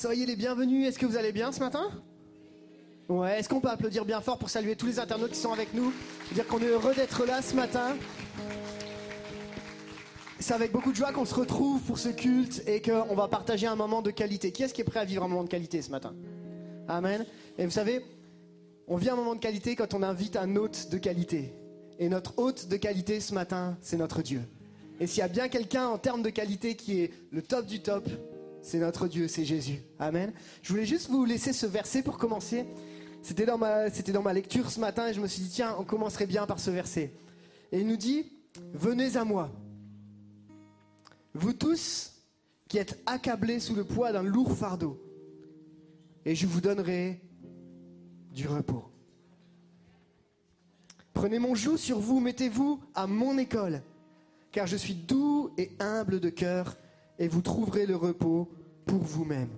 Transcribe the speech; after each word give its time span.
soyez 0.00 0.24
les 0.24 0.36
bienvenus. 0.36 0.88
Est-ce 0.88 0.98
que 0.98 1.04
vous 1.04 1.18
allez 1.18 1.30
bien 1.30 1.52
ce 1.52 1.60
matin? 1.60 1.90
Ouais, 3.10 3.38
est-ce 3.38 3.50
qu'on 3.50 3.60
peut 3.60 3.68
applaudir 3.68 4.06
bien 4.06 4.22
fort 4.22 4.38
pour 4.38 4.48
saluer 4.48 4.74
tous 4.74 4.86
les 4.86 4.98
internautes 4.98 5.32
qui 5.32 5.38
sont 5.38 5.52
avec 5.52 5.74
nous? 5.74 5.92
Dire 6.32 6.46
qu'on 6.46 6.58
est 6.60 6.68
heureux 6.68 6.94
d'être 6.94 7.26
là 7.26 7.42
ce 7.42 7.54
matin. 7.54 7.96
C'est 10.38 10.54
avec 10.54 10.72
beaucoup 10.72 10.90
de 10.90 10.96
joie 10.96 11.12
qu'on 11.12 11.26
se 11.26 11.34
retrouve 11.34 11.82
pour 11.82 11.98
ce 11.98 12.08
culte 12.08 12.62
et 12.66 12.80
qu'on 12.80 13.14
va 13.14 13.28
partager 13.28 13.66
un 13.66 13.76
moment 13.76 14.00
de 14.00 14.10
qualité. 14.10 14.52
Qui 14.52 14.62
est-ce 14.62 14.72
qui 14.72 14.80
est 14.80 14.84
prêt 14.84 15.00
à 15.00 15.04
vivre 15.04 15.22
un 15.22 15.28
moment 15.28 15.44
de 15.44 15.50
qualité 15.50 15.82
ce 15.82 15.90
matin? 15.90 16.14
Amen. 16.88 17.26
Et 17.58 17.66
vous 17.66 17.70
savez, 17.70 18.02
on 18.88 18.96
vit 18.96 19.10
un 19.10 19.16
moment 19.16 19.34
de 19.34 19.40
qualité 19.40 19.76
quand 19.76 19.92
on 19.92 20.02
invite 20.02 20.36
un 20.36 20.56
hôte 20.56 20.88
de 20.90 20.96
qualité. 20.96 21.52
Et 21.98 22.08
notre 22.08 22.38
hôte 22.38 22.68
de 22.68 22.76
qualité 22.78 23.20
ce 23.20 23.34
matin, 23.34 23.76
c'est 23.82 23.98
notre 23.98 24.22
Dieu. 24.22 24.40
Et 24.98 25.06
s'il 25.06 25.18
y 25.18 25.24
a 25.24 25.28
bien 25.28 25.48
quelqu'un 25.48 25.88
en 25.88 25.98
termes 25.98 26.22
de 26.22 26.30
qualité 26.30 26.74
qui 26.74 27.02
est 27.02 27.10
le 27.32 27.42
top 27.42 27.66
du 27.66 27.82
top, 27.82 28.08
c'est 28.62 28.78
notre 28.78 29.08
Dieu, 29.08 29.28
c'est 29.28 29.44
Jésus. 29.44 29.80
Amen. 29.98 30.32
Je 30.62 30.72
voulais 30.72 30.86
juste 30.86 31.08
vous 31.08 31.24
laisser 31.24 31.52
ce 31.52 31.66
verset 31.66 32.02
pour 32.02 32.18
commencer. 32.18 32.66
C'était 33.22 33.46
dans, 33.46 33.58
ma, 33.58 33.90
c'était 33.90 34.12
dans 34.12 34.22
ma 34.22 34.32
lecture 34.32 34.70
ce 34.70 34.80
matin 34.80 35.08
et 35.08 35.14
je 35.14 35.20
me 35.20 35.26
suis 35.26 35.42
dit, 35.42 35.50
tiens, 35.50 35.76
on 35.78 35.84
commencerait 35.84 36.26
bien 36.26 36.46
par 36.46 36.60
ce 36.60 36.70
verset. 36.70 37.12
Et 37.72 37.80
il 37.80 37.86
nous 37.86 37.96
dit, 37.96 38.32
venez 38.72 39.16
à 39.16 39.24
moi. 39.24 39.50
Vous 41.34 41.52
tous 41.52 42.12
qui 42.68 42.78
êtes 42.78 43.00
accablés 43.06 43.60
sous 43.60 43.74
le 43.74 43.84
poids 43.84 44.12
d'un 44.12 44.22
lourd 44.22 44.56
fardeau, 44.56 45.00
et 46.24 46.34
je 46.34 46.46
vous 46.46 46.60
donnerai 46.60 47.20
du 48.32 48.46
repos. 48.46 48.84
Prenez 51.12 51.38
mon 51.38 51.54
joug 51.54 51.76
sur 51.76 51.98
vous, 51.98 52.20
mettez-vous 52.20 52.80
à 52.94 53.06
mon 53.06 53.38
école, 53.38 53.82
car 54.52 54.66
je 54.66 54.76
suis 54.76 54.94
doux 54.94 55.50
et 55.58 55.72
humble 55.80 56.20
de 56.20 56.30
cœur, 56.30 56.76
et 57.20 57.28
vous 57.28 57.42
trouverez 57.42 57.86
le 57.86 57.94
repos 57.94 58.48
pour 58.86 58.98
vous-même. 58.98 59.50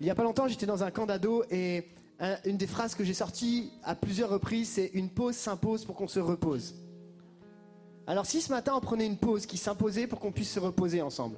Il 0.00 0.04
n'y 0.04 0.10
a 0.10 0.14
pas 0.14 0.24
longtemps, 0.24 0.46
j'étais 0.48 0.66
dans 0.66 0.84
un 0.84 0.90
camp 0.90 1.06
d'ado 1.06 1.44
et 1.50 1.88
une 2.44 2.58
des 2.58 2.66
phrases 2.66 2.94
que 2.94 3.04
j'ai 3.04 3.14
sorties 3.14 3.70
à 3.82 3.94
plusieurs 3.94 4.28
reprises, 4.28 4.70
c'est 4.70 4.90
une 4.92 5.08
pause 5.08 5.36
s'impose 5.36 5.86
pour 5.86 5.94
qu'on 5.94 6.08
se 6.08 6.20
repose. 6.20 6.74
Alors 8.06 8.26
si 8.26 8.42
ce 8.42 8.50
matin 8.50 8.74
on 8.76 8.80
prenait 8.80 9.06
une 9.06 9.16
pause 9.16 9.46
qui 9.46 9.56
s'imposait 9.56 10.06
pour 10.06 10.20
qu'on 10.20 10.32
puisse 10.32 10.50
se 10.50 10.60
reposer 10.60 11.00
ensemble, 11.00 11.36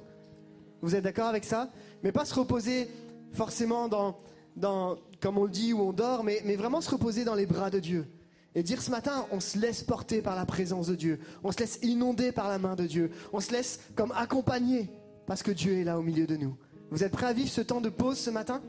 vous 0.81 0.95
êtes 0.95 1.03
d'accord 1.03 1.27
avec 1.27 1.43
ça? 1.43 1.69
Mais 2.03 2.11
pas 2.11 2.25
se 2.25 2.33
reposer 2.33 2.89
forcément 3.33 3.87
dans, 3.87 4.17
dans, 4.55 4.97
comme 5.21 5.37
on 5.37 5.43
le 5.43 5.51
dit, 5.51 5.73
où 5.73 5.81
on 5.81 5.93
dort, 5.93 6.23
mais, 6.23 6.41
mais 6.45 6.55
vraiment 6.55 6.81
se 6.81 6.89
reposer 6.89 7.25
dans 7.25 7.35
les 7.35 7.45
bras 7.45 7.69
de 7.69 7.79
Dieu. 7.79 8.07
Et 8.55 8.63
dire 8.63 8.81
ce 8.81 8.89
matin, 8.89 9.25
on 9.31 9.39
se 9.39 9.59
laisse 9.59 9.83
porter 9.83 10.21
par 10.21 10.35
la 10.35 10.45
présence 10.45 10.87
de 10.87 10.95
Dieu, 10.95 11.19
on 11.43 11.51
se 11.51 11.59
laisse 11.59 11.79
inonder 11.83 12.31
par 12.31 12.47
la 12.49 12.57
main 12.57 12.75
de 12.75 12.87
Dieu, 12.87 13.11
on 13.31 13.39
se 13.39 13.51
laisse 13.51 13.79
comme 13.95 14.11
accompagner 14.13 14.89
parce 15.27 15.43
que 15.43 15.51
Dieu 15.51 15.77
est 15.77 15.83
là 15.83 15.99
au 15.99 16.01
milieu 16.01 16.25
de 16.25 16.35
nous. 16.35 16.57
Vous 16.89 17.03
êtes 17.03 17.11
prêts 17.11 17.27
à 17.27 17.33
vivre 17.33 17.49
ce 17.49 17.61
temps 17.61 17.81
de 17.81 17.89
pause 17.89 18.17
ce 18.17 18.31
matin? 18.31 18.61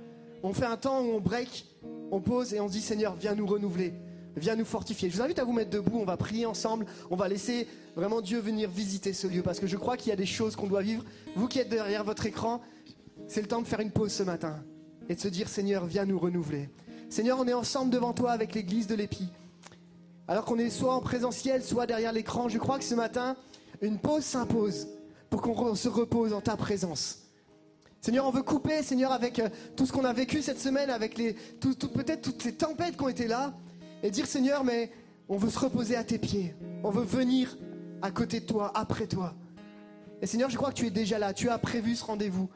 On 0.42 0.52
fait 0.52 0.66
un 0.66 0.76
temps 0.76 1.00
où 1.00 1.12
on 1.12 1.20
break, 1.20 1.66
on 2.10 2.20
pose 2.20 2.52
et 2.52 2.60
on 2.60 2.66
dit 2.66 2.82
Seigneur, 2.82 3.14
viens 3.14 3.34
nous 3.34 3.46
renouveler, 3.46 3.94
viens 4.36 4.56
nous 4.56 4.66
fortifier. 4.66 5.08
Je 5.08 5.16
vous 5.16 5.22
invite 5.22 5.38
à 5.38 5.44
vous 5.44 5.54
mettre 5.54 5.70
debout, 5.70 5.98
on 5.98 6.04
va 6.04 6.18
prier 6.18 6.44
ensemble, 6.44 6.84
on 7.10 7.16
va 7.16 7.28
laisser 7.28 7.66
vraiment 7.96 8.20
Dieu 8.20 8.38
venir 8.38 8.68
visiter 8.68 9.14
ce 9.14 9.26
lieu 9.26 9.42
parce 9.42 9.58
que 9.58 9.66
je 9.66 9.78
crois 9.78 9.96
qu'il 9.96 10.10
y 10.10 10.12
a 10.12 10.16
des 10.16 10.26
choses 10.26 10.56
qu'on 10.56 10.66
doit 10.66 10.82
vivre. 10.82 11.04
Vous 11.34 11.48
qui 11.48 11.58
êtes 11.58 11.70
derrière 11.70 12.04
votre 12.04 12.26
écran, 12.26 12.60
c'est 13.28 13.40
le 13.40 13.48
temps 13.48 13.62
de 13.62 13.66
faire 13.66 13.80
une 13.80 13.90
pause 13.90 14.12
ce 14.12 14.22
matin 14.22 14.62
et 15.08 15.14
de 15.14 15.20
se 15.20 15.28
dire 15.28 15.48
Seigneur, 15.48 15.86
viens 15.86 16.04
nous 16.04 16.18
renouveler. 16.18 16.68
Seigneur, 17.08 17.38
on 17.40 17.48
est 17.48 17.54
ensemble 17.54 17.90
devant 17.90 18.12
toi 18.12 18.32
avec 18.32 18.54
l'église 18.54 18.86
de 18.86 18.94
l'Épi. 18.94 19.28
Alors 20.30 20.44
qu'on 20.44 20.60
est 20.60 20.70
soit 20.70 20.94
en 20.94 21.00
présentiel, 21.00 21.60
soit 21.60 21.86
derrière 21.86 22.12
l'écran, 22.12 22.48
je 22.48 22.56
crois 22.56 22.78
que 22.78 22.84
ce 22.84 22.94
matin, 22.94 23.34
une 23.82 23.98
pause 23.98 24.22
s'impose 24.22 24.86
pour 25.28 25.42
qu'on 25.42 25.74
se 25.74 25.88
repose 25.88 26.32
en 26.32 26.40
ta 26.40 26.56
présence. 26.56 27.22
Seigneur, 28.00 28.28
on 28.28 28.30
veut 28.30 28.44
couper, 28.44 28.80
Seigneur, 28.84 29.10
avec 29.10 29.40
euh, 29.40 29.48
tout 29.74 29.86
ce 29.86 29.92
qu'on 29.92 30.04
a 30.04 30.12
vécu 30.12 30.40
cette 30.40 30.60
semaine, 30.60 30.88
avec 30.88 31.16
peut-être 31.16 32.22
toutes 32.22 32.40
ces 32.42 32.54
tempêtes 32.54 32.96
qui 32.96 33.02
ont 33.02 33.08
été 33.08 33.26
là, 33.26 33.54
et 34.04 34.12
dire, 34.12 34.24
Seigneur, 34.24 34.62
mais 34.62 34.92
on 35.28 35.36
veut 35.36 35.50
se 35.50 35.58
reposer 35.58 35.96
à 35.96 36.04
tes 36.04 36.18
pieds. 36.18 36.54
On 36.84 36.90
veut 36.90 37.02
venir 37.02 37.58
à 38.00 38.12
côté 38.12 38.38
de 38.38 38.46
toi, 38.46 38.70
après 38.76 39.08
toi. 39.08 39.34
Et 40.22 40.28
Seigneur, 40.28 40.48
je 40.48 40.56
crois 40.56 40.70
que 40.70 40.76
tu 40.76 40.86
es 40.86 40.90
déjà 40.90 41.18
là, 41.18 41.34
tu 41.34 41.48
as 41.48 41.58
prévu 41.58 41.96
ce 41.96 42.04
rendez-vous. 42.04 42.48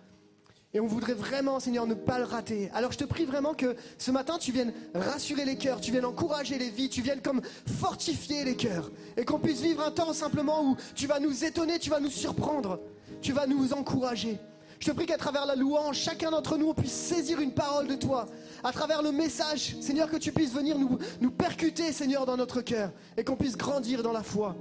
Et 0.74 0.80
on 0.80 0.86
voudrait 0.86 1.14
vraiment, 1.14 1.60
Seigneur, 1.60 1.86
ne 1.86 1.94
pas 1.94 2.18
le 2.18 2.24
rater. 2.24 2.68
Alors 2.74 2.90
je 2.90 2.98
te 2.98 3.04
prie 3.04 3.24
vraiment 3.24 3.54
que 3.54 3.76
ce 3.96 4.10
matin, 4.10 4.38
tu 4.38 4.50
viennes 4.50 4.72
rassurer 4.92 5.44
les 5.44 5.56
cœurs, 5.56 5.80
tu 5.80 5.92
viennes 5.92 6.04
encourager 6.04 6.58
les 6.58 6.68
vies, 6.68 6.88
tu 6.88 7.00
viennes 7.00 7.22
comme 7.22 7.40
fortifier 7.78 8.44
les 8.44 8.56
cœurs. 8.56 8.90
Et 9.16 9.24
qu'on 9.24 9.38
puisse 9.38 9.60
vivre 9.60 9.84
un 9.86 9.92
temps 9.92 10.12
simplement 10.12 10.64
où 10.64 10.76
tu 10.96 11.06
vas 11.06 11.20
nous 11.20 11.44
étonner, 11.44 11.78
tu 11.78 11.90
vas 11.90 12.00
nous 12.00 12.10
surprendre, 12.10 12.80
tu 13.22 13.32
vas 13.32 13.46
nous 13.46 13.72
encourager. 13.72 14.38
Je 14.80 14.90
te 14.90 14.96
prie 14.96 15.06
qu'à 15.06 15.16
travers 15.16 15.46
la 15.46 15.54
louange, 15.54 15.96
chacun 15.96 16.32
d'entre 16.32 16.58
nous, 16.58 16.70
on 16.70 16.74
puisse 16.74 16.92
saisir 16.92 17.40
une 17.40 17.52
parole 17.52 17.86
de 17.86 17.94
toi. 17.94 18.26
À 18.64 18.72
travers 18.72 19.00
le 19.00 19.12
message, 19.12 19.76
Seigneur, 19.80 20.10
que 20.10 20.16
tu 20.16 20.32
puisses 20.32 20.52
venir 20.52 20.76
nous, 20.76 20.98
nous 21.20 21.30
percuter, 21.30 21.92
Seigneur, 21.92 22.26
dans 22.26 22.36
notre 22.36 22.62
cœur. 22.62 22.90
Et 23.16 23.22
qu'on 23.22 23.36
puisse 23.36 23.56
grandir 23.56 24.02
dans 24.02 24.12
la 24.12 24.24
foi. 24.24 24.56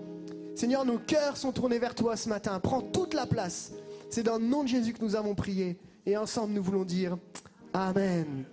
Seigneur, 0.53 0.85
nos 0.85 0.99
cœurs 0.99 1.37
sont 1.37 1.51
tournés 1.51 1.79
vers 1.79 1.95
toi 1.95 2.15
ce 2.15 2.29
matin. 2.29 2.59
Prends 2.59 2.81
toute 2.81 3.15
la 3.15 3.25
place. 3.25 3.71
C'est 4.11 4.21
dans 4.21 4.37
le 4.37 4.45
nom 4.45 4.61
de 4.61 4.67
Jésus 4.67 4.93
que 4.93 5.03
nous 5.03 5.15
avons 5.15 5.33
prié. 5.33 5.79
Et 6.05 6.17
ensemble, 6.17 6.53
nous 6.53 6.63
voulons 6.63 6.83
dire 6.83 7.17
Amen. 7.73 8.45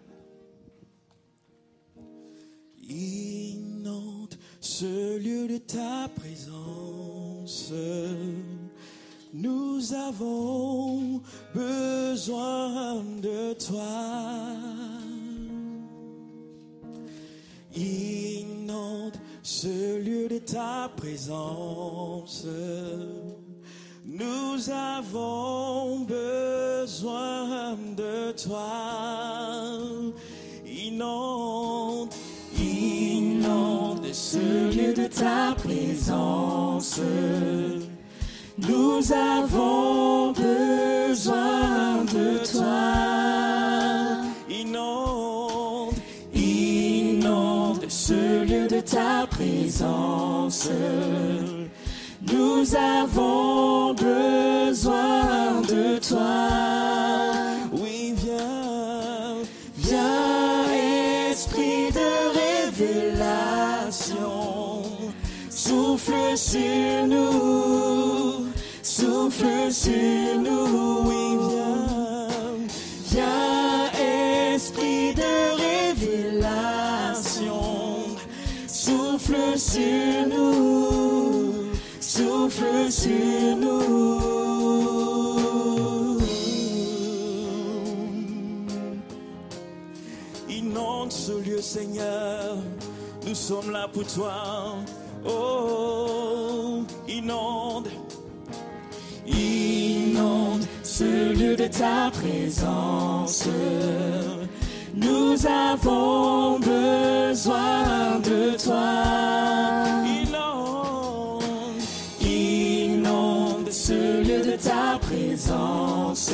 Inonde 2.89 4.35
ce 4.61 5.19
lieu 5.19 5.49
de 5.49 5.59
ta 5.59 6.09
présence. 6.15 7.73
Nous 9.33 9.93
avons 9.93 11.23
besoin 11.55 13.03
de 13.21 13.53
toi. 13.55 14.57
Inonde 17.77 19.17
ce 19.43 19.99
lieu 20.01 20.29
de 20.29 20.39
ta 20.39 20.91
présence. 20.97 22.47
Nous 24.21 24.69
avons 24.71 26.01
besoin 26.01 27.75
de 27.97 28.33
toi. 28.33 29.79
Inonde, 30.67 32.11
inonde 32.59 34.13
ce 34.13 34.77
lieu 34.77 34.93
de 34.93 35.07
ta 35.07 35.55
présence. 35.57 37.01
Nous 38.59 39.01
avons 39.11 40.33
besoin 40.33 42.05
de 42.05 42.45
toi. 42.53 42.93
Inonde, 44.51 45.95
inonde 46.35 47.89
ce 47.89 48.45
lieu 48.45 48.69
de 48.69 48.81
ta 48.81 49.27
présence. 49.31 50.69
Nous 52.33 52.77
avons 52.77 53.93
besoin 53.95 55.63
de 55.63 55.99
toi. 55.99 56.49
Oui, 57.73 58.15
viens, 58.17 59.43
viens, 59.77 60.71
esprit 61.31 61.91
de 61.93 62.11
révélation. 62.71 64.19
Souffle 65.49 66.37
sur 66.37 67.07
nous, 67.09 68.47
souffle 68.83 69.73
sur 69.73 70.41
nous. 70.41 71.03
Oui, 71.09 71.37
viens, 71.51 71.89
viens, 73.11 73.91
esprit 74.55 75.15
de 75.15 75.33
révélation. 75.97 77.63
Souffle 78.69 79.59
sur 79.59 80.29
nous 80.29 80.30
Inonde 90.49 91.13
ce 91.13 91.33
lieu, 91.41 91.61
Seigneur. 91.61 92.57
Nous 93.25 93.35
sommes 93.37 93.71
là 93.71 93.87
pour 93.87 94.05
toi. 94.05 94.75
Oh, 95.25 96.83
inonde. 97.09 97.87
Inonde 99.25 100.65
ce 100.83 101.33
lieu 101.33 101.55
de 101.55 101.69
ta 101.69 102.11
présence. 102.11 103.45
Nous 104.97 105.47
avons 105.47 106.59
besoin 106.59 108.19
de 108.19 108.57
toi. 108.61 109.21
Ce 113.91 114.23
lieu 114.23 114.41
de 114.51 114.57
ta 114.57 114.99
présence. 115.01 116.31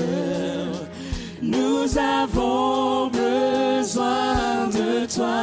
Nous 1.40 1.98
avons 1.98 3.08
besoin 3.08 4.68
de 4.78 5.06
toi. 5.14 5.40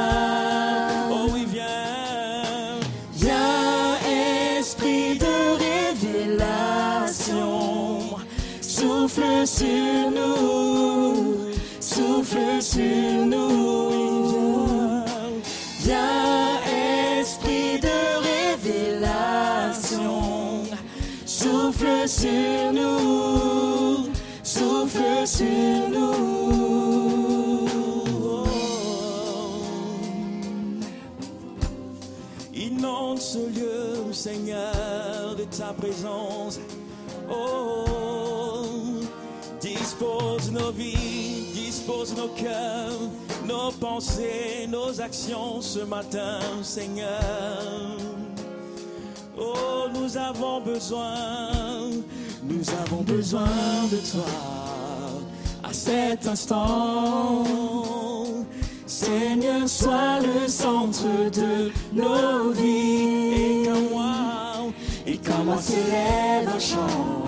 Oh 1.11 1.25
oui, 1.33 1.43
viens, 1.51 2.79
viens, 3.15 3.97
esprit 4.59 5.17
de 5.17 5.35
révélation, 5.65 7.39
souffle 8.61 9.45
sur 9.45 10.11
nous 10.17 11.33
sur 12.63 13.25
nous. 13.25 13.92
Souffle 21.73 22.07
sur 22.07 22.73
nous, 22.73 24.09
souffle 24.43 25.25
sur 25.25 25.89
nous. 25.89 27.65
Inonde 32.53 33.19
ce 33.19 33.39
lieu, 33.39 34.13
Seigneur, 34.13 35.35
de 35.37 35.43
ta 35.45 35.73
présence. 35.73 36.59
Oh, 37.29 37.85
dispose 39.59 40.51
nos 40.51 40.71
vies, 40.71 41.51
dispose 41.53 42.15
nos 42.15 42.29
cœurs, 42.29 42.99
nos 43.45 43.71
pensées, 43.71 44.67
nos 44.69 45.01
actions 45.01 45.61
ce 45.61 45.79
matin, 45.79 46.39
Seigneur. 46.61 48.02
Oh, 49.55 49.87
nous 49.93 50.17
avons 50.17 50.61
besoin, 50.61 51.89
nous 52.43 52.69
avons 52.85 53.03
besoin 53.03 53.47
de 53.91 53.97
toi 54.11 54.25
à 55.63 55.73
cet 55.73 56.27
instant. 56.27 57.43
Seigneur, 58.85 59.67
sois 59.67 60.19
le 60.21 60.47
centre 60.47 61.05
de 61.31 61.71
nos 61.93 62.51
vies. 62.51 63.63
Et 65.05 65.17
comme 65.17 65.45
moi, 65.45 65.57
Et 65.57 66.47
un 66.47 66.59
chant, 66.59 67.23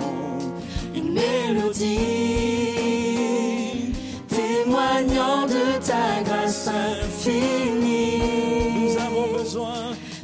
une 0.94 1.12
mélodie, 1.12 1.84
témoignant 4.28 5.46
de 5.46 5.78
ta 5.86 6.22
grâce 6.24 6.70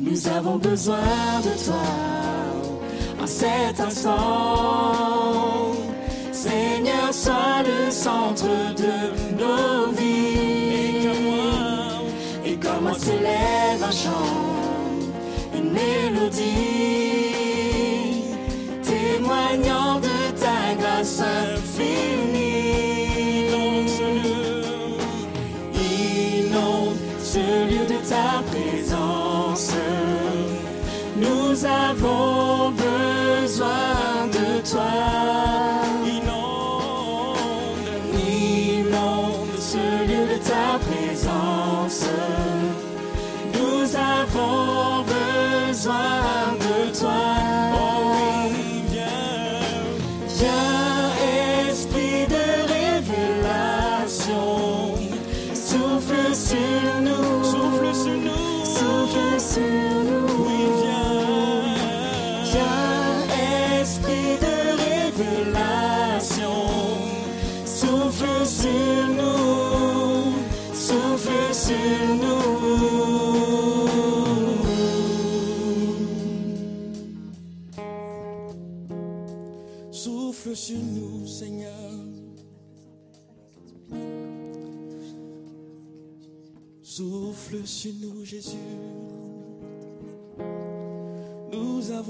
Nous 0.02 0.26
avons 0.26 0.56
besoin 0.56 0.98
de 1.44 1.64
toi 1.64 1.76
en 3.22 3.26
cet 3.26 3.78
instant. 3.78 4.92
Seigneur, 6.32 7.12
sois 7.12 7.62
le 7.62 7.90
centre 7.90 8.44
de 8.74 9.12
nos 9.38 9.92
et 9.92 10.98
vies. 12.46 12.58
comme 12.58 12.82
moi, 12.82 12.92
Et 12.92 13.82
un 13.84 13.90
chant, 13.92 14.41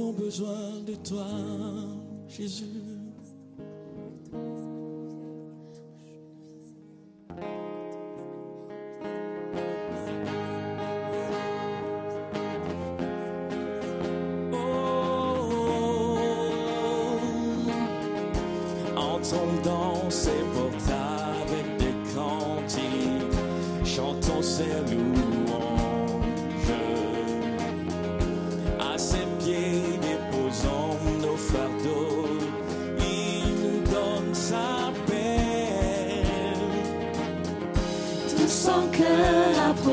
avons 0.02 0.12
besoin 0.12 0.80
de 0.84 0.94
toi, 0.96 1.26
Jésus. 2.28 2.81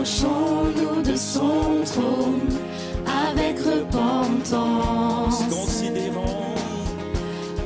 Approchons-nous 0.09 1.01
de 1.01 1.15
son 1.15 1.83
trône 1.85 2.49
avec 3.29 3.59
repentance. 3.59 5.43
Considérons 5.49 6.55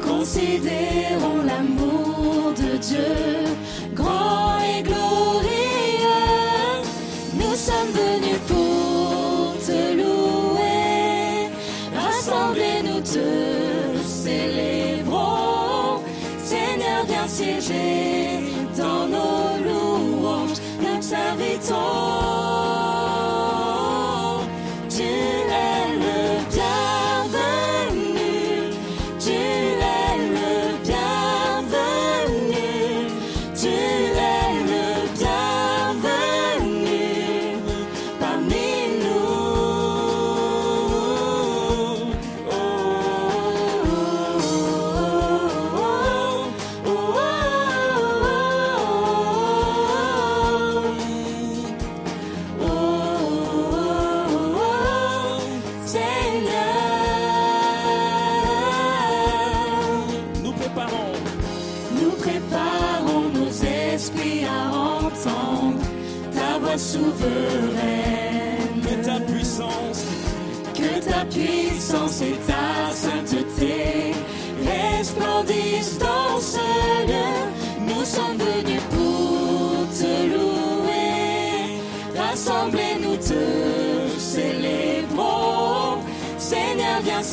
Considérons 0.02 1.42
l'amour 1.46 2.54
de 2.56 2.78
Dieu, 2.78 3.43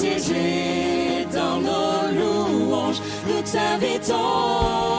siéger 0.00 1.26
dans 1.32 1.60
nos 1.60 2.08
louanges. 2.16 3.00
Nous 3.26 3.42
t'invitons. 3.42 4.89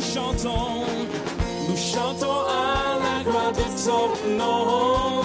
Chantons, 0.00 0.84
nous 1.68 1.76
chantons 1.76 2.40
à 2.48 2.98
la 2.98 3.24
gloire 3.24 3.52
de 3.52 3.62
ton 3.84 4.36
nom. 4.36 5.22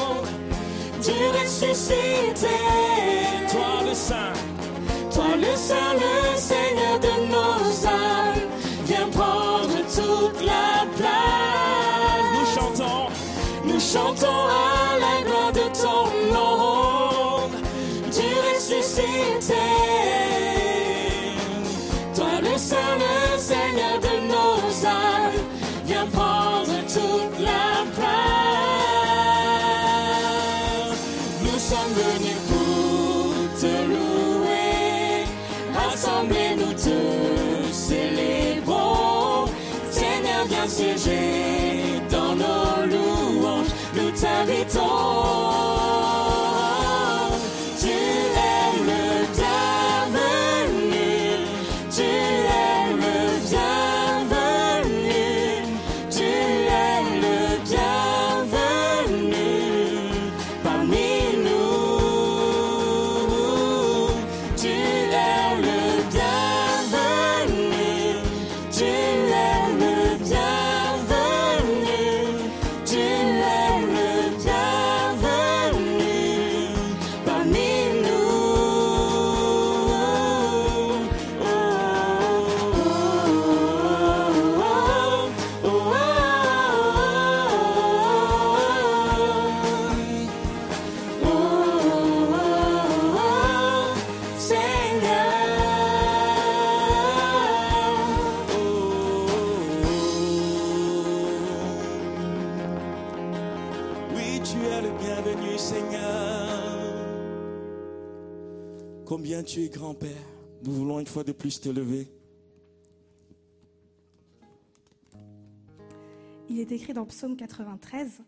Tu 1.02 1.12
ressuscité, 1.38 2.58
Toi 3.52 3.84
le 3.88 3.94
Saint, 3.94 4.34
toi 5.14 5.36
le 5.38 5.56
Saint, 5.56 5.94
le 5.94 6.38
Seigneur 6.38 7.00
de 7.00 7.14
nos 7.32 7.88
âmes, 7.88 8.42
viens 8.86 9.10
prendre 9.12 9.78
toute 9.88 10.42
la 10.46 10.86
place. 10.98 12.26
nous 12.34 12.48
chantons, 12.56 13.08
Nous 13.66 13.80
chantons 13.80 14.28
à 14.28 15.00
la 15.00 15.24
gloire 15.26 15.52
de 15.52 15.65
t'invitons. 44.76 45.65
De 111.24 111.32
plus 111.32 111.60
te 111.60 111.70
lever. 111.70 112.08
Il 116.50 116.60
est 116.60 116.72
écrit 116.72 116.94
dans 116.94 117.06
Psaume 117.06 117.36
93, 117.36 118.22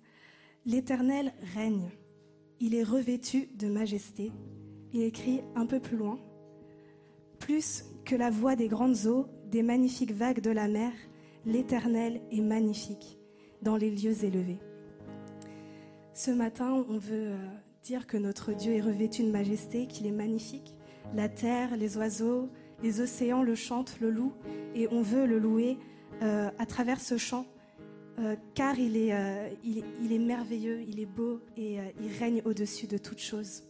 L'Éternel 0.66 1.34
règne, 1.54 1.90
il 2.60 2.76
est 2.76 2.84
revêtu 2.84 3.48
de 3.56 3.68
majesté. 3.68 4.32
Il 4.92 5.02
est 5.02 5.08
écrit 5.08 5.42
un 5.56 5.66
peu 5.66 5.80
plus 5.80 5.98
loin, 5.98 6.20
Plus 7.40 7.86
que 8.04 8.16
la 8.16 8.30
voix 8.30 8.56
des 8.56 8.68
grandes 8.68 9.06
eaux, 9.06 9.28
des 9.46 9.62
magnifiques 9.62 10.12
vagues 10.12 10.42
de 10.42 10.50
la 10.50 10.68
mer, 10.68 10.92
l'Éternel 11.46 12.22
est 12.32 12.42
magnifique 12.42 13.18
dans 13.62 13.78
les 13.78 13.92
lieux 13.92 14.26
élevés. 14.26 14.60
Ce 16.14 16.32
matin, 16.32 16.84
on 16.90 16.98
veut 16.98 17.32
euh, 17.32 17.48
dire 17.84 18.08
que 18.08 18.18
notre 18.18 18.54
Dieu 18.54 18.74
est 18.74 18.82
revêtu 18.82 19.24
de 19.24 19.32
majesté, 19.32 19.88
qu'il 19.88 20.08
est 20.08 20.12
magnifique. 20.12 20.74
La 21.16 21.30
terre, 21.30 21.78
les 21.78 21.96
oiseaux, 21.96 22.50
les 22.84 23.02
océans 23.02 23.44
le 23.44 23.56
chantent, 23.56 23.98
le 24.00 24.10
louent, 24.10 24.34
et 24.76 24.88
on 24.92 25.02
veut 25.02 25.26
le 25.26 25.40
louer 25.40 25.78
euh, 26.22 26.50
à 26.58 26.66
travers 26.66 27.00
ce 27.00 27.18
chant 27.18 27.46
euh, 28.20 28.36
car 28.56 28.80
il 28.80 28.98
est, 28.98 29.14
euh, 29.14 29.48
il, 29.64 29.78
est- 29.80 29.84
il 30.04 30.12
est 30.14 30.18
merveilleux, 30.20 30.82
il 30.88 31.00
est 31.00 31.06
beau 31.06 31.40
et 31.56 31.78
il 32.02 32.18
règne 32.20 32.42
au-dessus 32.46 32.88
de 32.88 32.98
toutes 32.98 33.20
choses. 33.20 33.64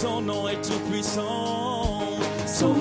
Son 0.00 0.20
nom 0.20 0.46
est 0.46 0.60
tout 0.60 0.78
puissant. 0.90 2.02
Son 2.46 2.74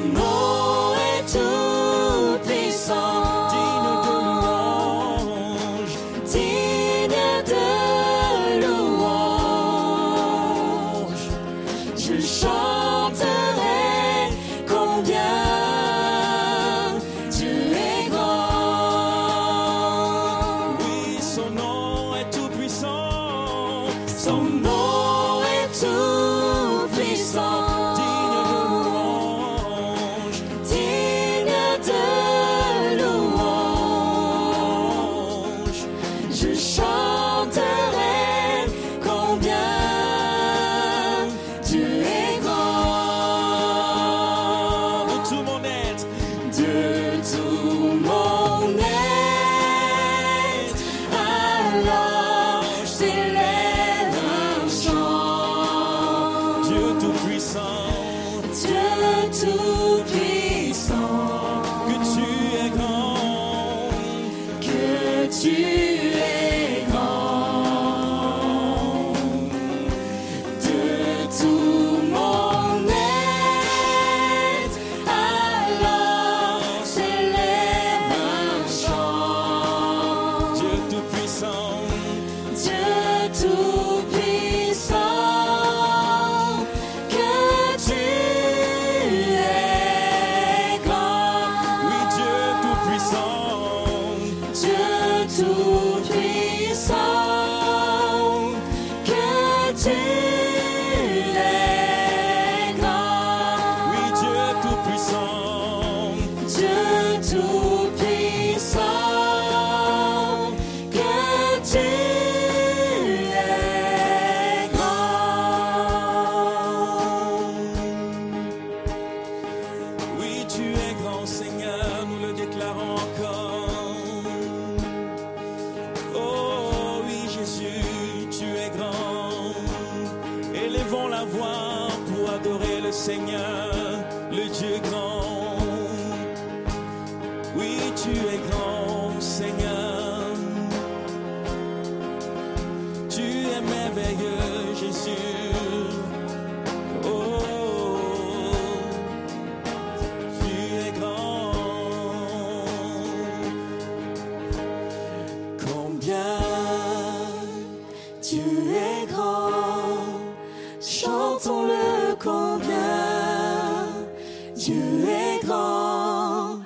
Dieu 164.65 165.05
est 165.07 165.45
grand 165.45 166.61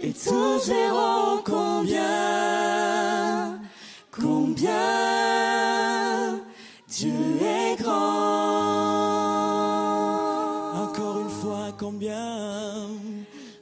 et 0.00 0.14
tous 0.14 0.68
verront 0.68 1.42
combien, 1.44 2.00
combien 4.10 4.70
Dieu 6.88 7.12
est 7.42 7.76
grand. 7.78 7.92
Encore 10.82 11.20
une 11.20 11.28
fois, 11.28 11.72
combien, 11.78 12.88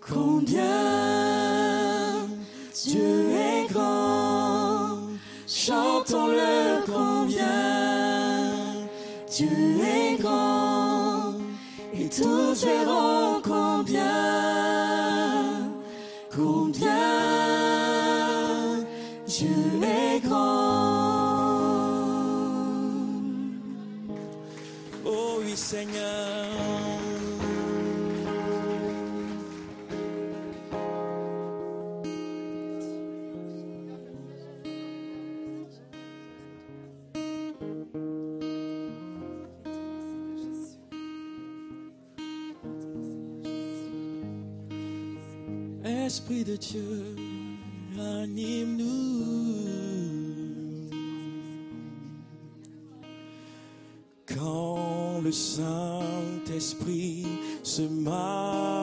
combien 0.09 0.61
Dieu 2.85 3.31
est 3.33 3.67
grand. 3.73 4.99
Chantons-le 5.49 6.85
combien 6.87 7.49
Dieu 9.29 9.81
est 9.83 10.15
grand 10.23 11.35
et 11.93 12.09
tous 12.09 12.65
verront 12.65 13.10
Seigneur. 25.81 26.21
Esprit 45.83 46.45
de 46.45 46.57
Dieu. 46.57 47.10
le 55.31 55.35
Saint-Esprit 55.35 57.25
ce 57.63 57.83
matin. 57.83 58.80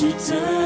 Quand 0.00 0.08
tu 0.16 0.59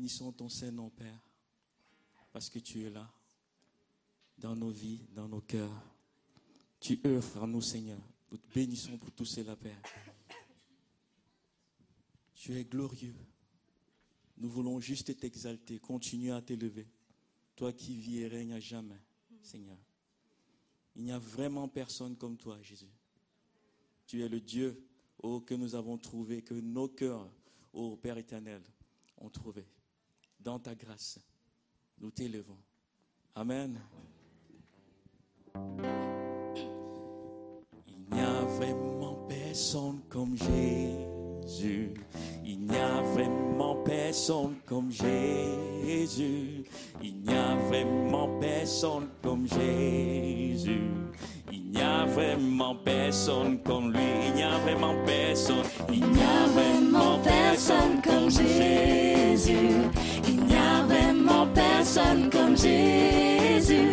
bénissons 0.00 0.32
ton 0.32 0.48
Saint-Nom, 0.48 0.88
Père, 0.88 1.20
parce 2.32 2.48
que 2.48 2.58
tu 2.58 2.82
es 2.86 2.88
là, 2.88 3.06
dans 4.38 4.56
nos 4.56 4.70
vies, 4.70 5.02
dans 5.12 5.28
nos 5.28 5.42
cœurs. 5.42 5.84
Tu 6.80 6.98
œuvres 7.04 7.42
en 7.42 7.46
nous, 7.46 7.60
Seigneur. 7.60 8.00
Nous 8.32 8.38
te 8.38 8.54
bénissons 8.54 8.96
pour 8.96 9.10
tout 9.10 9.26
cela, 9.26 9.56
Père. 9.56 9.82
Tu 12.34 12.56
es 12.56 12.64
glorieux. 12.64 13.14
Nous 14.38 14.48
voulons 14.48 14.80
juste 14.80 15.14
t'exalter, 15.20 15.78
continuer 15.78 16.30
à 16.30 16.40
t'élever. 16.40 16.88
Toi 17.54 17.74
qui 17.74 17.94
vis 17.94 18.20
et 18.20 18.28
règnes 18.28 18.54
à 18.54 18.60
jamais, 18.60 19.02
Seigneur. 19.42 19.76
Il 20.96 21.02
n'y 21.02 21.12
a 21.12 21.18
vraiment 21.18 21.68
personne 21.68 22.16
comme 22.16 22.38
toi, 22.38 22.58
Jésus. 22.62 22.88
Tu 24.06 24.22
es 24.22 24.30
le 24.30 24.40
Dieu 24.40 24.82
oh, 25.22 25.42
que 25.42 25.52
nous 25.52 25.74
avons 25.74 25.98
trouvé, 25.98 26.40
que 26.40 26.54
nos 26.54 26.88
cœurs, 26.88 27.30
ô 27.74 27.98
Père 27.98 28.16
éternel, 28.16 28.62
ont 29.18 29.28
trouvé. 29.28 29.66
Dans 30.42 30.58
ta 30.58 30.74
grâce, 30.74 31.18
nous 31.98 32.10
t'élevons. 32.10 32.56
Amen. 33.34 33.78
Il 37.86 38.16
n'y 38.16 38.20
a 38.20 38.40
vraiment 38.42 39.26
personne 39.28 40.00
comme 40.08 40.34
Jésus. 40.36 41.92
Il 42.42 42.60
n'y 42.60 42.76
a 42.76 43.02
vraiment 43.02 43.82
personne 43.84 44.56
comme 44.64 44.90
Jésus. 44.90 46.64
Il 47.02 47.20
n'y 47.20 47.34
a 47.34 47.56
vraiment 47.56 48.40
personne 48.40 49.08
comme 49.22 49.46
Jésus. 49.46 50.90
Il 51.52 51.70
n'y 51.70 51.82
a 51.82 52.06
vraiment 52.06 52.76
personne 52.76 53.62
comme 53.62 53.92
lui. 53.92 54.00
Il 54.28 54.34
n'y 54.34 54.42
a 54.42 54.58
vraiment 54.58 54.94
personne. 55.04 55.64
Il 55.92 56.06
n'y 56.06 56.22
a 56.22 56.46
vraiment 56.46 57.18
personne 57.18 58.00
comme 58.02 58.30
Jésus. 58.30 59.90
Il 60.26 60.44
n'y 60.44 60.56
a 60.56 60.82
vraiment 60.86 61.46
personne 61.54 62.30
comme 62.30 62.56
Jésus. 62.56 63.90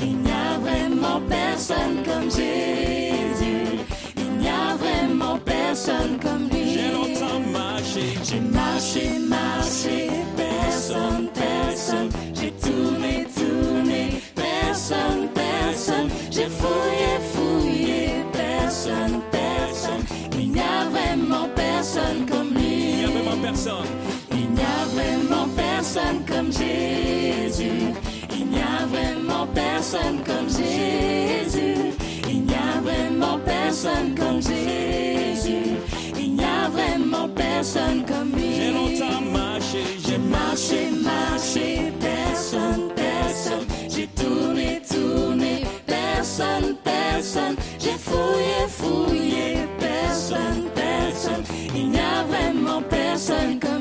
Il 0.00 0.16
n'y 0.18 0.30
a 0.30 0.58
vraiment 0.58 1.20
personne 1.28 2.02
comme 2.04 2.30
Jésus. 2.30 3.78
Il 4.16 4.38
n'y 4.38 4.48
a 4.48 4.76
vraiment 4.76 5.38
personne 5.38 6.18
comme 6.22 6.48
lui. 6.50 6.74
J'ai 6.74 6.92
longtemps 6.92 7.40
marché, 7.52 8.18
j'ai 8.24 8.40
marché, 8.40 9.18
marché. 9.18 10.10
Personne, 10.36 11.28
personne. 11.34 12.08
J'ai 12.34 12.52
tourné, 12.52 13.26
tourné. 13.34 14.22
Personne, 14.34 15.28
personne. 15.34 16.08
J'ai 16.30 16.48
fouillé, 16.48 17.12
fouillé. 17.32 18.08
Personne, 18.32 19.20
personne. 19.30 20.04
Il 20.32 20.52
n'y 20.52 20.60
a 20.60 20.84
vraiment 20.90 21.48
personne 21.54 22.26
comme 22.30 22.54
lui. 22.54 22.92
Il 22.92 22.96
n'y 22.98 23.04
a 23.04 23.08
vraiment 23.08 23.42
personne. 23.42 24.05
Jésus. 26.52 27.92
Il 28.30 28.46
n'y 28.46 28.58
a 28.58 28.86
vraiment 28.86 29.46
personne 29.54 30.18
comme 30.24 30.48
Jésus. 30.48 31.92
Il 32.28 32.42
n'y 32.42 32.54
a 32.54 32.80
vraiment 32.82 33.38
personne 33.44 34.14
comme 34.14 34.40
Jésus. 34.40 35.76
Il 36.18 36.34
n'y 36.34 36.44
a 36.44 36.68
vraiment 36.68 37.28
personne 37.28 38.04
comme 38.06 38.32
lui. 38.32 38.54
J'ai 38.56 38.70
longtemps 38.72 39.20
marché, 39.20 39.82
j'ai 40.06 40.18
marché, 40.18 40.90
marché, 41.02 41.92
personne, 42.00 42.90
personne. 42.94 43.66
J'ai 43.88 44.08
tourné, 44.08 44.82
tourné, 44.88 45.64
personne, 45.86 46.76
personne. 46.84 47.56
J'ai 47.78 47.96
fouillé, 47.98 48.68
fouillé, 48.68 49.54
personne, 49.78 50.64
personne. 50.74 51.44
Il 51.74 51.90
n'y 51.90 51.98
a 51.98 52.24
vraiment 52.24 52.82
personne 52.82 53.58
comme 53.60 53.75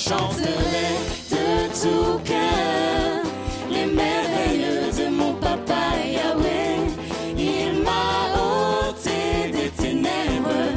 chanterai 0.00 0.96
de 1.30 1.68
tout 1.80 2.18
cœur 2.24 3.22
les 3.70 3.84
merveilles 3.84 4.90
de 4.98 5.08
mon 5.10 5.34
papa 5.34 5.82
Yahweh. 6.16 6.88
Il 7.36 7.82
m'a 7.82 8.32
ôté 8.88 9.52
des 9.52 9.70
ténèbres, 9.70 10.72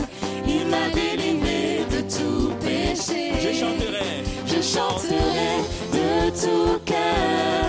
il 0.46 0.68
m'a 0.68 0.90
délivré 0.94 1.86
de 1.90 2.02
tout 2.02 2.52
péché. 2.60 3.32
Je 3.40 3.52
chanterai, 3.62 4.24
je 4.46 4.62
chanterai 4.62 5.52
de 5.94 6.30
tout 6.42 6.80
cœur. 6.86 7.63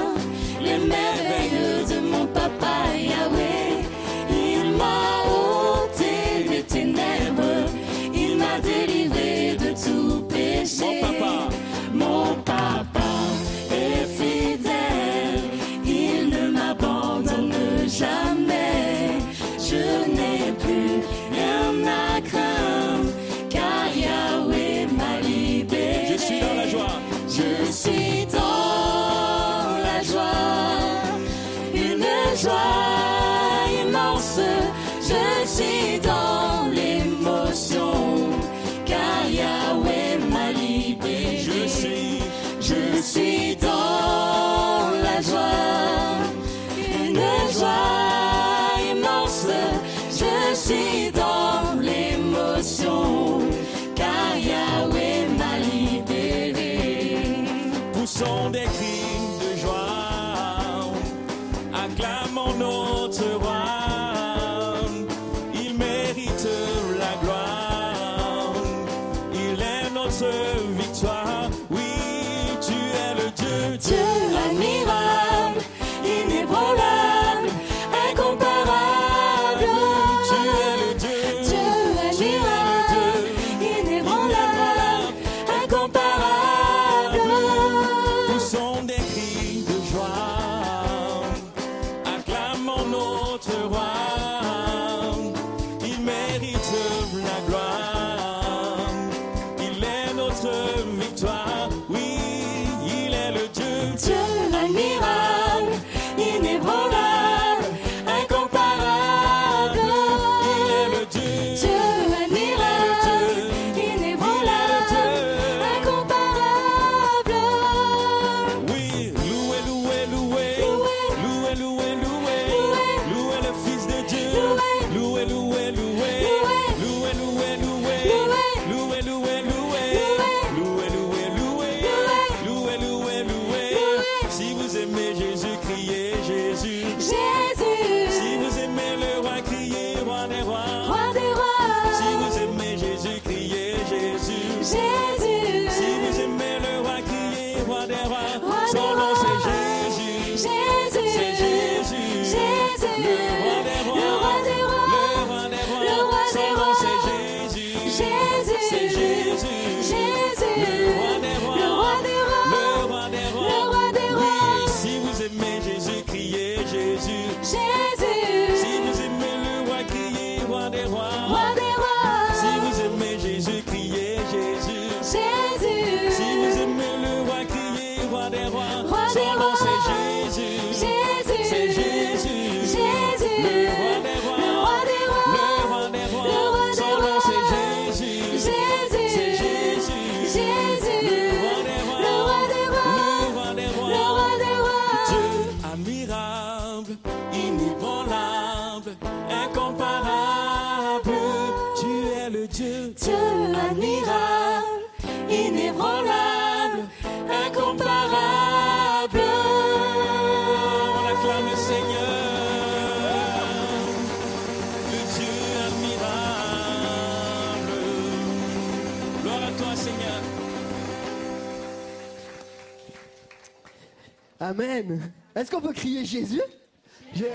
Amen. 224.44 225.00
Est-ce 225.34 225.50
qu'on 225.50 225.62
peut 225.62 225.72
crier 225.72 226.04
Jésus? 226.04 226.42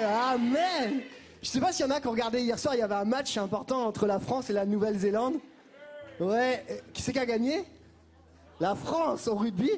Amen. 0.06 1.02
Je 1.41 1.48
sais 1.48 1.60
pas 1.60 1.72
s'il 1.72 1.88
y 1.88 1.89
en 1.89 1.91
a 1.91 2.00
qui 2.00 2.08
ont 2.08 2.12
regardé 2.12 2.39
hier 2.39 2.60
soir, 2.60 2.76
il 2.76 2.80
y 2.80 2.84
avait 2.84 2.93
un 2.93 3.06
match 3.06 3.36
important 3.38 3.88
entre 3.88 4.06
la 4.06 4.19
France 4.19 4.52
et 4.52 4.54
la 4.54 4.65
Nouvelle-Zélande. 4.65 5.39
Ouais, 6.19 6.63
euh, 6.69 6.78
qui 6.93 7.02
c'est 7.02 7.12
qui 7.12 7.17
a 7.17 7.26
gagné? 7.26 7.63
La 8.60 8.76
France 8.76 9.28
au 9.28 9.36
rugby. 9.36 9.72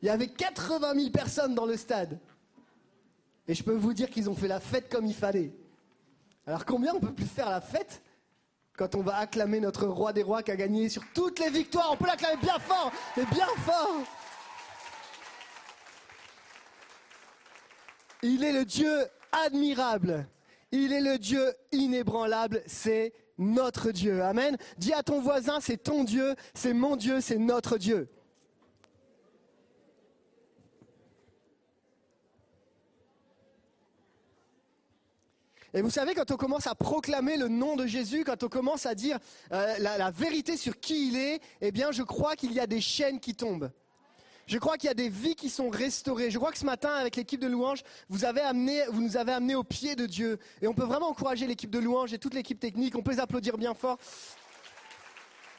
Il 0.00 0.06
y 0.06 0.08
avait 0.08 0.28
80 0.28 0.94
000 0.94 1.10
personnes 1.10 1.54
dans 1.54 1.66
le 1.66 1.76
stade. 1.76 2.18
Et 3.48 3.54
je 3.54 3.62
peux 3.62 3.74
vous 3.74 3.92
dire 3.92 4.08
qu'ils 4.08 4.30
ont 4.30 4.34
fait 4.34 4.48
la 4.48 4.60
fête 4.60 4.88
comme 4.88 5.04
il 5.04 5.14
fallait. 5.14 5.52
Alors 6.46 6.64
combien 6.64 6.94
on 6.94 7.00
peut 7.00 7.12
plus 7.12 7.26
faire 7.26 7.50
la 7.50 7.60
fête 7.60 8.00
quand 8.78 8.94
on 8.94 9.02
va 9.02 9.16
acclamer 9.16 9.60
notre 9.60 9.86
roi 9.86 10.14
des 10.14 10.22
rois 10.22 10.42
qui 10.42 10.52
a 10.52 10.56
gagné 10.56 10.88
sur 10.88 11.02
toutes 11.12 11.38
les 11.38 11.50
victoires? 11.50 11.90
On 11.92 11.96
peut 11.96 12.06
l'acclamer 12.06 12.40
bien 12.40 12.58
fort, 12.60 12.92
mais 13.14 13.24
bien 13.26 13.46
fort 13.58 14.04
Il 18.28 18.42
est 18.42 18.52
le 18.52 18.64
Dieu 18.64 19.06
admirable. 19.30 20.26
Il 20.72 20.92
est 20.92 21.00
le 21.00 21.16
Dieu 21.16 21.54
inébranlable. 21.70 22.60
C'est 22.66 23.12
notre 23.38 23.92
Dieu. 23.92 24.20
Amen. 24.20 24.56
Dis 24.78 24.92
à 24.92 25.04
ton 25.04 25.20
voisin, 25.20 25.60
c'est 25.60 25.76
ton 25.76 26.02
Dieu, 26.02 26.34
c'est 26.52 26.72
mon 26.72 26.96
Dieu, 26.96 27.20
c'est 27.20 27.38
notre 27.38 27.78
Dieu. 27.78 28.08
Et 35.72 35.82
vous 35.82 35.90
savez, 35.90 36.14
quand 36.14 36.30
on 36.32 36.36
commence 36.36 36.66
à 36.66 36.74
proclamer 36.74 37.36
le 37.36 37.46
nom 37.46 37.76
de 37.76 37.86
Jésus, 37.86 38.24
quand 38.24 38.42
on 38.42 38.48
commence 38.48 38.86
à 38.86 38.96
dire 38.96 39.18
euh, 39.52 39.76
la, 39.78 39.98
la 39.98 40.10
vérité 40.10 40.56
sur 40.56 40.80
qui 40.80 41.08
il 41.08 41.16
est, 41.16 41.40
eh 41.60 41.70
bien, 41.70 41.92
je 41.92 42.02
crois 42.02 42.34
qu'il 42.34 42.52
y 42.52 42.58
a 42.58 42.66
des 42.66 42.80
chaînes 42.80 43.20
qui 43.20 43.36
tombent. 43.36 43.70
Je 44.46 44.58
crois 44.58 44.76
qu'il 44.76 44.86
y 44.86 44.90
a 44.90 44.94
des 44.94 45.08
vies 45.08 45.34
qui 45.34 45.50
sont 45.50 45.68
restaurées. 45.68 46.30
Je 46.30 46.38
crois 46.38 46.52
que 46.52 46.58
ce 46.58 46.64
matin, 46.64 46.90
avec 46.90 47.16
l'équipe 47.16 47.40
de 47.40 47.48
louange, 47.48 47.82
vous, 48.08 48.18
nous 48.18 49.16
avez 49.16 49.32
amené 49.32 49.54
au 49.56 49.64
pied 49.64 49.96
de 49.96 50.06
Dieu. 50.06 50.38
Et 50.62 50.68
on 50.68 50.74
peut 50.74 50.84
vraiment 50.84 51.08
encourager 51.08 51.48
l'équipe 51.48 51.70
de 51.70 51.80
louange 51.80 52.12
et 52.12 52.18
toute 52.18 52.34
l'équipe 52.34 52.60
technique. 52.60 52.96
On 52.96 53.02
peut 53.02 53.10
les 53.10 53.20
applaudir 53.20 53.58
bien 53.58 53.74
fort. 53.74 53.98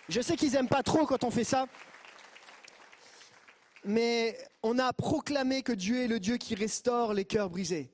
Je 0.08 0.22
sais 0.22 0.38
qu'ils 0.38 0.56
aiment 0.56 0.70
pas 0.70 0.84
trop 0.84 1.06
quand 1.06 1.26
on 1.26 1.32
fait 1.32 1.44
ça. 1.44 1.66
Mais 3.84 4.38
on 4.64 4.80
a 4.80 4.94
proclamé 4.94 5.64
que 5.64 5.74
Dieu 5.74 6.04
est 6.04 6.08
le 6.08 6.20
Dieu 6.22 6.38
qui 6.38 6.56
restaure 6.56 7.14
les 7.14 7.26
cœurs 7.26 7.50
brisés. 7.50 7.90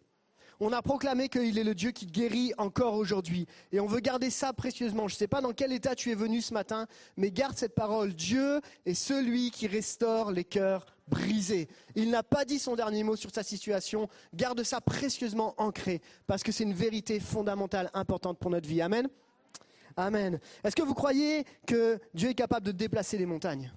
On 0.59 0.71
a 0.71 0.81
proclamé 0.81 1.29
qu'il 1.29 1.57
est 1.57 1.63
le 1.63 1.75
Dieu 1.75 1.91
qui 1.91 2.05
guérit 2.05 2.53
encore 2.57 2.95
aujourd'hui. 2.95 3.47
Et 3.71 3.79
on 3.79 3.87
veut 3.87 3.99
garder 3.99 4.29
ça 4.29 4.53
précieusement. 4.53 5.07
Je 5.07 5.15
ne 5.15 5.17
sais 5.17 5.27
pas 5.27 5.41
dans 5.41 5.53
quel 5.53 5.71
état 5.73 5.95
tu 5.95 6.11
es 6.11 6.15
venu 6.15 6.41
ce 6.41 6.53
matin, 6.53 6.87
mais 7.17 7.31
garde 7.31 7.57
cette 7.57 7.75
parole. 7.75 8.13
Dieu 8.13 8.61
est 8.85 8.93
celui 8.93 9.51
qui 9.51 9.67
restaure 9.67 10.31
les 10.31 10.43
cœurs 10.43 10.85
brisés. 11.07 11.67
Il 11.95 12.09
n'a 12.11 12.23
pas 12.23 12.45
dit 12.45 12.59
son 12.59 12.75
dernier 12.75 13.03
mot 13.03 13.15
sur 13.15 13.33
sa 13.33 13.43
situation. 13.43 14.07
Garde 14.33 14.63
ça 14.63 14.81
précieusement 14.81 15.53
ancré, 15.57 16.01
parce 16.27 16.43
que 16.43 16.51
c'est 16.51 16.63
une 16.63 16.73
vérité 16.73 17.19
fondamentale, 17.19 17.89
importante 17.93 18.39
pour 18.39 18.51
notre 18.51 18.67
vie. 18.67 18.81
Amen. 18.81 19.07
Amen. 19.95 20.39
Est-ce 20.63 20.75
que 20.75 20.81
vous 20.81 20.93
croyez 20.95 21.45
que 21.67 21.99
Dieu 22.13 22.29
est 22.29 22.35
capable 22.35 22.65
de 22.65 22.71
déplacer 22.71 23.17
les 23.17 23.25
montagnes? 23.25 23.71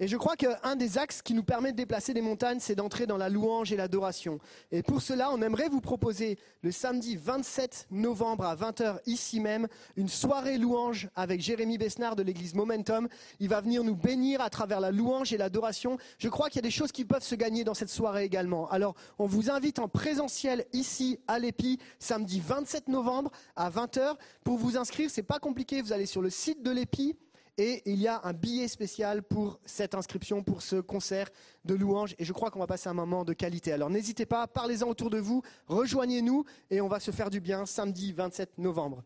Et 0.00 0.08
je 0.08 0.16
crois 0.16 0.34
qu'un 0.34 0.76
des 0.76 0.96
axes 0.96 1.20
qui 1.20 1.34
nous 1.34 1.42
permet 1.42 1.72
de 1.72 1.76
déplacer 1.76 2.14
des 2.14 2.22
montagnes, 2.22 2.58
c'est 2.58 2.74
d'entrer 2.74 3.06
dans 3.06 3.18
la 3.18 3.28
louange 3.28 3.70
et 3.70 3.76
l'adoration. 3.76 4.38
Et 4.72 4.82
pour 4.82 5.02
cela, 5.02 5.30
on 5.30 5.42
aimerait 5.42 5.68
vous 5.68 5.82
proposer 5.82 6.38
le 6.62 6.72
samedi 6.72 7.16
27 7.16 7.88
novembre 7.90 8.46
à 8.46 8.56
20h 8.56 9.00
ici 9.04 9.40
même, 9.40 9.68
une 9.96 10.08
soirée 10.08 10.56
louange 10.56 11.10
avec 11.14 11.42
Jérémy 11.42 11.76
Besnard 11.76 12.16
de 12.16 12.22
l'église 12.22 12.54
Momentum. 12.54 13.08
Il 13.40 13.50
va 13.50 13.60
venir 13.60 13.84
nous 13.84 13.94
bénir 13.94 14.40
à 14.40 14.48
travers 14.48 14.80
la 14.80 14.90
louange 14.90 15.34
et 15.34 15.36
l'adoration. 15.36 15.98
Je 16.16 16.30
crois 16.30 16.48
qu'il 16.48 16.56
y 16.56 16.60
a 16.60 16.68
des 16.68 16.70
choses 16.70 16.92
qui 16.92 17.04
peuvent 17.04 17.22
se 17.22 17.34
gagner 17.34 17.62
dans 17.62 17.74
cette 17.74 17.90
soirée 17.90 18.24
également. 18.24 18.70
Alors, 18.70 18.94
on 19.18 19.26
vous 19.26 19.50
invite 19.50 19.78
en 19.78 19.88
présentiel 19.88 20.64
ici 20.72 21.18
à 21.28 21.38
l'EPI, 21.38 21.78
samedi 21.98 22.40
27 22.40 22.88
novembre 22.88 23.30
à 23.54 23.68
20h. 23.68 24.16
Pour 24.44 24.56
vous 24.56 24.78
inscrire, 24.78 25.10
c'est 25.10 25.22
pas 25.22 25.38
compliqué. 25.38 25.82
Vous 25.82 25.92
allez 25.92 26.06
sur 26.06 26.22
le 26.22 26.30
site 26.30 26.62
de 26.62 26.70
l'EPI. 26.70 27.16
Et 27.62 27.82
il 27.84 28.00
y 28.00 28.08
a 28.08 28.22
un 28.24 28.32
billet 28.32 28.68
spécial 28.68 29.22
pour 29.22 29.60
cette 29.66 29.94
inscription, 29.94 30.42
pour 30.42 30.62
ce 30.62 30.76
concert 30.76 31.28
de 31.66 31.74
louange. 31.74 32.14
Et 32.18 32.24
je 32.24 32.32
crois 32.32 32.50
qu'on 32.50 32.58
va 32.58 32.66
passer 32.66 32.88
un 32.88 32.94
moment 32.94 33.22
de 33.22 33.34
qualité. 33.34 33.70
Alors 33.70 33.90
n'hésitez 33.90 34.24
pas, 34.24 34.46
parlez-en 34.46 34.88
autour 34.88 35.10
de 35.10 35.18
vous, 35.18 35.42
rejoignez-nous 35.66 36.46
et 36.70 36.80
on 36.80 36.88
va 36.88 37.00
se 37.00 37.10
faire 37.10 37.28
du 37.28 37.38
bien 37.38 37.66
samedi 37.66 38.14
27 38.14 38.56
novembre. 38.56 39.04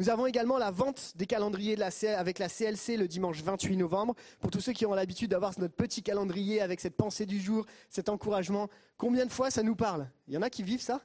Nous 0.00 0.10
avons 0.10 0.26
également 0.26 0.58
la 0.58 0.72
vente 0.72 1.12
des 1.14 1.26
calendriers 1.26 1.80
avec 1.80 2.40
la 2.40 2.48
CLC 2.48 2.96
le 2.96 3.06
dimanche 3.06 3.40
28 3.40 3.76
novembre. 3.76 4.16
Pour 4.40 4.50
tous 4.50 4.60
ceux 4.60 4.72
qui 4.72 4.84
ont 4.84 4.94
l'habitude 4.94 5.30
d'avoir 5.30 5.56
notre 5.60 5.76
petit 5.76 6.02
calendrier 6.02 6.60
avec 6.60 6.80
cette 6.80 6.96
pensée 6.96 7.24
du 7.24 7.38
jour, 7.38 7.66
cet 7.88 8.08
encouragement, 8.08 8.68
combien 8.96 9.26
de 9.26 9.30
fois 9.30 9.52
ça 9.52 9.62
nous 9.62 9.76
parle? 9.76 10.10
Il 10.26 10.34
y 10.34 10.36
en 10.36 10.42
a 10.42 10.50
qui 10.50 10.64
vivent 10.64 10.82
ça? 10.82 11.02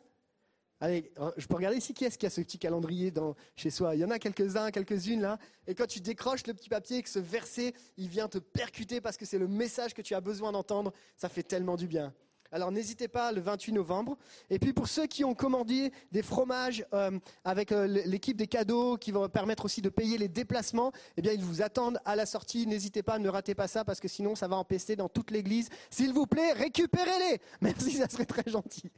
Allez, 0.79 1.11
euh, 1.19 1.31
je 1.37 1.47
peux 1.47 1.55
regarder 1.55 1.77
ici 1.77 1.93
qui 1.93 2.05
est-ce 2.05 2.19
qui 2.19 2.27
a 2.27 2.29
ce 2.29 2.41
petit 2.41 2.59
calendrier 2.59 3.11
chez 3.55 3.71
soi? 3.71 3.95
Il 3.95 4.01
y 4.01 4.05
en 4.05 4.11
a 4.11 4.19
quelques-uns, 4.19 4.69
quelques-unes 4.69 5.21
là. 5.21 5.39
Et 5.65 5.73
quand 5.73 5.87
tu 5.87 5.99
décroches 5.99 6.45
le 6.45 6.53
petit 6.53 6.69
papier 6.69 6.97
et 6.97 7.03
que 7.03 7.09
ce 7.09 7.19
verset, 7.19 7.73
il 7.97 8.07
vient 8.07 8.27
te 8.27 8.37
percuter 8.37 9.01
parce 9.01 9.17
que 9.17 9.25
c'est 9.25 9.39
le 9.39 9.47
message 9.47 9.95
que 9.95 10.03
tu 10.03 10.13
as 10.13 10.21
besoin 10.21 10.51
d'entendre, 10.51 10.93
ça 11.15 11.29
fait 11.29 11.41
tellement 11.41 11.77
du 11.77 11.87
bien. 11.87 12.13
Alors 12.51 12.71
n'hésitez 12.71 13.07
pas 13.07 13.31
le 13.31 13.41
28 13.41 13.73
novembre. 13.73 14.17
Et 14.49 14.59
puis 14.59 14.71
pour 14.71 14.87
ceux 14.87 15.07
qui 15.07 15.25
ont 15.25 15.33
commandé 15.33 15.91
des 16.11 16.21
fromages 16.21 16.85
euh, 16.93 17.17
avec 17.43 17.71
euh, 17.71 17.87
l'équipe 17.87 18.37
des 18.37 18.47
cadeaux 18.47 18.97
qui 18.97 19.11
vont 19.11 19.27
permettre 19.27 19.65
aussi 19.65 19.81
de 19.81 19.89
payer 19.89 20.17
les 20.17 20.27
déplacements, 20.27 20.91
eh 21.17 21.21
bien 21.21 21.33
ils 21.33 21.43
vous 21.43 21.61
attendent 21.61 21.99
à 22.05 22.15
la 22.15 22.25
sortie. 22.25 22.67
N'hésitez 22.67 23.03
pas, 23.03 23.19
ne 23.19 23.29
ratez 23.29 23.55
pas 23.55 23.67
ça 23.67 23.83
parce 23.83 23.99
que 23.99 24.07
sinon 24.07 24.35
ça 24.35 24.47
va 24.47 24.55
empester 24.57 24.95
dans 24.95 25.09
toute 25.09 25.31
l'église. 25.31 25.69
S'il 25.89 26.13
vous 26.13 26.27
plaît, 26.27 26.53
récupérez-les. 26.53 27.41
Merci, 27.61 27.93
ça 27.93 28.07
serait 28.07 28.25
très 28.25 28.49
gentil. 28.49 28.91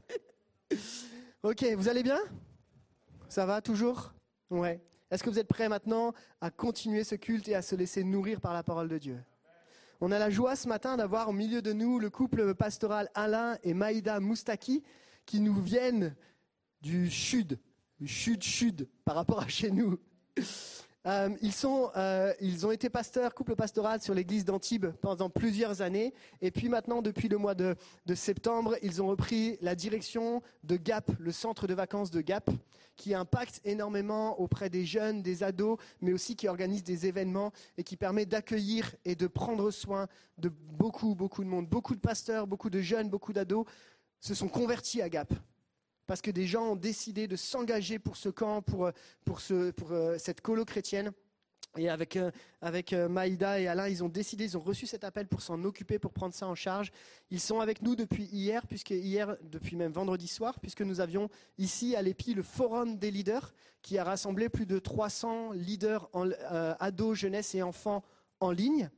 Ok, 1.41 1.63
vous 1.77 1.87
allez 1.87 2.03
bien? 2.03 2.19
Ça 3.29 3.45
va 3.45 3.61
toujours? 3.61 4.13
Ouais. 4.49 4.81
Est-ce 5.09 5.23
que 5.23 5.29
vous 5.29 5.39
êtes 5.39 5.47
prêts 5.47 5.69
maintenant 5.69 6.11
à 6.41 6.51
continuer 6.51 7.05
ce 7.05 7.15
culte 7.15 7.47
et 7.47 7.55
à 7.55 7.61
se 7.61 7.75
laisser 7.75 8.03
nourrir 8.03 8.41
par 8.41 8.53
la 8.53 8.61
parole 8.61 8.89
de 8.89 8.97
Dieu? 8.97 9.17
On 10.01 10.11
a 10.11 10.19
la 10.19 10.29
joie 10.29 10.57
ce 10.57 10.67
matin 10.67 10.97
d'avoir 10.97 11.29
au 11.29 11.31
milieu 11.31 11.61
de 11.61 11.71
nous 11.71 11.97
le 11.97 12.09
couple 12.09 12.53
pastoral 12.55 13.09
Alain 13.13 13.57
et 13.63 13.73
Maïda 13.73 14.19
Moustaki 14.19 14.83
qui 15.25 15.39
nous 15.39 15.61
viennent 15.61 16.13
du 16.81 17.09
sud, 17.09 17.57
du 17.99 18.07
sud-sud 18.09 18.89
par 19.05 19.15
rapport 19.15 19.39
à 19.39 19.47
chez 19.47 19.71
nous. 19.71 19.97
Euh, 21.05 21.29
euh, 21.95 22.33
ils 22.41 22.67
ont 22.67 22.71
été 22.71 22.89
pasteurs, 22.89 23.33
couple 23.33 23.55
pastoral 23.55 24.01
sur 24.01 24.13
l'église 24.13 24.43
d'Antibes 24.43 24.87
pendant 25.01 25.29
plusieurs 25.29 25.81
années. 25.81 26.13
Et 26.41 26.51
puis 26.51 26.67
maintenant, 26.67 27.01
depuis 27.01 27.29
le 27.29 27.37
mois 27.37 27.55
de, 27.55 27.75
de 28.05 28.15
septembre, 28.15 28.75
ils 28.81 29.01
ont 29.01 29.07
repris 29.07 29.57
la 29.61 29.75
direction 29.75 30.41
de 30.63 30.75
Gap, 30.75 31.09
le 31.19 31.31
centre 31.31 31.67
de 31.67 31.73
vacances 31.73 32.11
de 32.11 32.21
Gap, 32.21 32.49
qui 32.97 33.13
impacte 33.13 33.61
énormément 33.63 34.39
auprès 34.41 34.69
des 34.69 34.85
jeunes, 34.85 35.21
des 35.21 35.41
ados, 35.43 35.77
mais 36.01 36.11
aussi 36.11 36.35
qui 36.35 36.49
organise 36.49 36.83
des 36.83 37.07
événements 37.07 37.53
et 37.77 37.83
qui 37.83 37.95
permet 37.95 38.25
d'accueillir 38.25 38.93
et 39.05 39.15
de 39.15 39.27
prendre 39.27 39.71
soin 39.71 40.07
de 40.37 40.49
beaucoup, 40.49 41.15
beaucoup 41.15 41.43
de 41.43 41.49
monde. 41.49 41.67
Beaucoup 41.67 41.95
de 41.95 42.01
pasteurs, 42.01 42.45
beaucoup 42.45 42.69
de 42.69 42.81
jeunes, 42.81 43.09
beaucoup 43.09 43.31
d'ados 43.31 43.65
se 44.19 44.33
sont 44.33 44.49
convertis 44.49 45.01
à 45.01 45.07
Gap 45.07 45.33
parce 46.09 46.23
que 46.23 46.31
des 46.31 46.47
gens 46.47 46.71
ont 46.71 46.75
décidé 46.75 47.27
de 47.27 47.35
s'engager 47.35 47.99
pour 47.99 48.17
ce 48.17 48.29
camp, 48.29 48.63
pour, 48.63 48.87
euh, 48.87 48.91
euh, 49.51 50.17
cette 50.17 50.41
colo 50.41 50.65
chrétienne. 50.65 51.11
Et 51.77 51.87
avec, 51.87 52.17
euh, 52.17 53.07
Maïda 53.07 53.59
et 53.59 53.67
Alain, 53.67 53.87
ils 53.87 54.03
ont 54.03 54.09
décidé, 54.09 54.43
ils 54.43 54.57
ont 54.57 54.59
reçu 54.59 54.87
cet 54.87 55.03
appel 55.03 55.27
pour 55.27 55.43
s'en 55.43 55.63
occuper, 55.63 55.99
pour 55.99 56.11
prendre 56.11 56.33
ça 56.33 56.47
en 56.47 56.55
charge. 56.55 56.91
Ils 57.29 57.39
sont 57.39 57.59
avec 57.59 57.83
nous 57.83 57.95
depuis 57.95 58.23
hier, 58.23 58.65
puisque 58.65 58.89
hier, 58.89 59.37
depuis 59.43 59.75
même 59.75 59.91
vendredi 59.91 60.27
soir, 60.27 60.59
puisque 60.59 60.81
nous 60.81 60.99
avions 60.99 61.29
ici 61.59 61.95
à 61.95 62.01
l'EPI 62.01 62.33
le 62.33 62.41
forum 62.41 62.97
des 62.97 63.11
leaders, 63.11 63.53
qui 63.83 63.99
a 63.99 64.03
rassemblé 64.03 64.49
plus 64.49 64.65
de 64.65 64.79
300 64.79 65.51
leaders 65.51 66.09
en, 66.13 66.27
ados, 66.79 67.19
jeunesse 67.19 67.53
et 67.53 67.61
enfants 67.61 68.03
en 68.39 68.49
ligne 68.49 68.89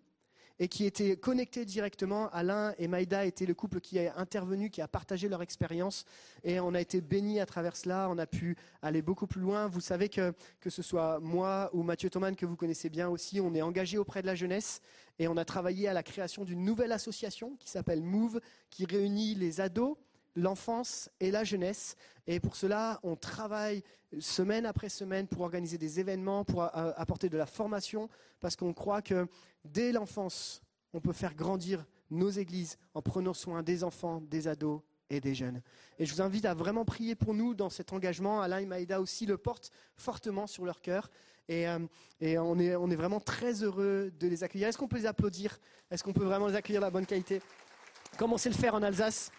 et 0.62 0.68
qui 0.68 0.86
étaient 0.86 1.18
connectés 1.18 1.66
directement. 1.66 2.30
Alain 2.30 2.76
et 2.78 2.88
Maïda 2.88 3.26
étaient 3.26 3.47
le 3.47 3.55
couple 3.55 3.82
qui 3.82 3.97
a 3.97 4.16
intervenu, 4.18 4.70
qui 4.70 4.80
a 4.80 4.88
partagé 4.88 5.28
leur 5.28 5.41
expérience. 5.41 6.05
Et 6.43 6.59
on 6.59 6.76
a 6.76 6.80
été 6.80 7.01
bénis 7.01 7.39
à 7.39 7.47
travers 7.47 7.76
cela. 7.76 8.07
On 8.12 8.20
a 8.20 8.28
pu 8.28 8.55
aller 8.84 9.01
beaucoup 9.01 9.26
plus 9.26 9.41
loin. 9.41 9.68
Vous 9.68 9.82
savez 9.82 10.07
que, 10.07 10.36
que 10.59 10.70
ce 10.70 10.84
soit 10.84 11.20
moi 11.20 11.72
ou 11.74 11.82
Mathieu 11.82 12.12
Thoman, 12.12 12.36
que 12.36 12.45
vous 12.45 12.55
connaissez 12.55 12.91
bien 12.91 13.09
aussi, 13.09 13.41
on 13.41 13.55
est 13.55 13.64
engagé 13.64 13.97
auprès 13.97 14.22
de 14.22 14.28
la 14.28 14.36
jeunesse. 14.36 14.84
Et 15.18 15.28
on 15.28 15.36
a 15.36 15.45
travaillé 15.45 15.88
à 15.88 15.93
la 15.93 16.03
création 16.03 16.45
d'une 16.45 16.64
nouvelle 16.64 16.91
association 16.91 17.55
qui 17.59 17.68
s'appelle 17.68 18.03
Move, 18.03 18.39
qui 18.70 18.86
réunit 18.86 19.34
les 19.34 19.62
ados, 19.62 19.97
l'enfance 20.36 21.09
et 21.19 21.32
la 21.32 21.43
jeunesse. 21.43 21.95
Et 22.27 22.39
pour 22.39 22.55
cela, 22.55 22.99
on 23.03 23.15
travaille 23.15 23.84
semaine 24.19 24.65
après 24.65 24.89
semaine 24.89 25.27
pour 25.27 25.41
organiser 25.41 25.77
des 25.77 25.99
événements, 25.99 26.43
pour 26.43 26.63
apporter 26.63 27.29
de 27.29 27.38
la 27.38 27.45
formation, 27.45 28.09
parce 28.39 28.55
qu'on 28.55 28.73
croit 28.73 29.01
que 29.01 29.27
dès 29.63 29.91
l'enfance, 29.91 30.61
on 30.93 30.99
peut 30.99 31.13
faire 31.13 31.36
grandir 31.36 31.86
nos 32.09 32.29
églises 32.29 32.77
en 32.93 33.01
prenant 33.01 33.34
soin 33.34 33.63
des 33.63 33.84
enfants, 33.84 34.21
des 34.21 34.47
ados 34.47 34.82
et 35.09 35.19
des 35.19 35.34
jeunes. 35.34 35.61
Et 35.99 36.05
je 36.05 36.13
vous 36.13 36.21
invite 36.21 36.45
à 36.45 36.53
vraiment 36.53 36.86
prier 36.86 37.15
pour 37.15 37.34
nous 37.34 37.53
dans 37.53 37.69
cet 37.69 37.93
engagement. 37.93 38.41
Alain 38.41 38.59
et 38.59 38.65
Maïda 38.65 39.01
aussi 39.01 39.25
le 39.25 39.38
portent 39.38 39.71
fortement 39.95 40.47
sur 40.47 40.65
leur 40.65 40.82
cœur. 40.82 41.09
Et, 41.47 41.67
euh, 41.67 41.79
on, 42.21 42.59
est, 42.59 42.95
vraiment 42.95 43.19
très 43.19 43.63
heureux 43.63 44.11
de 44.19 44.27
les 44.27 44.43
accueillir. 44.43 44.67
Est-ce 44.67 44.77
qu'on 44.77 44.88
peut 44.88 44.97
les 44.97 45.05
applaudir? 45.05 45.59
Est-ce 45.89 46.03
qu'on 46.03 46.13
peut 46.13 46.23
vraiment 46.23 46.47
les 46.47 46.55
accueillir 46.55 46.82
de 46.82 46.86
la 46.86 46.91
bonne 46.91 47.05
qualité? 47.05 47.41
Comme 48.17 48.32
on 48.32 48.38
sait 48.38 48.49
le 48.49 48.55
faire 48.55 48.75
en 48.75 48.84
Alsace? 48.84 49.32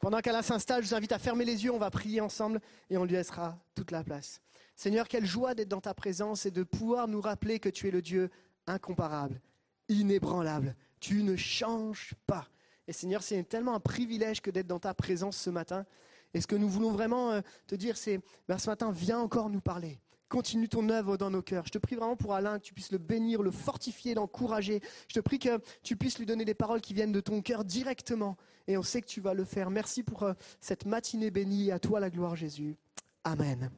Pendant 0.00 0.20
qu'Alain 0.20 0.42
s'installe, 0.42 0.82
je 0.82 0.88
vous 0.88 0.94
invite 0.94 1.12
à 1.12 1.18
fermer 1.18 1.44
les 1.44 1.64
yeux, 1.64 1.72
on 1.72 1.78
va 1.78 1.90
prier 1.90 2.20
ensemble 2.20 2.60
et 2.90 2.96
on 2.96 3.04
lui 3.04 3.14
laissera 3.14 3.58
toute 3.74 3.90
la 3.90 4.04
place. 4.04 4.40
Seigneur, 4.74 5.08
quelle 5.08 5.24
joie 5.24 5.54
d'être 5.54 5.68
dans 5.68 5.80
ta 5.80 5.94
présence 5.94 6.44
et 6.46 6.50
de 6.50 6.62
pouvoir 6.62 7.08
nous 7.08 7.20
rappeler 7.20 7.58
que 7.58 7.68
tu 7.68 7.88
es 7.88 7.90
le 7.90 8.02
Dieu 8.02 8.30
incomparable, 8.66 9.40
inébranlable. 9.88 10.76
Tu 11.00 11.22
ne 11.22 11.36
changes 11.36 12.14
pas. 12.26 12.46
Et 12.86 12.92
Seigneur, 12.92 13.22
c'est 13.22 13.42
tellement 13.44 13.74
un 13.74 13.80
privilège 13.80 14.40
que 14.40 14.50
d'être 14.50 14.66
dans 14.66 14.78
ta 14.78 14.94
présence 14.94 15.36
ce 15.36 15.50
matin. 15.50 15.86
Et 16.34 16.40
ce 16.40 16.46
que 16.46 16.56
nous 16.56 16.68
voulons 16.68 16.92
vraiment 16.92 17.32
euh, 17.32 17.40
te 17.66 17.74
dire, 17.74 17.96
c'est, 17.96 18.20
ben, 18.48 18.58
ce 18.58 18.68
matin, 18.68 18.90
viens 18.92 19.18
encore 19.18 19.48
nous 19.48 19.60
parler. 19.60 19.98
Continue 20.28 20.68
ton 20.68 20.88
œuvre 20.88 21.16
dans 21.16 21.30
nos 21.30 21.42
cœurs. 21.42 21.66
Je 21.66 21.70
te 21.70 21.78
prie 21.78 21.94
vraiment 21.94 22.16
pour 22.16 22.34
Alain, 22.34 22.58
que 22.58 22.64
tu 22.64 22.74
puisses 22.74 22.90
le 22.90 22.98
bénir, 22.98 23.42
le 23.42 23.52
fortifier, 23.52 24.14
l'encourager. 24.14 24.80
Je 25.08 25.14
te 25.14 25.20
prie 25.20 25.38
que 25.38 25.60
tu 25.84 25.96
puisses 25.96 26.18
lui 26.18 26.26
donner 26.26 26.44
des 26.44 26.54
paroles 26.54 26.80
qui 26.80 26.94
viennent 26.94 27.12
de 27.12 27.20
ton 27.20 27.42
cœur 27.42 27.64
directement. 27.64 28.36
Et 28.66 28.76
on 28.76 28.82
sait 28.82 29.00
que 29.02 29.06
tu 29.06 29.20
vas 29.20 29.34
le 29.34 29.44
faire. 29.44 29.70
Merci 29.70 30.02
pour 30.02 30.24
euh, 30.24 30.32
cette 30.60 30.84
matinée 30.84 31.30
bénie. 31.30 31.70
À 31.70 31.78
toi 31.78 32.00
la 32.00 32.10
gloire, 32.10 32.34
Jésus. 32.34 32.76
Amen. 33.22 33.70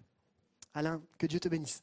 Alain, 0.73 1.03
que 1.19 1.27
Dieu 1.27 1.41
te 1.41 1.49
bénisse. 1.49 1.83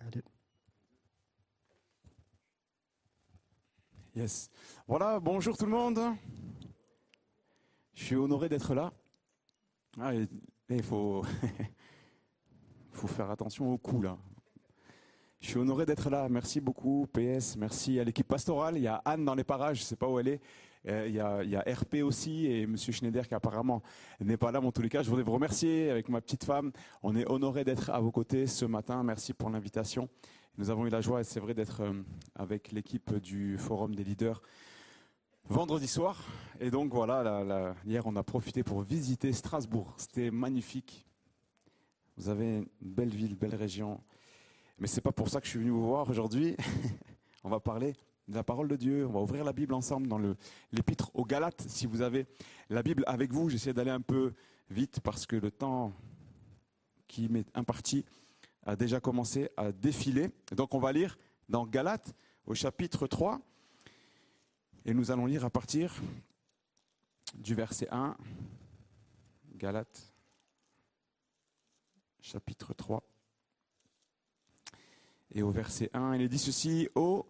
Un, 0.00 0.10
deux. 0.10 0.22
Yes. 4.14 4.50
Voilà, 4.86 5.18
bonjour 5.18 5.56
tout 5.56 5.64
le 5.64 5.70
monde. 5.70 5.98
Je 7.94 8.04
suis 8.04 8.14
honoré 8.14 8.50
d'être 8.50 8.74
là. 8.74 8.92
Ah, 9.98 10.12
il 10.12 10.82
faut, 10.82 11.24
faire 13.06 13.30
attention 13.30 13.72
au 13.72 13.78
coup 13.78 14.02
là. 14.02 14.18
Je 15.40 15.48
suis 15.48 15.58
honoré 15.58 15.86
d'être 15.86 16.10
là. 16.10 16.28
Merci 16.28 16.60
beaucoup, 16.60 17.06
PS. 17.10 17.56
Merci 17.56 17.98
à 18.00 18.04
l'équipe 18.04 18.28
pastorale. 18.28 18.76
Il 18.76 18.82
y 18.82 18.86
a 18.86 18.96
Anne 18.96 19.24
dans 19.24 19.34
les 19.34 19.44
parages, 19.44 19.78
je 19.78 19.82
ne 19.82 19.86
sais 19.86 19.96
pas 19.96 20.08
où 20.08 20.18
elle 20.18 20.28
est. 20.28 20.40
Euh, 20.88 21.06
il, 21.08 21.14
y 21.14 21.20
a, 21.20 21.42
il 21.42 21.48
y 21.48 21.56
a 21.56 21.60
RP 21.60 22.02
aussi 22.02 22.46
et 22.46 22.66
Monsieur 22.66 22.92
Schneider 22.92 23.26
qui 23.26 23.34
apparemment 23.34 23.82
n'est 24.20 24.36
pas 24.36 24.52
là. 24.52 24.60
Mais 24.60 24.66
en 24.66 24.72
tous 24.72 24.82
les 24.82 24.90
cas, 24.90 25.02
je 25.02 25.08
voudrais 25.08 25.24
vous 25.24 25.32
remercier 25.32 25.90
avec 25.90 26.10
ma 26.10 26.20
petite 26.20 26.44
femme. 26.44 26.70
On 27.02 27.16
est 27.16 27.26
honoré 27.30 27.64
d'être 27.64 27.88
à 27.88 27.98
vos 27.98 28.10
côtés 28.10 28.46
ce 28.46 28.66
matin. 28.66 29.02
Merci 29.02 29.32
pour 29.32 29.48
l'invitation. 29.48 30.10
Nous 30.58 30.68
avons 30.68 30.86
eu 30.86 30.90
la 30.90 31.00
joie, 31.00 31.24
c'est 31.24 31.40
vrai, 31.40 31.54
d'être 31.54 31.80
euh, 31.80 32.02
avec 32.34 32.72
l'équipe 32.72 33.14
du 33.14 33.56
Forum 33.56 33.94
des 33.94 34.04
leaders 34.04 34.42
vendredi 35.48 35.88
soir. 35.88 36.22
Et 36.60 36.70
donc 36.70 36.92
voilà, 36.92 37.74
hier 37.86 38.06
on 38.06 38.14
a 38.16 38.22
profité 38.22 38.62
pour 38.62 38.82
visiter 38.82 39.32
Strasbourg. 39.32 39.94
C'était 39.96 40.30
magnifique. 40.30 41.06
Vous 42.18 42.28
avez 42.28 42.58
une 42.58 42.66
belle 42.82 43.08
ville, 43.08 43.34
belle 43.34 43.54
région. 43.54 43.98
Mais 44.78 44.86
c'est 44.88 45.00
pas 45.00 45.10
pour 45.10 45.30
ça 45.30 45.40
que 45.40 45.46
je 45.46 45.52
suis 45.52 45.58
venu 45.58 45.70
vous 45.70 45.86
voir 45.86 46.10
aujourd'hui. 46.10 46.54
on 47.44 47.48
va 47.48 47.58
parler 47.58 47.94
de 48.28 48.34
la 48.34 48.44
parole 48.44 48.68
de 48.68 48.76
Dieu. 48.76 49.06
On 49.06 49.12
va 49.12 49.20
ouvrir 49.20 49.44
la 49.44 49.54
Bible 49.54 49.72
ensemble 49.72 50.06
dans 50.06 50.18
l'épître 50.70 51.10
aux 51.14 51.24
Galates. 51.24 51.64
Si 51.66 51.86
vous 51.86 52.02
avez 52.02 52.26
la 52.68 52.82
Bible 52.82 53.04
avec 53.06 53.32
vous, 53.32 53.48
j'essaie 53.48 53.72
d'aller 53.72 53.90
un 53.90 54.02
peu 54.02 54.34
vite 54.68 55.00
parce 55.00 55.24
que 55.24 55.36
le 55.36 55.50
temps 55.50 55.94
qui 57.08 57.30
m'est 57.30 57.48
imparti 57.54 58.04
a 58.64 58.76
déjà 58.76 59.00
commencé 59.00 59.50
à 59.56 59.72
défiler. 59.72 60.30
Donc 60.52 60.74
on 60.74 60.80
va 60.80 60.92
lire 60.92 61.18
dans 61.48 61.66
Galates 61.66 62.14
au 62.46 62.54
chapitre 62.54 63.06
3 63.06 63.40
et 64.84 64.94
nous 64.94 65.10
allons 65.10 65.26
lire 65.26 65.44
à 65.44 65.50
partir 65.50 65.94
du 67.34 67.54
verset 67.54 67.88
1. 67.90 68.16
Galates 69.56 70.12
chapitre 72.20 72.74
3 72.74 73.02
et 75.34 75.42
au 75.42 75.50
verset 75.50 75.90
1, 75.94 76.14
il 76.16 76.22
est 76.22 76.28
dit 76.28 76.38
ceci, 76.38 76.88
ô 76.94 77.26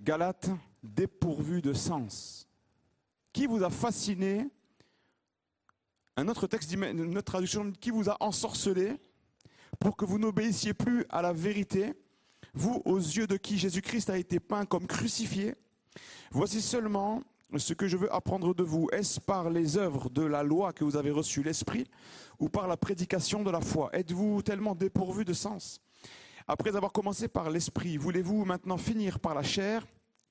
Galates 0.00 0.50
dépourvus 0.82 1.62
de 1.62 1.72
sens, 1.72 2.46
qui 3.32 3.46
vous 3.46 3.62
a 3.62 3.70
fasciné? 3.70 4.48
Un 6.16 6.28
autre 6.28 6.46
texte 6.46 6.72
une 6.72 7.16
autre 7.16 7.22
traduction, 7.22 7.72
qui 7.72 7.90
vous 7.90 8.10
a 8.10 8.16
ensorcelé? 8.20 9.00
Pour 9.84 9.98
que 9.98 10.06
vous 10.06 10.18
n'obéissiez 10.18 10.72
plus 10.72 11.04
à 11.10 11.20
la 11.20 11.34
vérité, 11.34 11.92
vous 12.54 12.80
aux 12.86 12.96
yeux 12.96 13.26
de 13.26 13.36
qui 13.36 13.58
Jésus-Christ 13.58 14.08
a 14.08 14.16
été 14.16 14.40
peint 14.40 14.64
comme 14.64 14.86
crucifié. 14.86 15.56
Voici 16.30 16.62
seulement 16.62 17.22
ce 17.54 17.74
que 17.74 17.86
je 17.86 17.98
veux 17.98 18.10
apprendre 18.10 18.54
de 18.54 18.62
vous. 18.62 18.88
Est-ce 18.92 19.20
par 19.20 19.50
les 19.50 19.76
œuvres 19.76 20.08
de 20.08 20.22
la 20.22 20.42
loi 20.42 20.72
que 20.72 20.84
vous 20.84 20.96
avez 20.96 21.10
reçu 21.10 21.42
l'Esprit 21.42 21.86
ou 22.38 22.48
par 22.48 22.66
la 22.66 22.78
prédication 22.78 23.42
de 23.42 23.50
la 23.50 23.60
foi? 23.60 23.90
Êtes-vous 23.92 24.40
tellement 24.40 24.74
dépourvu 24.74 25.22
de 25.26 25.34
sens? 25.34 25.82
Après 26.48 26.74
avoir 26.76 26.90
commencé 26.90 27.28
par 27.28 27.50
l'Esprit, 27.50 27.98
voulez-vous 27.98 28.46
maintenant 28.46 28.78
finir 28.78 29.20
par 29.20 29.34
la 29.34 29.42
chair? 29.42 29.86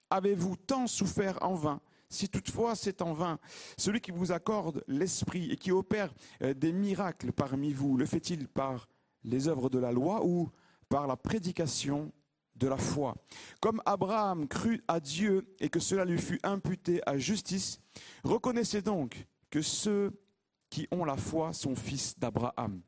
Avez-vous 0.10 0.56
tant 0.56 0.88
souffert 0.88 1.38
en 1.43 1.54
vain? 1.54 1.80
Si 2.10 2.28
toutefois 2.28 2.74
c'est 2.74 3.04
en 3.04 3.14
vain, 3.14 3.38
celui 3.78 4.01
qui 4.01 4.10
vous 4.10 4.32
accorde 4.32 4.84
l'Esprit 4.88 5.51
et 5.51 5.58
qui 5.58 5.72
opère 5.72 6.12
euh, 6.41 6.56
des 6.56 6.74
miracles 6.74 7.32
parmi 7.32 7.72
vous, 7.72 7.97
le 7.97 8.08
fait-il 8.08 8.47
par 8.47 8.88
les 9.24 9.47
œuvres 9.47 9.69
de 9.69 9.80
la 9.80 9.91
loi 9.91 10.24
ou 10.26 10.49
par 10.89 11.07
la 11.07 11.15
prédication 11.15 12.11
de 12.55 12.67
la 12.67 12.78
foi. 12.78 13.15
Comme 13.59 13.82
Abraham 13.86 14.47
crut 14.47 14.84
à 14.88 14.99
Dieu 14.99 15.47
et 15.59 15.69
que 15.69 15.80
cela 15.80 16.05
lui 16.05 16.19
fut 16.19 16.39
imputé 16.43 17.01
à 17.05 17.17
justice, 17.17 17.80
reconnaissez 18.24 18.82
donc 18.82 19.26
que 19.49 19.61
ceux 19.61 20.11
qui 20.69 20.88
ont 20.91 21.05
la 21.05 21.17
foi 21.17 21.53
sont 21.53 21.76
fils 21.76 22.17
d'Abraham. 22.17 22.82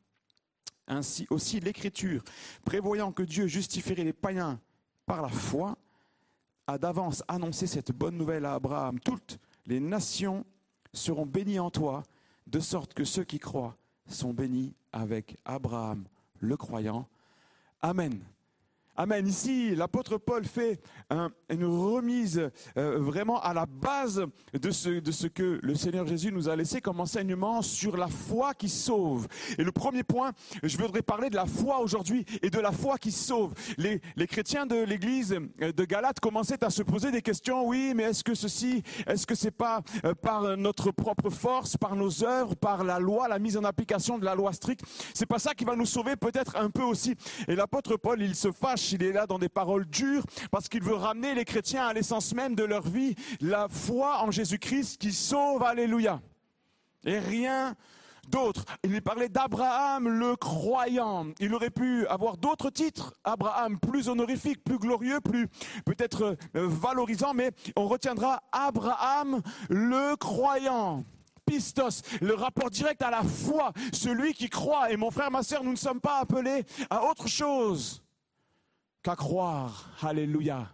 Ainsi 0.87 1.25
aussi 1.29 1.59
l'Écriture, 1.59 2.23
prévoyant 2.63 3.11
que 3.11 3.23
Dieu 3.23 3.47
justifierait 3.47 4.03
les 4.03 4.13
païens 4.13 4.59
par 5.05 5.21
la 5.21 5.29
foi, 5.29 5.77
a 6.67 6.77
d'avance 6.77 7.23
annoncé 7.27 7.67
cette 7.67 7.91
bonne 7.91 8.17
nouvelle 8.17 8.45
à 8.45 8.55
Abraham. 8.55 8.99
Toutes 8.99 9.39
les 9.65 9.79
nations 9.79 10.45
seront 10.93 11.25
bénies 11.25 11.59
en 11.59 11.69
toi, 11.69 12.03
de 12.47 12.59
sorte 12.59 12.93
que 12.93 13.03
ceux 13.03 13.23
qui 13.23 13.39
croient 13.39 13.75
sont 14.07 14.33
bénis 14.33 14.75
avec 14.91 15.37
Abraham, 15.45 16.05
le 16.45 16.57
croyant. 16.57 17.07
Amen. 17.81 18.19
Amen. 18.97 19.27
Ici, 19.27 19.75
l'apôtre 19.75 20.17
Paul 20.17 20.45
fait 20.45 20.79
un- 21.09 21.29
une 21.49 21.65
remise 21.65 22.49
euh, 22.77 22.97
vraiment 22.99 23.41
à 23.41 23.53
la 23.53 23.65
base 23.65 24.23
de 24.53 24.71
ce, 24.71 25.27
que 25.27 25.59
le 25.61 25.75
Seigneur 25.75 26.07
Jésus 26.07 26.31
nous 26.31 26.47
a 26.47 26.55
laissé 26.55 26.79
comme 26.79 27.01
enseignement 27.01 27.61
sur 27.61 27.97
la 27.97 28.07
foi 28.07 28.53
qui 28.53 28.69
sauve. 28.69 29.27
Et 29.57 29.63
le 29.65 29.73
premier 29.73 30.03
point, 30.03 30.31
je 30.63 30.77
voudrais 30.77 31.01
parler 31.01 31.29
de 31.29 31.35
la 31.35 31.45
foi 31.45 31.81
aujourd'hui 31.81 32.25
et 32.41 32.49
de 32.49 32.59
la 32.59 32.71
foi 32.71 32.97
qui 32.97 33.11
sauve. 33.11 33.53
Les, 33.77 33.99
les 34.15 34.27
chrétiens 34.27 34.65
de 34.65 34.75
l'église 34.83 35.35
euh, 35.61 35.73
de 35.73 35.83
Galate 35.83 36.21
commençaient 36.21 36.63
à 36.63 36.69
se 36.69 36.81
poser 36.81 37.11
des 37.11 37.21
questions. 37.21 37.67
Oui, 37.67 37.91
mais 37.93 38.03
est-ce 38.03 38.23
que 38.23 38.33
ceci, 38.33 38.81
est-ce 39.07 39.27
que 39.27 39.35
c'est 39.35 39.51
pas 39.51 39.81
euh, 40.05 40.13
par 40.13 40.55
notre 40.55 40.91
propre 40.91 41.29
force, 41.29 41.75
par 41.75 41.97
nos 41.97 42.23
œuvres, 42.23 42.55
par 42.55 42.85
la 42.85 42.99
loi, 42.99 43.27
la 43.27 43.39
mise 43.39 43.57
en 43.57 43.65
application 43.65 44.17
de 44.17 44.23
la 44.23 44.35
loi 44.35 44.53
stricte? 44.53 44.85
C'est 45.13 45.25
pas 45.25 45.39
ça 45.39 45.53
qui 45.53 45.65
va 45.65 45.75
nous 45.75 45.85
sauver 45.85 46.15
peut-être 46.15 46.55
un 46.55 46.69
peu 46.69 46.83
aussi. 46.83 47.13
Et 47.49 47.55
l'apôtre 47.55 47.97
Paul, 47.97 48.21
il 48.21 48.35
se 48.35 48.53
fâche, 48.53 48.84
il 48.91 49.03
est 49.03 49.11
là 49.11 49.27
dans 49.27 49.39
des 49.39 49.49
paroles 49.49 49.85
dures 49.85 50.23
parce 50.51 50.69
qu'il 50.69 50.83
veut 50.83 50.95
ramener 50.95 51.35
les 51.35 51.45
chrétiens 51.45 51.87
à 51.87 51.93
l'essence 51.93 52.33
même 52.33 52.55
de 52.55 52.63
leur 52.63 52.87
vie, 52.87 53.15
la 53.41 53.67
foi 53.67 54.21
en 54.21 54.31
Jésus-Christ 54.31 54.99
qui 54.99 55.11
sauve, 55.11 55.63
alléluia. 55.63 56.21
Et 57.05 57.19
rien 57.19 57.75
d'autre. 58.29 58.65
Il 58.83 59.01
parlait 59.01 59.29
d'Abraham 59.29 60.07
le 60.07 60.35
croyant. 60.35 61.27
Il 61.39 61.53
aurait 61.53 61.69
pu 61.69 62.07
avoir 62.07 62.37
d'autres 62.37 62.69
titres, 62.69 63.13
Abraham 63.23 63.79
plus 63.79 64.09
honorifique, 64.09 64.63
plus 64.63 64.79
glorieux, 64.79 65.21
plus 65.21 65.47
peut-être 65.85 66.37
euh, 66.55 66.67
valorisant, 66.67 67.33
mais 67.33 67.51
on 67.75 67.87
retiendra 67.87 68.41
Abraham 68.51 69.41
le 69.69 70.15
croyant. 70.15 71.03
Pistos, 71.45 72.01
le 72.21 72.33
rapport 72.33 72.71
direct 72.71 73.03
à 73.03 73.11
la 73.11 73.21
foi, 73.21 73.71
celui 73.93 74.33
qui 74.33 74.49
croit. 74.49 74.91
Et 74.91 74.97
mon 74.97 75.11
frère, 75.11 75.29
ma 75.29 75.43
sœur, 75.43 75.63
nous 75.63 75.71
ne 75.71 75.77
sommes 75.77 76.01
pas 76.01 76.17
appelés 76.19 76.63
à 76.89 77.05
autre 77.05 77.27
chose 77.27 78.04
qu'à 79.05 79.15
croire. 79.15 79.91
Alléluia. 80.01 80.67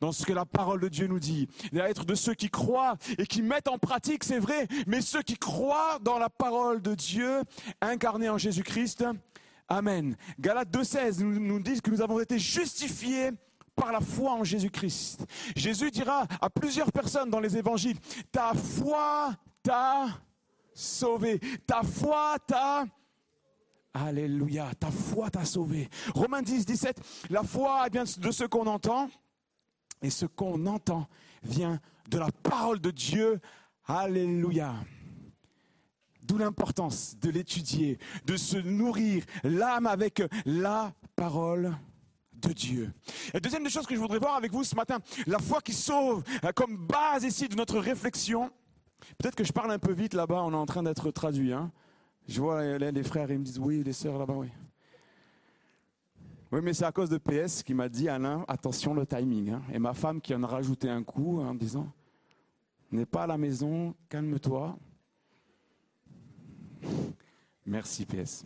Dans 0.00 0.10
ce 0.10 0.26
que 0.26 0.32
la 0.32 0.44
parole 0.44 0.80
de 0.80 0.88
Dieu 0.88 1.06
nous 1.06 1.20
dit, 1.20 1.48
à 1.74 1.88
être 1.88 2.04
de 2.04 2.16
ceux 2.16 2.34
qui 2.34 2.50
croient 2.50 2.96
et 3.18 3.26
qui 3.26 3.40
mettent 3.40 3.68
en 3.68 3.78
pratique, 3.78 4.24
c'est 4.24 4.40
vrai, 4.40 4.66
mais 4.88 5.00
ceux 5.00 5.22
qui 5.22 5.36
croient 5.36 6.00
dans 6.02 6.18
la 6.18 6.28
parole 6.28 6.82
de 6.82 6.96
Dieu 6.96 7.42
incarnée 7.80 8.28
en 8.28 8.36
Jésus-Christ. 8.36 9.04
Amen. 9.68 10.16
Galates 10.40 10.70
2.16 10.70 11.22
nous, 11.22 11.38
nous 11.38 11.60
dit 11.60 11.80
que 11.80 11.90
nous 11.90 12.02
avons 12.02 12.18
été 12.18 12.36
justifiés 12.36 13.30
par 13.76 13.92
la 13.92 14.00
foi 14.00 14.32
en 14.32 14.42
Jésus-Christ. 14.42 15.24
Jésus 15.54 15.92
dira 15.92 16.26
à 16.40 16.50
plusieurs 16.50 16.90
personnes 16.90 17.30
dans 17.30 17.40
les 17.40 17.56
évangiles, 17.56 17.98
ta 18.32 18.54
foi 18.54 19.34
t'a 19.62 20.06
sauvé, 20.74 21.38
ta 21.64 21.82
foi 21.82 22.38
t'a 22.44 22.86
Alléluia, 23.94 24.70
ta 24.78 24.90
foi 24.90 25.30
t'a 25.30 25.44
sauvé. 25.44 25.88
Romains 26.14 26.42
10, 26.42 26.66
17, 26.66 27.00
la 27.30 27.42
foi 27.42 27.88
vient 27.90 28.04
de 28.04 28.30
ce 28.30 28.44
qu'on 28.44 28.66
entend, 28.66 29.08
et 30.02 30.10
ce 30.10 30.26
qu'on 30.26 30.66
entend 30.66 31.06
vient 31.42 31.80
de 32.08 32.18
la 32.18 32.30
parole 32.42 32.80
de 32.80 32.90
Dieu. 32.90 33.40
Alléluia. 33.86 34.74
D'où 36.22 36.36
l'importance 36.36 37.16
de 37.18 37.30
l'étudier, 37.30 37.98
de 38.26 38.36
se 38.36 38.58
nourrir 38.58 39.24
l'âme 39.42 39.86
avec 39.86 40.22
la 40.44 40.92
parole 41.16 41.74
de 42.34 42.52
Dieu. 42.52 42.92
La 43.32 43.40
deuxième 43.40 43.64
des 43.64 43.70
choses 43.70 43.86
que 43.86 43.94
je 43.94 44.00
voudrais 44.00 44.18
voir 44.18 44.36
avec 44.36 44.52
vous 44.52 44.62
ce 44.62 44.74
matin, 44.76 44.98
la 45.26 45.38
foi 45.38 45.60
qui 45.60 45.72
sauve 45.72 46.22
euh, 46.44 46.52
comme 46.52 46.76
base 46.76 47.24
ici 47.24 47.48
de 47.48 47.56
notre 47.56 47.78
réflexion. 47.78 48.50
Peut-être 49.16 49.34
que 49.34 49.44
je 49.44 49.52
parle 49.52 49.70
un 49.72 49.78
peu 49.78 49.92
vite 49.92 50.14
là-bas, 50.14 50.42
on 50.42 50.52
est 50.52 50.56
en 50.56 50.66
train 50.66 50.82
d'être 50.82 51.10
traduit. 51.10 51.52
Hein. 51.52 51.72
Je 52.28 52.42
vois 52.42 52.76
les, 52.76 53.02
frères, 53.02 53.30
ils 53.30 53.38
me 53.38 53.44
disent 53.44 53.58
oui, 53.58 53.82
les 53.82 53.94
sœurs 53.94 54.18
là-bas, 54.18 54.34
oui. 54.34 54.48
Oui, 56.52 56.60
mais 56.62 56.74
c'est 56.74 56.84
à 56.84 56.92
cause 56.92 57.08
de 57.08 57.16
PS 57.16 57.62
qui 57.62 57.72
m'a 57.72 57.88
dit, 57.88 58.06
Alain, 58.06 58.44
attention 58.48 58.92
le 58.92 59.06
timing. 59.06 59.50
hein. 59.50 59.62
Et 59.72 59.78
ma 59.78 59.94
femme 59.94 60.20
qui 60.20 60.34
en 60.34 60.42
a 60.42 60.46
rajouté 60.46 60.90
un 60.90 61.02
coup 61.02 61.40
en 61.40 61.54
disant, 61.54 61.90
n'est 62.92 63.06
pas 63.06 63.22
à 63.22 63.26
la 63.26 63.38
maison, 63.38 63.94
calme-toi. 64.10 64.78
Merci 67.64 68.04
PS. 68.04 68.44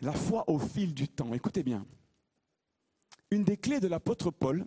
La 0.00 0.12
foi 0.12 0.48
au 0.48 0.60
fil 0.60 0.94
du 0.94 1.08
temps. 1.08 1.34
Écoutez 1.34 1.64
bien. 1.64 1.84
Une 3.32 3.42
des 3.42 3.56
clés 3.56 3.80
de 3.80 3.88
l'apôtre 3.88 4.30
Paul, 4.30 4.66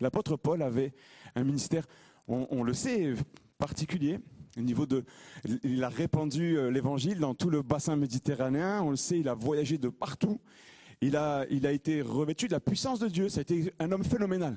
l'apôtre 0.00 0.36
Paul 0.36 0.62
avait 0.62 0.94
un 1.34 1.44
ministère, 1.44 1.86
on 2.26 2.62
le 2.62 2.72
sait, 2.72 3.14
particulier. 3.58 4.20
Il 4.58 5.84
a 5.84 5.88
répandu 5.88 6.58
euh, 6.58 6.70
l'évangile 6.70 7.18
dans 7.18 7.34
tout 7.34 7.50
le 7.50 7.62
bassin 7.62 7.96
méditerranéen. 7.96 8.82
On 8.82 8.90
le 8.90 8.96
sait, 8.96 9.20
il 9.20 9.28
a 9.28 9.34
voyagé 9.34 9.78
de 9.78 9.88
partout. 9.88 10.40
Il 11.00 11.16
a, 11.16 11.46
il 11.50 11.66
a 11.66 11.72
été 11.72 12.02
revêtu 12.02 12.48
de 12.48 12.52
la 12.52 12.60
puissance 12.60 12.98
de 12.98 13.08
Dieu. 13.08 13.28
Ça 13.28 13.38
a 13.38 13.42
été 13.42 13.72
un 13.78 13.92
homme 13.92 14.04
phénoménal. 14.04 14.56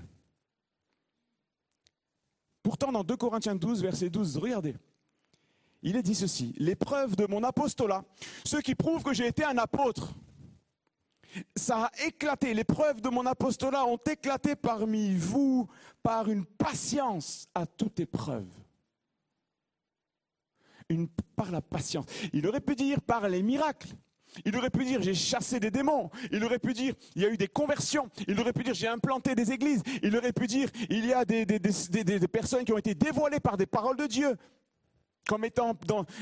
Pourtant, 2.64 2.91
dans 2.91 3.04
2 3.04 3.16
Corinthiens 3.18 3.56
12, 3.56 3.82
verset 3.82 4.10
12, 4.10 4.38
regardez. 4.38 4.76
Il 5.84 5.95
est 5.95 6.04
dit 6.04 6.16
ceci, 6.16 6.54
l'épreuve 6.58 7.16
de 7.16 7.26
mon 7.26 7.43
apostolat, 7.43 8.04
ce 8.45 8.58
qui 8.58 8.76
prouve 8.76 9.04
que 9.04 9.14
j'ai 9.14 9.28
été 9.28 9.43
un 9.43 9.58
apôtre, 9.58 10.14
ça 11.56 11.86
a 11.86 12.06
éclaté, 12.06 12.54
les 12.54 12.64
preuves 12.64 13.02
de 13.02 13.10
mon 13.10 13.26
apostolat 13.26 13.86
ont 13.86 13.97
éclaté 13.97 14.56
parmi 14.56 15.16
vous 15.16 15.68
par 16.04 16.30
une 16.30 16.45
patience 16.45 17.47
à 17.56 17.66
toute 17.66 17.99
épreuve. 17.99 18.47
Par 21.36 21.52
la 21.52 21.62
patience. 21.62 22.06
Il 22.34 22.48
aurait 22.48 22.62
pu 22.62 22.76
dire 22.76 23.02
par 23.02 23.28
les 23.28 23.42
miracles. 23.42 23.96
Il 24.46 24.56
aurait 24.56 24.70
pu 24.70 24.86
dire 24.86 25.02
j'ai 25.02 25.14
chassé 25.14 25.60
des 25.60 25.72
démons. 25.72 26.10
Il 26.32 26.44
aurait 26.44 26.60
pu 26.60 26.74
dire 26.74 26.94
il 27.16 27.22
y 27.22 27.26
a 27.26 27.30
eu 27.30 27.38
des 27.38 27.48
conversions. 27.48 28.10
Il 28.28 28.39
aurait 28.39 28.54
pu 28.54 28.64
dire 28.64 28.74
j'ai 28.74 28.88
implanté 28.88 29.36
des 29.36 29.52
églises. 29.52 29.84
Il 30.04 30.16
aurait 30.16 30.34
pu 30.34 30.48
dire 30.48 30.70
il 30.89 31.06
y 31.06 31.14
a 31.14 31.26
des, 31.26 31.46
personnes 32.32 32.64
qui 32.64 32.72
ont 32.72 32.78
été 32.78 32.96
dévoilées 32.96 33.39
par 33.39 33.58
des 33.58 33.66
paroles 33.66 33.98
de 33.98 34.08
Dieu 34.08 34.38
comme 35.28 35.46
étant 35.46 35.76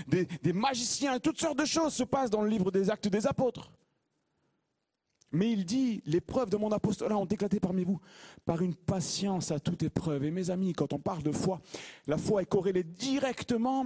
des, 0.07 0.25
des, 0.25 0.53
magiciens, 0.53 1.19
toutes 1.19 1.39
sortes 1.39 1.57
de 1.57 1.65
choses 1.65 1.93
se 1.93 2.03
passent 2.03 2.29
dans 2.29 2.41
le 2.41 2.49
livre 2.49 2.69
des 2.69 2.89
actes 2.89 3.07
des 3.07 3.25
apôtres. 3.25 3.71
Mais 5.31 5.51
il 5.51 5.65
dit, 5.65 6.01
les 6.05 6.21
preuves 6.21 6.49
de 6.49 6.57
mon 6.57 6.71
apostolat 6.71 7.17
ont 7.17 7.25
éclaté 7.25 7.59
parmi 7.59 7.83
vous 7.83 7.99
par 8.45 8.61
une 8.61 8.75
patience 8.75 9.51
à 9.51 9.59
toute 9.59 9.83
épreuve. 9.83 10.25
Et 10.25 10.31
mes 10.31 10.49
amis, 10.49 10.73
quand 10.73 10.91
on 10.93 10.99
parle 10.99 11.23
de 11.23 11.31
foi, 11.31 11.61
la 12.07 12.17
foi 12.17 12.41
est 12.41 12.47
corrélée 12.47 12.83
directement 12.83 13.85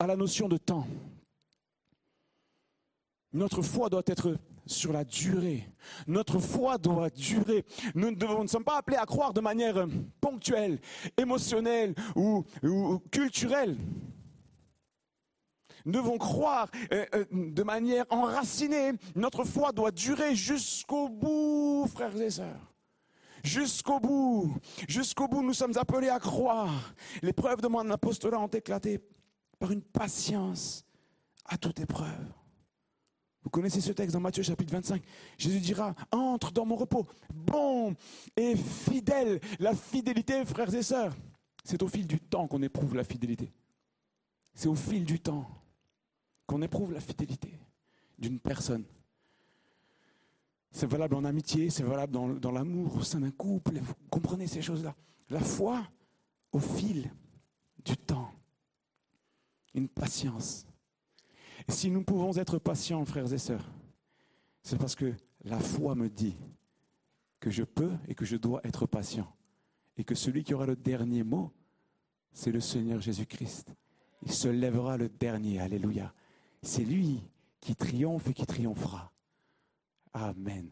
à 0.00 0.06
la 0.06 0.16
notion 0.16 0.48
de 0.48 0.56
temps. 0.56 0.86
Notre 3.32 3.62
foi 3.62 3.88
doit 3.88 4.02
être 4.06 4.36
sur 4.66 4.92
la 4.92 5.04
durée. 5.04 5.68
Notre 6.06 6.38
foi 6.38 6.78
doit 6.78 7.10
durer. 7.10 7.64
Nous 7.94 8.10
ne, 8.10 8.46
sommes 8.46 8.64
pas 8.64 8.78
appelés 8.78 8.96
à 8.96 9.04
croire 9.04 9.32
de 9.32 9.40
manière 9.40 9.86
ponctuelle, 10.20 10.80
émotionnelle 11.16 11.94
ou, 12.16 12.44
ou 12.62 12.98
culturelle. 13.10 13.76
Nous 15.84 15.92
devons 15.92 16.18
croire 16.18 16.68
euh, 16.92 17.06
euh, 17.14 17.24
de 17.30 17.62
manière 17.62 18.04
enracinée. 18.10 18.92
Notre 19.14 19.44
foi 19.44 19.72
doit 19.72 19.90
durer 19.90 20.34
jusqu'au 20.34 21.08
bout, 21.08 21.86
frères 21.92 22.20
et 22.20 22.30
sœurs. 22.30 22.72
Jusqu'au 23.42 24.00
bout. 24.00 24.54
Jusqu'au 24.88 25.28
bout, 25.28 25.42
nous 25.42 25.54
sommes 25.54 25.76
appelés 25.78 26.10
à 26.10 26.18
croire. 26.18 26.94
Les 27.22 27.32
preuves 27.32 27.62
de 27.62 27.68
mon 27.68 27.88
apostolat 27.90 28.38
ont 28.38 28.48
éclaté 28.48 29.00
par 29.60 29.70
une 29.70 29.82
patience 29.82 30.84
à 31.44 31.56
toute 31.56 31.78
épreuve. 31.78 32.32
Vous 33.42 33.50
connaissez 33.50 33.80
ce 33.80 33.92
texte 33.92 34.14
dans 34.14 34.20
Matthieu 34.20 34.42
chapitre 34.42 34.72
25. 34.72 35.02
Jésus 35.38 35.60
dira, 35.60 35.94
entre 36.10 36.50
dans 36.50 36.66
mon 36.66 36.76
repos, 36.76 37.06
bon 37.32 37.94
et 38.36 38.56
fidèle. 38.56 39.40
La 39.58 39.74
fidélité, 39.74 40.44
frères 40.44 40.74
et 40.74 40.82
sœurs, 40.82 41.14
c'est 41.62 41.82
au 41.82 41.88
fil 41.88 42.06
du 42.06 42.18
temps 42.18 42.48
qu'on 42.48 42.62
éprouve 42.62 42.96
la 42.96 43.04
fidélité. 43.04 43.52
C'est 44.54 44.68
au 44.68 44.74
fil 44.74 45.04
du 45.04 45.20
temps 45.20 45.46
qu'on 46.46 46.62
éprouve 46.62 46.92
la 46.92 47.00
fidélité 47.00 47.52
d'une 48.18 48.40
personne. 48.40 48.84
C'est 50.72 50.86
valable 50.86 51.16
en 51.16 51.24
amitié, 51.24 51.70
c'est 51.70 51.82
valable 51.82 52.12
dans, 52.12 52.50
l'amour, 52.50 52.96
au 52.96 53.02
sein 53.02 53.20
d'un 53.20 53.30
couple. 53.30 53.78
Vous 53.78 53.94
comprenez 54.08 54.46
ces 54.46 54.62
choses-là. 54.62 54.94
La 55.28 55.40
foi 55.40 55.82
au 56.52 56.60
fil 56.60 57.10
du 57.84 57.96
temps. 57.96 58.30
Une 59.74 59.88
patience. 59.88 60.66
Si 61.68 61.90
nous 61.90 62.02
pouvons 62.02 62.36
être 62.36 62.58
patients, 62.58 63.04
frères 63.04 63.32
et 63.32 63.38
sœurs, 63.38 63.70
c'est 64.62 64.78
parce 64.78 64.94
que 64.94 65.14
la 65.44 65.58
foi 65.58 65.94
me 65.94 66.08
dit 66.08 66.36
que 67.38 67.50
je 67.50 67.62
peux 67.62 67.92
et 68.08 68.14
que 68.14 68.24
je 68.24 68.36
dois 68.36 68.60
être 68.64 68.86
patient. 68.86 69.32
Et 69.96 70.04
que 70.04 70.14
celui 70.14 70.44
qui 70.44 70.54
aura 70.54 70.66
le 70.66 70.76
dernier 70.76 71.22
mot, 71.22 71.52
c'est 72.32 72.52
le 72.52 72.60
Seigneur 72.60 73.00
Jésus-Christ. 73.00 73.74
Il 74.22 74.32
se 74.32 74.48
lèvera 74.48 74.96
le 74.96 75.08
dernier. 75.08 75.60
Alléluia. 75.60 76.12
C'est 76.62 76.84
lui 76.84 77.20
qui 77.60 77.74
triomphe 77.74 78.28
et 78.28 78.34
qui 78.34 78.46
triomphera. 78.46 79.12
Amen. 80.12 80.70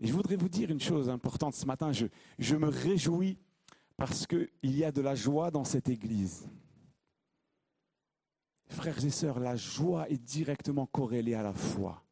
Et 0.00 0.06
je 0.06 0.12
voudrais 0.12 0.36
vous 0.36 0.48
dire 0.48 0.70
une 0.70 0.80
chose 0.80 1.08
importante 1.08 1.54
ce 1.54 1.66
matin. 1.66 1.92
Je 2.38 2.56
me 2.56 2.68
réjouis 2.68 3.38
parce 3.96 4.26
qu'il 4.26 4.48
y 4.62 4.84
a 4.84 4.92
de 4.92 5.00
la 5.00 5.14
joie 5.14 5.50
dans 5.50 5.64
cette 5.64 5.88
église. 5.88 6.48
Frères 8.72 9.04
et 9.04 9.10
sœurs, 9.10 9.38
la 9.38 9.54
joie 9.54 10.08
est 10.08 10.16
directement 10.16 10.86
corrélée 10.86 11.34
à 11.34 11.42
la 11.42 11.52
foi. 11.52 12.02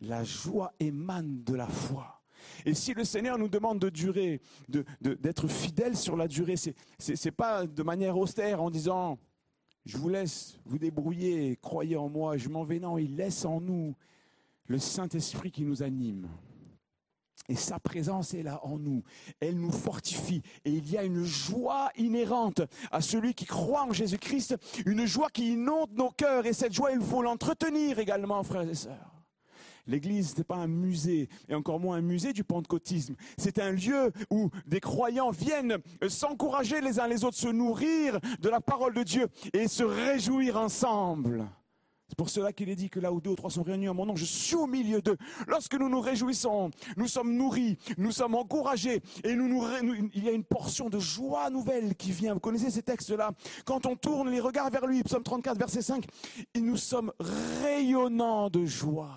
La 0.00 0.22
joie 0.22 0.72
émane 0.78 1.42
de 1.42 1.54
la 1.54 1.66
foi. 1.66 2.22
Et 2.64 2.72
si 2.72 2.94
le 2.94 3.04
Seigneur 3.04 3.38
nous 3.38 3.48
demande 3.48 3.80
de 3.80 3.88
durer, 3.88 4.40
de, 4.68 4.84
de, 5.00 5.14
d'être 5.14 5.48
fidèle 5.48 5.96
sur 5.96 6.16
la 6.16 6.28
durée, 6.28 6.56
c'est, 6.56 6.76
c'est 6.98 7.32
pas 7.32 7.66
de 7.66 7.82
manière 7.82 8.16
austère 8.16 8.62
en 8.62 8.70
disant 8.70 9.18
je 9.84 9.96
vous 9.96 10.08
laisse 10.08 10.60
vous 10.64 10.78
débrouiller, 10.78 11.56
croyez 11.56 11.96
en 11.96 12.08
moi, 12.08 12.36
je 12.36 12.48
m'en 12.48 12.62
vais. 12.62 12.78
Non, 12.78 12.98
il 12.98 13.16
laisse 13.16 13.44
en 13.44 13.60
nous 13.60 13.96
le 14.66 14.78
Saint-Esprit 14.78 15.50
qui 15.50 15.64
nous 15.64 15.82
anime. 15.82 16.28
Et 17.48 17.56
sa 17.56 17.78
présence 17.78 18.34
est 18.34 18.42
là 18.42 18.60
en 18.64 18.78
nous. 18.78 19.02
Elle 19.40 19.58
nous 19.58 19.72
fortifie. 19.72 20.42
Et 20.64 20.70
il 20.70 20.90
y 20.90 20.96
a 20.96 21.04
une 21.04 21.24
joie 21.24 21.90
inhérente 21.96 22.62
à 22.90 23.00
celui 23.00 23.34
qui 23.34 23.46
croit 23.46 23.84
en 23.84 23.92
Jésus-Christ, 23.92 24.56
une 24.86 25.06
joie 25.06 25.28
qui 25.30 25.52
inonde 25.52 25.92
nos 25.94 26.10
cœurs. 26.10 26.46
Et 26.46 26.52
cette 26.52 26.72
joie, 26.72 26.92
il 26.92 27.00
faut 27.00 27.22
l'entretenir 27.22 27.98
également, 27.98 28.42
frères 28.42 28.68
et 28.68 28.74
sœurs. 28.74 29.12
L'église 29.86 30.38
n'est 30.38 30.44
pas 30.44 30.56
un 30.56 30.68
musée, 30.68 31.28
et 31.48 31.54
encore 31.54 31.80
moins 31.80 31.96
un 31.96 32.02
musée 32.02 32.32
du 32.32 32.44
pentecôtisme. 32.44 33.16
C'est 33.36 33.58
un 33.58 33.72
lieu 33.72 34.12
où 34.30 34.48
des 34.66 34.80
croyants 34.80 35.30
viennent 35.30 35.78
s'encourager 36.08 36.80
les 36.80 37.00
uns 37.00 37.08
les 37.08 37.24
autres, 37.24 37.36
se 37.36 37.48
nourrir 37.48 38.20
de 38.38 38.48
la 38.48 38.60
parole 38.60 38.94
de 38.94 39.02
Dieu 39.02 39.28
et 39.52 39.66
se 39.66 39.82
réjouir 39.82 40.56
ensemble. 40.56 41.48
C'est 42.12 42.18
pour 42.18 42.28
cela 42.28 42.52
qu'il 42.52 42.68
est 42.68 42.76
dit 42.76 42.90
que 42.90 43.00
là 43.00 43.10
où 43.10 43.22
deux 43.22 43.30
ou 43.30 43.36
trois 43.36 43.48
sont 43.48 43.62
réunis 43.62 43.88
en 43.88 43.94
mon 43.94 44.04
nom, 44.04 44.16
je 44.16 44.26
suis 44.26 44.54
au 44.54 44.66
milieu 44.66 45.00
d'eux. 45.00 45.16
Lorsque 45.46 45.72
nous 45.72 45.88
nous 45.88 46.02
réjouissons, 46.02 46.70
nous 46.98 47.06
sommes 47.06 47.34
nourris, 47.34 47.78
nous 47.96 48.12
sommes 48.12 48.34
encouragés 48.34 49.00
et 49.24 49.30
il 49.30 50.22
y 50.22 50.28
a 50.28 50.32
une 50.32 50.44
portion 50.44 50.90
de 50.90 50.98
joie 50.98 51.48
nouvelle 51.48 51.96
qui 51.96 52.12
vient. 52.12 52.34
Vous 52.34 52.40
connaissez 52.40 52.70
ces 52.70 52.82
textes-là? 52.82 53.30
Quand 53.64 53.86
on 53.86 53.96
tourne 53.96 54.28
les 54.28 54.40
regards 54.40 54.68
vers 54.68 54.86
lui, 54.86 55.02
psaume 55.02 55.22
34, 55.22 55.56
verset 55.58 55.80
5, 55.80 56.04
et 56.52 56.60
nous 56.60 56.76
sommes 56.76 57.14
rayonnants 57.18 58.50
de 58.50 58.66
joie 58.66 59.16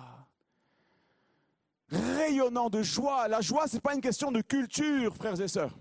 rayonnant 1.90 2.70
de 2.70 2.82
joie. 2.82 3.28
La 3.28 3.42
joie, 3.42 3.68
ce 3.68 3.74
n'est 3.74 3.80
pas 3.80 3.94
une 3.94 4.00
question 4.00 4.32
de 4.32 4.40
culture, 4.40 5.14
frères 5.14 5.38
et 5.38 5.48
sœurs. 5.48 5.78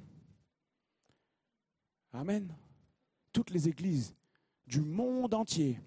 Amen. 2.11 2.53
Toutes 3.31 3.51
les 3.51 3.69
églises 3.69 4.13
du 4.67 4.81
monde 4.81 5.33
entier 5.33 5.79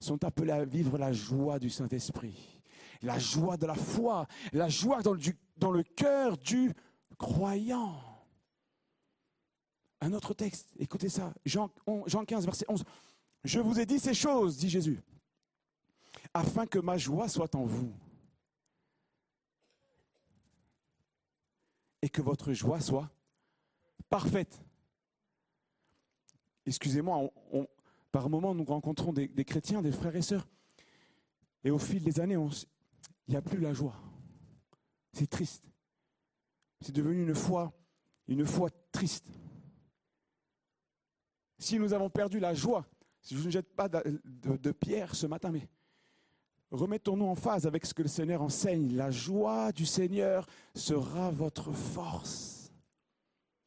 sont 0.00 0.24
appelées 0.24 0.52
à 0.52 0.64
vivre 0.64 0.98
la 0.98 1.12
joie 1.12 1.58
du 1.58 1.70
Saint-Esprit, 1.70 2.60
la 3.02 3.18
joie 3.18 3.56
de 3.56 3.66
la 3.66 3.74
foi, 3.74 4.26
la 4.52 4.68
joie 4.68 5.02
dans 5.02 5.70
le, 5.72 5.82
cœur 5.82 6.36
du 6.38 6.72
croyant. 7.18 8.00
Un 10.00 10.12
autre 10.12 10.34
texte, 10.34 10.70
écoutez 10.78 11.08
ça, 11.08 11.34
Jean, 11.44 11.70
Jean 12.06 12.24
15, 12.24 12.44
verset 12.44 12.66
11. 12.68 12.84
Je 13.44 13.60
vous 13.60 13.80
ai 13.80 13.86
dit 13.86 13.98
ces 13.98 14.14
choses, 14.14 14.56
dit 14.56 14.70
Jésus, 14.70 15.00
afin 16.32 16.66
que 16.66 16.78
ma 16.78 16.96
joie 16.96 17.28
soit 17.28 17.54
en 17.54 17.64
vous 17.64 17.92
et 22.02 22.08
que 22.08 22.22
votre 22.22 22.52
joie 22.52 22.80
soit 22.80 23.10
parfaite. 24.08 24.60
excusez-moi, 26.64 27.30
on- 27.50 27.66
par 28.18 28.28
moments, 28.28 28.52
nous 28.52 28.64
rencontrons 28.64 29.12
des, 29.12 29.44
chrétiens, 29.44 29.80
des 29.80 29.92
frères 29.92 30.16
et 30.16 30.22
sœurs, 30.22 30.48
et 31.62 31.70
au 31.70 31.78
fil 31.78 32.02
des 32.02 32.18
années, 32.18 32.34
il 32.34 33.30
n'y 33.30 33.36
a 33.36 33.40
plus 33.40 33.60
la 33.60 33.72
joie. 33.72 33.94
C'est 35.12 35.30
triste. 35.30 35.62
C'est 36.80 36.90
devenu 36.90 37.22
une 37.22 37.34
foi, 37.36 37.72
une 38.26 38.44
foi 38.44 38.70
triste. 38.90 39.28
Si 41.60 41.78
nous 41.78 41.92
avons 41.92 42.10
perdu 42.10 42.40
la 42.40 42.54
joie, 42.54 42.84
je 43.30 43.36
ne 43.36 43.50
jette 43.50 43.72
pas 43.76 43.88
de, 43.88 44.20
de- 44.24 44.72
pierre 44.72 45.14
ce 45.14 45.28
matin, 45.28 45.52
mais 45.52 45.68
remettons-nous 46.72 47.26
en 47.26 47.36
phase 47.36 47.68
avec 47.68 47.86
ce 47.86 47.94
que 47.94 48.02
le 48.02 48.08
Seigneur 48.08 48.42
enseigne. 48.42 48.96
La 48.96 49.12
joie 49.12 49.70
du 49.70 49.86
Seigneur 49.86 50.44
sera 50.74 51.30
votre 51.30 51.70
force. 51.70 52.72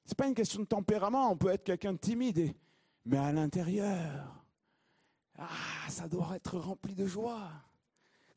Ce 0.04 0.12
n'est 0.12 0.16
pas 0.16 0.28
une 0.28 0.36
question 0.36 0.60
de 0.60 0.66
tempérament, 0.66 1.32
on 1.32 1.38
peut 1.38 1.52
être 1.52 1.64
quelqu'un 1.64 1.94
de 1.94 2.00
timide, 2.00 2.54
mais 3.06 3.18
à 3.18 3.32
l'intérieur, 3.32 4.41
ah, 5.42 5.90
ça 5.90 6.08
doit 6.08 6.36
être 6.36 6.58
rempli 6.58 6.94
de 6.94 7.08
joie. 7.08 7.50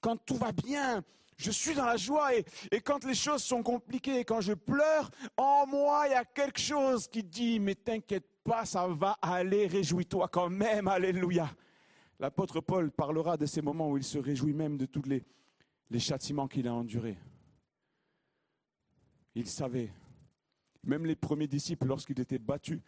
Quand 0.01 0.17
tout 0.17 0.37
va 0.37 0.53
bien, 0.53 1.03
je 1.37 1.51
suis 1.51 1.75
dans 1.75 1.85
la 1.85 1.97
joie 1.97 2.35
et, 2.35 2.45
et 2.71 2.81
quand 2.81 3.05
les 3.05 3.15
choses 3.15 3.43
sont 3.43 3.63
compliquées, 3.63 4.25
quand 4.25 4.41
je 4.41 4.53
pleure, 4.53 5.11
en 5.37 5.67
moi, 5.67 6.05
il 6.07 6.13
y 6.13 6.15
a 6.15 6.25
quelque 6.25 6.61
chose 6.61 7.09
qui 7.09 7.23
dit, 7.23 7.59
mais 7.61 7.75
t'inquiète 7.75 8.29
pas, 8.43 8.65
ça 8.65 8.87
va 8.87 9.19
aller, 9.21 9.67
réjouis-toi 9.67 10.29
quand 10.29 10.49
même, 10.49 10.89
alléluia. 10.89 11.51
L'apôtre 12.21 12.61
Paul 12.61 12.91
parlera 12.91 13.37
de 13.37 13.47
ces 13.47 13.61
moments 13.61 13.91
où 13.91 13.97
il 13.97 14.05
se 14.05 14.19
réjouit 14.19 14.53
même 14.53 14.79
de 14.79 14.87
tous 14.87 15.03
les, 15.03 15.25
les 15.91 16.01
châtiments 16.01 16.49
qu'il 16.49 16.69
a 16.69 16.75
endurés. 16.75 17.19
Il 19.35 19.49
savait, 19.49 19.93
même 20.85 21.07
les 21.07 21.17
premiers 21.17 21.49
disciples, 21.49 21.87
lorsqu'ils 21.87 22.21
étaient 22.21 22.39
battus, 22.39 22.81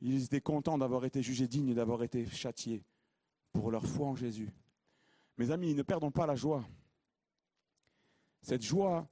ils 0.00 0.24
étaient 0.24 0.40
contents 0.40 0.76
d'avoir 0.76 1.04
été 1.04 1.22
jugés 1.22 1.46
dignes, 1.46 1.74
d'avoir 1.74 2.02
été 2.02 2.26
châtiés 2.26 2.82
pour 3.54 3.70
leur 3.70 3.86
foi 3.86 4.08
en 4.08 4.16
Jésus. 4.16 4.50
Mes 5.38 5.50
amis, 5.50 5.74
ne 5.74 5.82
perdons 5.82 6.10
pas 6.10 6.26
la 6.26 6.34
joie. 6.34 6.62
Cette 8.42 8.62
joie, 8.62 9.08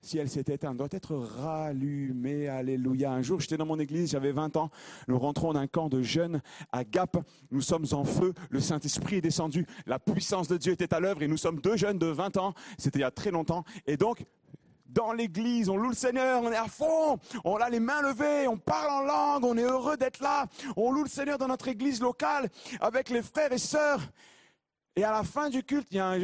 si 0.00 0.18
elle 0.18 0.28
s'est 0.28 0.44
éteinte, 0.48 0.76
doit 0.76 0.88
être 0.90 1.14
rallumée. 1.14 2.48
Alléluia. 2.48 3.12
Un 3.12 3.22
jour, 3.22 3.38
j'étais 3.38 3.56
dans 3.56 3.66
mon 3.66 3.78
église, 3.78 4.10
j'avais 4.10 4.32
20 4.32 4.56
ans. 4.56 4.70
Nous 5.06 5.18
rentrons 5.18 5.52
d'un 5.52 5.66
camp 5.66 5.88
de 5.88 6.02
jeunes 6.02 6.42
à 6.72 6.84
Gap. 6.84 7.18
Nous 7.50 7.60
sommes 7.60 7.86
en 7.92 8.04
feu. 8.04 8.32
Le 8.48 8.60
Saint-Esprit 8.60 9.16
est 9.16 9.20
descendu. 9.20 9.66
La 9.86 9.98
puissance 9.98 10.48
de 10.48 10.56
Dieu 10.56 10.72
était 10.72 10.92
à 10.92 11.00
l'œuvre 11.00 11.22
et 11.22 11.28
nous 11.28 11.36
sommes 11.36 11.60
deux 11.60 11.76
jeunes 11.76 11.98
de 11.98 12.06
20 12.06 12.38
ans. 12.38 12.54
C'était 12.78 12.98
il 12.98 13.02
y 13.02 13.04
a 13.04 13.10
très 13.10 13.30
longtemps. 13.30 13.64
Et 13.86 13.96
donc, 13.96 14.24
dans 14.92 15.12
l'église, 15.12 15.68
on 15.68 15.76
loue 15.76 15.90
le 15.90 15.94
Seigneur, 15.94 16.42
on 16.42 16.50
est 16.50 16.56
à 16.56 16.66
fond, 16.66 17.18
on 17.44 17.56
a 17.56 17.70
les 17.70 17.80
mains 17.80 18.02
levées, 18.02 18.48
on 18.48 18.58
parle 18.58 18.90
en 18.90 19.02
langue, 19.02 19.44
on 19.44 19.56
est 19.56 19.62
heureux 19.62 19.96
d'être 19.96 20.20
là, 20.20 20.46
on 20.76 20.92
loue 20.92 21.04
le 21.04 21.08
Seigneur 21.08 21.38
dans 21.38 21.48
notre 21.48 21.68
église 21.68 22.00
locale 22.00 22.48
avec 22.80 23.08
les 23.08 23.22
frères 23.22 23.52
et 23.52 23.58
sœurs. 23.58 24.00
Et 24.96 25.04
à 25.04 25.12
la 25.12 25.22
fin 25.22 25.48
du 25.48 25.62
culte, 25.62 25.88
il 25.92 25.96
y 25.96 26.00
a 26.00 26.16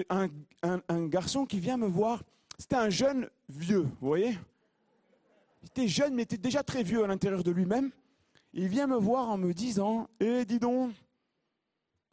un, 0.63 1.07
garçon 1.07 1.47
qui 1.47 1.61
vient 1.61 1.77
me 1.77 1.87
voir. 1.87 2.23
C'était 2.59 2.77
un 2.77 2.91
jeune 2.91 3.29
vieux, 3.49 3.87
vous 4.01 4.09
voyez 4.09 4.37
Il 5.63 5.67
était 5.67 5.89
jeune, 5.89 6.15
mais 6.15 6.23
était 6.23 6.37
déjà 6.37 6.63
très 6.63 6.83
vieux 6.83 7.05
à 7.05 7.07
l'intérieur 7.07 7.45
de 7.45 7.51
lui-même. 7.51 7.91
Il 8.53 8.69
vient 8.69 8.87
me 8.87 8.97
voir 8.97 9.29
en 9.29 9.39
me 9.39 9.53
disant 9.53 10.09
Eh, 10.21 10.45
dis 10.45 10.59
donc 10.59 10.93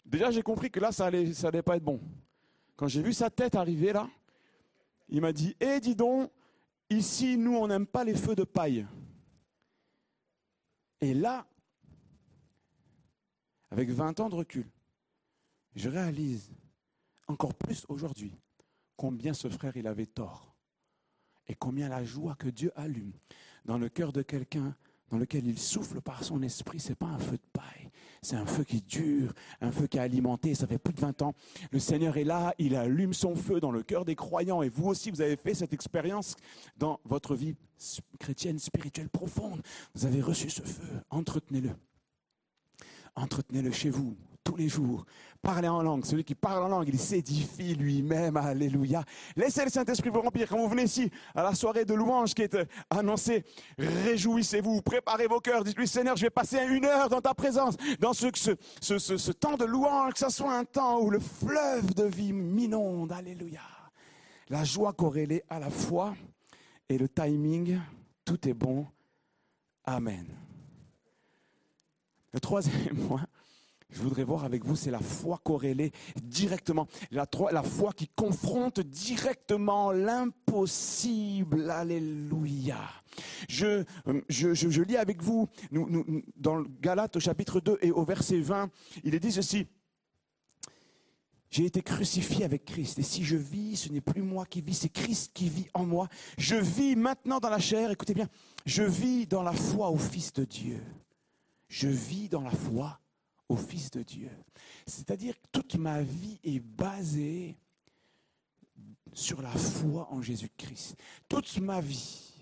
Déjà, 0.06 0.32
j'ai 0.32 0.43
compris 0.43 0.70
que 0.70 0.80
là, 0.80 0.91
ça 0.91 1.06
allait, 1.06 1.32
allait 1.45 1.62
pas 1.62 1.78
être 1.78 1.84
bon. 1.84 1.99
Quand 2.76 2.88
j'ai 2.88 3.01
vu 3.01 3.14
sa 3.14 3.30
tête 3.30 3.56
arriver 3.56 3.93
là, 3.93 4.08
il 5.10 5.22
m'a 5.22 5.32
dit 5.32 5.56
Eh, 5.60 5.80
dis 5.80 5.95
donc, 5.95 6.30
ici, 6.90 7.38
nous, 7.38 7.56
on 7.56 7.68
n'aime 7.68 7.88
pas 7.88 8.04
les 8.04 8.16
feux 8.16 8.36
de 8.36 8.44
paille. 8.44 8.86
Et 11.02 11.14
là, 11.14 11.46
avec 13.72 13.90
20 13.90 14.20
ans 14.20 14.30
de 14.30 14.36
recul, 14.36 14.70
je 15.76 15.90
réalise 15.90 16.52
encore 17.28 17.56
plus 17.56 17.86
aujourd'hui 17.90 18.38
combien 18.96 19.34
ce 19.34 19.50
frère 19.50 19.76
il 19.76 19.88
avait 19.88 20.06
tort 20.06 20.56
et 21.48 21.56
combien 21.56 21.90
la 21.90 22.04
joie 22.04 22.36
que 22.36 22.48
Dieu 22.48 22.72
allume 22.76 23.14
dans 23.66 23.78
le 23.78 23.90
cœur 23.90 24.14
de 24.14 24.22
quelqu'un 24.22 24.76
dans 25.10 25.18
lequel 25.18 25.46
il 25.46 25.60
souffle 25.60 26.02
par 26.02 26.24
son 26.24 26.42
esprit, 26.42 26.80
c'est 26.80 26.96
pas 26.96 27.08
un 27.08 27.20
feu 27.20 27.38
de 27.38 27.50
paille, 27.52 27.83
c'est 28.24 28.36
un 28.36 28.46
feu 28.46 28.64
qui 28.64 28.82
dure, 28.82 29.34
un 29.62 29.72
feu 29.72 29.88
qui 29.88 29.98
est 29.98 30.02
alimenté, 30.02 30.56
ça 30.56 30.68
fait 30.68 30.78
plus 30.78 30.94
de 30.94 31.02
20 31.02 31.22
ans. 31.22 31.34
Le 31.72 31.80
Seigneur 31.80 32.18
est 32.18 32.24
là, 32.24 32.54
il 32.58 32.76
allume 32.76 33.14
son 33.14 33.36
feu 33.36 33.60
dans 33.60 33.72
le 33.72 33.84
cœur 33.84 34.06
des 34.06 34.16
croyants 34.16 34.62
et 34.62 34.70
vous 34.70 34.88
aussi 34.88 35.12
vous 35.12 35.22
avez 35.22 35.36
fait 35.36 35.54
cette 35.54 35.74
expérience 35.74 36.36
dans 36.78 37.00
votre 37.06 37.36
vie 37.36 37.56
chrétienne 38.20 38.60
spirituelle 38.60 39.10
profonde. 39.10 39.62
Vous 39.94 40.06
avez 40.06 40.22
reçu 40.22 40.50
ce 40.50 40.62
feu, 40.62 40.88
entretenez-le. 41.10 41.72
Entretenez-le 43.16 43.72
chez 43.72 43.90
vous 43.90 44.18
tous 44.44 44.56
les 44.56 44.68
jours. 44.70 45.06
Parlez 45.41 45.68
en 45.68 45.82
langue. 45.84 46.06
Celui 46.06 46.24
qui 46.24 46.36
parle 46.36 46.64
en 46.64 46.68
langue, 46.70 46.88
il 46.88 47.00
s'édifie 47.00 47.76
lui-même. 47.76 48.38
Alléluia. 48.38 49.04
Laissez 49.36 49.64
le 49.66 49.70
Saint-Esprit 49.70 50.10
vous 50.10 50.22
remplir. 50.22 50.48
Quand 50.48 50.58
vous 50.58 50.70
venez 50.70 50.84
ici 50.84 51.12
à 51.36 51.44
la 51.44 51.54
soirée 51.54 51.84
de 51.86 51.94
louange 51.94 52.34
qui 52.34 52.44
est 52.44 52.56
euh, 52.56 52.66
annoncée, 52.89 53.44
réjouissez-vous, 53.78 54.82
préparez 54.82 55.28
vos 55.28 55.39
cœurs. 55.39 55.64
Dites-lui, 55.64 55.88
Seigneur, 55.88 56.16
je 56.16 56.24
vais 56.24 56.30
passer 56.30 56.60
une 56.70 56.86
heure 56.86 57.10
dans 57.10 57.22
ta 57.22 57.34
présence, 57.34 57.76
dans 58.00 58.14
ce, 58.14 58.28
ce, 58.36 58.52
ce, 58.82 59.18
ce- 59.18 59.32
temps 59.32 59.58
de 59.58 59.66
louange, 59.66 60.14
que 60.14 60.20
ce 60.20 60.30
soit 60.30 60.56
un 60.58 60.66
temps 60.66 61.02
où 61.02 61.10
le 61.10 61.20
fleuve 61.20 61.94
de 61.94 62.04
vie 62.04 62.32
m'inonde. 62.34 63.12
Alléluia. 63.12 63.62
La 64.50 64.64
joie 64.64 64.94
corrélée 64.94 65.44
à 65.50 65.60
la 65.60 65.70
foi 65.70 66.16
et 66.88 66.98
le 66.98 67.10
timing, 67.10 67.80
tout 68.24 68.48
est 68.48 68.54
bon. 68.54 68.86
Amen. 69.86 70.26
Le 72.32 72.39
troisième 72.39 72.96
point, 73.08 73.26
je 73.94 74.02
voudrais 74.02 74.24
voir 74.24 74.44
avec 74.44 74.66
vous, 74.66 74.76
c'est 74.76 74.91
la 74.91 75.00
foi 75.00 75.39
corrélée 75.44 75.91
directement. 76.22 76.88
La, 77.12 77.26
foi 77.64 77.94
qui 77.94 78.08
confronte 78.10 78.80
directement 78.82 79.91
l'impossible. 79.91 81.70
Alléluia. 81.70 82.80
Je, 83.48 83.84
euh, 84.08 84.22
je, 84.30 84.54
je- 84.54 84.70
je 84.70 84.82
lis 84.82 84.98
avec 84.98 85.22
vous 85.22 85.48
nous, 85.72 85.88
nous- 85.89 86.24
dans 86.36 86.64
Galates 86.82 87.20
chapitre 87.20 87.60
2 87.60 87.78
et 87.82 87.91
au 87.91 88.04
verset 88.04 88.39
20, 88.41 88.70
il 89.04 89.14
est 89.16 89.20
dit 89.20 89.32
ceci. 89.32 89.68
J'ai 91.52 91.66
été 91.66 91.84
crucifié 91.84 92.46
avec 92.46 92.66
Christ. 92.66 92.98
Et 92.98 93.04
si 93.04 93.24
je 93.24 93.36
vis, 93.38 93.76
ce 93.78 93.89
n'est 93.91 94.02
plus 94.02 94.24
moi 94.24 94.44
qui 94.48 94.60
vis, 94.62 94.74
c'est 94.74 94.89
Christ 94.89 95.32
qui 95.36 95.50
vit 95.50 95.68
en 95.76 95.86
moi. 95.86 96.08
Je 96.39 96.56
vis 96.56 96.96
maintenant 96.96 97.39
dans 97.39 97.52
la 97.52 97.60
chair. 97.60 97.91
Écoutez 97.91 98.16
bien, 98.16 98.28
je 98.66 98.82
vis 98.82 99.28
dans 99.28 99.44
la 99.44 99.54
foi 99.54 99.91
au 99.91 99.98
Fils 99.98 100.34
de 100.34 100.46
Dieu. 100.46 100.82
Je 101.68 101.88
vis 101.88 102.28
dans 102.28 102.41
la 102.41 102.50
foi 102.50 103.00
Fils 103.56 103.91
de 103.91 104.04
Dieu. 104.04 104.30
C'est-à-dire 104.86 105.36
que 105.36 105.47
toute 105.51 105.76
ma 105.76 106.01
vie 106.01 106.39
est 106.43 106.60
basée 106.60 107.58
sur 109.14 109.41
la 109.41 109.51
foi 109.51 110.08
en 110.12 110.22
Jésus-Christ. 110.22 110.95
Toute 111.30 111.60
ma 111.60 111.82
vie, 111.82 112.34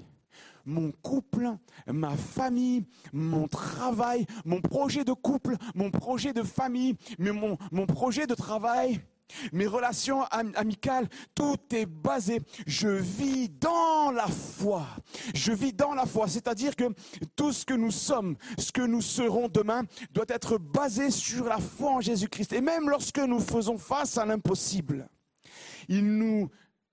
mon 0.66 0.92
couple, 0.92 1.50
ma 1.88 2.16
famille, 2.16 2.86
mon 3.12 3.48
travail, 3.48 4.26
mon 4.46 4.62
projet 4.62 5.04
de 5.04 5.14
couple, 5.14 5.56
mon 5.76 5.92
projet 5.92 6.34
de 6.34 6.44
famille, 6.44 6.96
mais 7.18 7.32
mon, 7.32 7.58
mon 7.72 7.86
projet 7.86 8.28
de 8.28 8.36
travail, 8.36 9.02
mes 9.52 9.68
relations 9.68 10.24
am- 10.26 10.52
amicales, 10.56 11.08
tout 11.36 11.58
est 11.74 11.86
basé. 11.86 12.42
Je 12.68 12.88
vis 12.90 13.50
dans 13.50 14.12
la 14.12 14.28
foi. 14.28 14.86
Je 15.34 15.52
vis 15.52 15.74
dans 15.74 15.94
la 15.94 16.06
foi. 16.06 16.28
C'est-à-dire 16.28 16.76
que 16.76 16.86
tout 17.36 17.52
ce 17.54 17.66
que 17.66 17.74
nous 17.74 17.92
sommes, 17.92 18.36
ce 18.58 18.72
que 18.72 18.82
nous 18.82 19.02
serons 19.02 19.48
demain, 19.48 19.84
doit 20.12 20.26
être 20.30 20.58
basé 20.58 21.12
sur 21.12 21.46
la 21.46 21.58
foi 21.60 21.92
en 21.92 22.02
Jésus-Christ. 22.02 22.54
Et 22.54 22.62
même 22.62 22.90
lorsque 22.90 23.20
nous 23.20 23.40
faisons 23.40 23.78
face 23.78 24.18
à 24.18 24.26
l'impossible, 24.26 25.10
il 25.88 26.06
nous, 26.06 26.50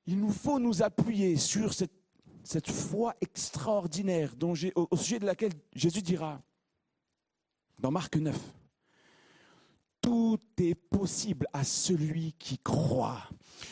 il 0.07 0.19
nous 0.19 0.33
faut 0.33 0.59
nous 0.59 0.83
appuyer 0.83 1.37
sur 1.37 1.73
cette, 1.75 1.93
cette 2.43 2.71
foi 2.71 3.15
extraordinaire 3.21 4.35
dont 4.37 4.55
au, 4.75 4.89
au 4.91 4.97
sujet 4.97 5.19
de 5.19 5.27
laquelle 5.27 5.53
Jésus 5.75 6.03
dira 6.03 6.41
dans 7.81 7.91
Marc 7.91 8.17
9, 8.17 8.35
tout 10.01 10.39
est 10.59 10.75
possible 10.75 11.47
à 11.53 11.65
celui 11.65 12.33
qui 12.33 12.59
croit. 12.59 13.29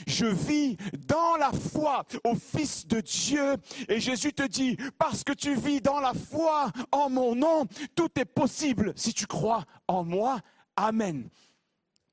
Je 0.07 0.27
vis 0.27 0.77
dans 1.07 1.37
la 1.37 1.53
foi 1.53 2.05
au 2.25 2.35
Fils 2.35 2.87
de 2.87 3.01
Dieu. 3.01 3.57
Et 3.89 4.01
Jésus 4.01 4.33
te 4.33 4.47
dit, 4.47 4.77
parce 4.99 5.25
que 5.25 5.33
tu 5.33 5.55
vis 5.55 5.81
dans 5.81 6.01
la 6.01 6.15
foi 6.15 6.71
en 6.91 7.09
mon 7.09 7.35
nom, 7.35 7.67
tout 7.95 8.11
est 8.19 8.25
possible 8.25 8.93
si 8.97 9.15
tu 9.15 9.27
crois 9.27 9.65
en 9.87 10.05
moi. 10.05 10.41
Amen. 10.77 11.29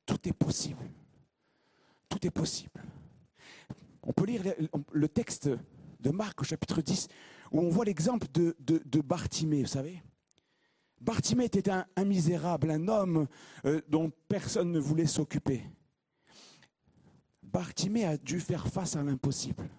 Tout 0.06 0.28
est 0.28 0.34
possible. 0.34 0.90
Tout 2.10 2.26
est 2.26 2.32
possible. 2.32 2.84
On 4.04 4.12
peut 4.12 4.26
lire 4.26 4.44
le, 4.92 5.08
texte 5.08 5.50
de 6.00 6.10
Marc 6.10 6.42
au 6.42 6.44
chapitre 6.44 6.82
10 6.82 7.08
où 7.52 7.62
on 7.62 7.70
voit 7.70 7.86
l'exemple 7.86 8.28
de, 8.34 8.56
de, 8.60 8.82
de 8.86 9.02
Bartimée, 9.02 9.62
vous 9.62 9.68
savez. 9.68 10.04
Bartimée 11.04 11.46
était 11.46 11.70
un, 11.70 12.06
misérable, 12.06 12.72
un 12.72 12.88
homme 12.88 13.28
euh, 13.66 13.82
dont 13.90 14.10
personne 14.30 14.72
ne 14.72 14.80
voulait 14.80 15.06
s'occuper. 15.06 15.62
Bartimée 17.42 18.06
a 18.06 18.16
dû 18.16 18.40
faire 18.40 18.68
face 18.68 18.96
à 18.96 19.04
l'impossible. 19.04 19.70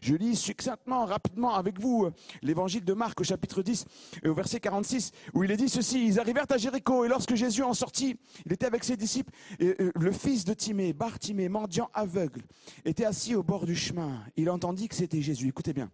Je 0.00 0.14
lis 0.14 0.36
succinctement, 0.36 1.04
rapidement 1.04 1.54
avec 1.54 1.80
vous 1.80 2.04
euh, 2.04 2.12
l'évangile 2.42 2.84
de 2.84 2.92
Marc 2.92 3.20
au 3.20 3.24
chapitre 3.24 3.60
10, 3.60 3.86
et 4.22 4.28
au 4.28 4.34
verset 4.34 4.60
46, 4.60 5.10
où 5.34 5.42
il 5.42 5.50
est 5.50 5.56
dit 5.56 5.68
ceci, 5.68 6.06
ils 6.06 6.20
arrivèrent 6.20 6.46
à 6.48 6.58
Jéricho, 6.58 7.04
et 7.04 7.08
lorsque 7.08 7.34
Jésus 7.34 7.64
en 7.64 7.74
sortit, 7.74 8.16
il 8.46 8.52
était 8.52 8.66
avec 8.66 8.84
ses 8.84 8.96
disciples, 8.96 9.32
euh, 9.60 9.90
le 9.96 10.12
fils 10.12 10.44
de 10.44 10.54
Timée, 10.54 10.92
Bartimée, 10.92 11.48
mendiant 11.48 11.90
aveugle, 11.92 12.42
était 12.84 13.04
assis 13.04 13.34
au 13.34 13.42
bord 13.42 13.66
du 13.66 13.74
chemin. 13.74 14.24
Il 14.36 14.48
entendit 14.48 14.86
que 14.86 14.94
c'était 14.94 15.22
Jésus. 15.22 15.48
Écoutez 15.48 15.72
bien, 15.72 15.90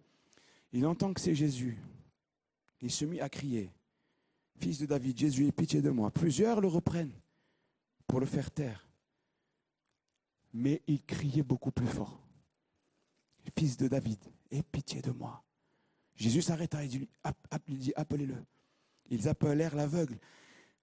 il 0.73 0.85
entend 0.85 1.11
que 1.11 1.21
c'est 1.21 1.35
Jésus. 1.35 1.79
Il 2.81 2.91
se 2.91 3.05
mit 3.05 3.19
à 3.19 3.29
crier, 3.29 3.71
Fils 4.59 4.79
de 4.79 4.85
David, 4.85 5.17
Jésus, 5.17 5.47
aie 5.47 5.51
pitié 5.51 5.81
de 5.81 5.89
moi. 5.89 6.11
Plusieurs 6.11 6.61
le 6.61 6.67
reprennent 6.67 7.13
pour 8.07 8.19
le 8.19 8.25
faire 8.25 8.51
taire. 8.51 8.87
Mais 10.53 10.81
il 10.87 11.03
criait 11.03 11.43
beaucoup 11.43 11.71
plus 11.71 11.87
fort. 11.87 12.21
Fils 13.57 13.77
de 13.77 13.87
David, 13.87 14.19
aie 14.51 14.63
pitié 14.63 15.01
de 15.01 15.11
moi. 15.11 15.43
Jésus 16.15 16.41
s'arrêta 16.41 16.83
et 16.83 16.87
dit, 16.87 17.09
appelez-le. 17.95 18.35
Ils 19.09 19.27
appelèrent 19.27 19.75
l'aveugle 19.75 20.17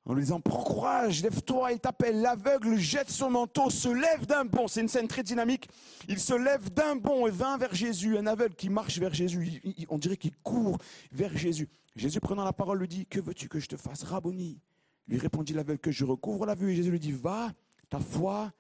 en 0.05 0.15
lui 0.15 0.23
disant, 0.23 0.41
prends 0.41 0.65
courage, 0.65 1.23
lève-toi, 1.23 1.73
il 1.73 1.79
t'appelle. 1.79 2.21
L'aveugle 2.21 2.77
jette 2.77 3.11
son 3.11 3.31
manteau, 3.31 3.71
se 3.71 3.89
lève 3.89 4.27
d'un 4.27 4.45
bond. 4.45 4.67
C'est 4.67 4.81
une 4.81 4.89
scène 4.89 5.07
très 5.07 5.23
dynamique. 5.23 5.69
Il 6.09 6.19
se 6.19 6.35
lève 6.35 6.73
d'un 6.73 6.97
bond 6.97 7.27
et 7.29 7.31
vint 7.31 7.57
vers 7.57 7.75
Jésus. 7.75 8.19
Un 8.19 8.27
aveugle 8.27 8.55
qui 8.57 8.69
marche 8.69 8.99
vers 8.99 9.15
Jésus. 9.15 9.63
On 9.89 9.99
dirait 9.99 10.17
qu'il 10.17 10.37
court 10.39 10.79
vers 11.13 11.37
Jésus. 11.37 11.69
Jésus 11.95 12.19
prenant 12.19 12.43
la 12.43 12.53
parole 12.53 12.81
lui 12.81 12.89
dit, 12.89 13.07
que 13.07 13.21
veux-tu 13.21 13.49
que 13.49 13.61
je 13.61 13.69
te 13.69 13.77
fasse 13.77 14.03
Rabboni? 14.03 14.59
Lui 15.07 15.19
répondit 15.19 15.53
l'aveugle 15.53 15.81
que 15.81 15.93
je 15.93 16.05
recouvre 16.05 16.47
la 16.47 16.57
vue. 16.57 16.73
Et 16.73 16.77
Jésus 16.77 16.91
lui 16.91 17.01
dit, 17.01 17.13
va, 17.13 17.53
ta 17.89 18.01
foi 18.01 18.51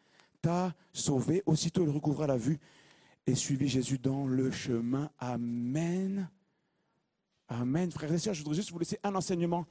t'a 0.42 0.74
sauvé. 0.92 1.42
Aussitôt 1.46 1.82
il 1.82 1.90
recouvra 1.90 2.28
la 2.28 2.36
vue 2.36 2.60
et 3.26 3.34
suivit 3.34 3.68
Jésus 3.68 3.98
dans 3.98 4.26
le 4.26 4.52
chemin. 4.52 5.10
Amen. 5.18 6.28
Amen. 7.48 7.90
Frères 7.90 8.12
et 8.12 8.18
sœurs, 8.18 8.34
je 8.34 8.42
voudrais 8.42 8.56
juste 8.56 8.70
vous 8.70 8.78
laisser 8.78 8.98
un 9.02 9.14
enseignement, 9.14 9.66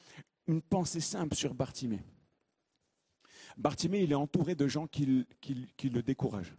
une 0.47 0.61
pensée 0.61 0.99
simple 0.99 1.35
sur 1.35 1.53
Bartimée. 1.53 2.03
Bartimée, 3.57 4.03
il 4.03 4.11
est 4.11 4.15
entouré 4.15 4.55
de 4.55 4.67
gens 4.67 4.87
qui, 4.87 5.05
le- 5.05 6.01
découragent. 6.01 6.55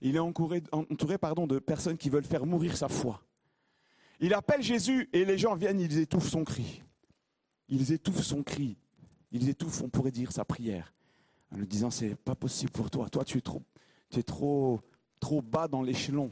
Il 0.00 0.16
est 0.16 0.20
entouré, 0.20 0.60
de 0.60 1.58
personnes 1.58 1.96
qui 1.96 2.10
veulent 2.10 2.24
faire 2.24 2.46
mourir 2.46 2.76
sa 2.76 2.88
foi. 2.88 3.22
Il 4.20 4.34
appelle 4.34 4.62
Jésus 4.62 5.08
et 5.12 5.24
les 5.24 5.38
gens 5.38 5.54
viennent, 5.54 5.80
ils 5.80 5.98
étouffent 5.98 6.28
son 6.28 6.44
cri. 6.44 6.82
Ils 7.68 7.92
étouffent 7.92 8.22
son 8.22 8.42
cri. 8.42 8.76
Ils 9.30 9.48
étouffent, 9.48 9.82
on 9.82 9.88
pourrait 9.88 10.10
dire, 10.10 10.32
sa 10.32 10.44
prière. 10.44 10.92
En 11.50 11.56
lui 11.56 11.66
disant, 11.66 11.90
c'est 11.90 12.14
pas 12.16 12.34
possible 12.34 12.72
pour 12.72 12.90
toi. 12.90 13.08
Toi, 13.08 13.24
tu 13.24 13.38
es 13.38 13.40
trop, 13.40 13.62
tu 14.10 14.18
es 14.18 14.22
trop 14.22 15.42
bas 15.42 15.68
dans 15.68 15.82
l'échelon. 15.82 16.30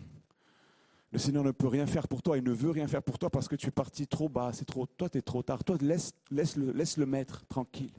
Le 1.13 1.19
Seigneur 1.19 1.45
ne 1.45 1.53
peut 1.53 1.69
rien 1.69 1.87
faire 1.87 2.09
pour 2.09 2.23
toi, 2.23 2.37
il 2.37 2.45
ne 2.45 2.53
veut 2.53 2.71
rien 2.71 2.89
faire 2.89 3.03
pour 3.03 3.19
toi 3.19 3.31
parce 3.31 3.49
que 3.49 3.57
tu 3.57 3.69
es 3.69 3.71
parti 3.71 4.07
trop 4.07 4.29
bas, 4.29 4.53
c'est 4.53 4.65
trop, 4.65 4.87
toi 4.87 5.09
tu 5.09 5.19
es 5.19 5.23
trop 5.23 5.43
tard. 5.43 5.63
Toi, 5.65 5.77
laisse, 5.81 6.13
laisse, 6.31 6.57
le, 6.57 6.73
laisse 6.73 6.97
le 6.97 7.07
maître 7.07 7.47
tranquille. 7.47 7.93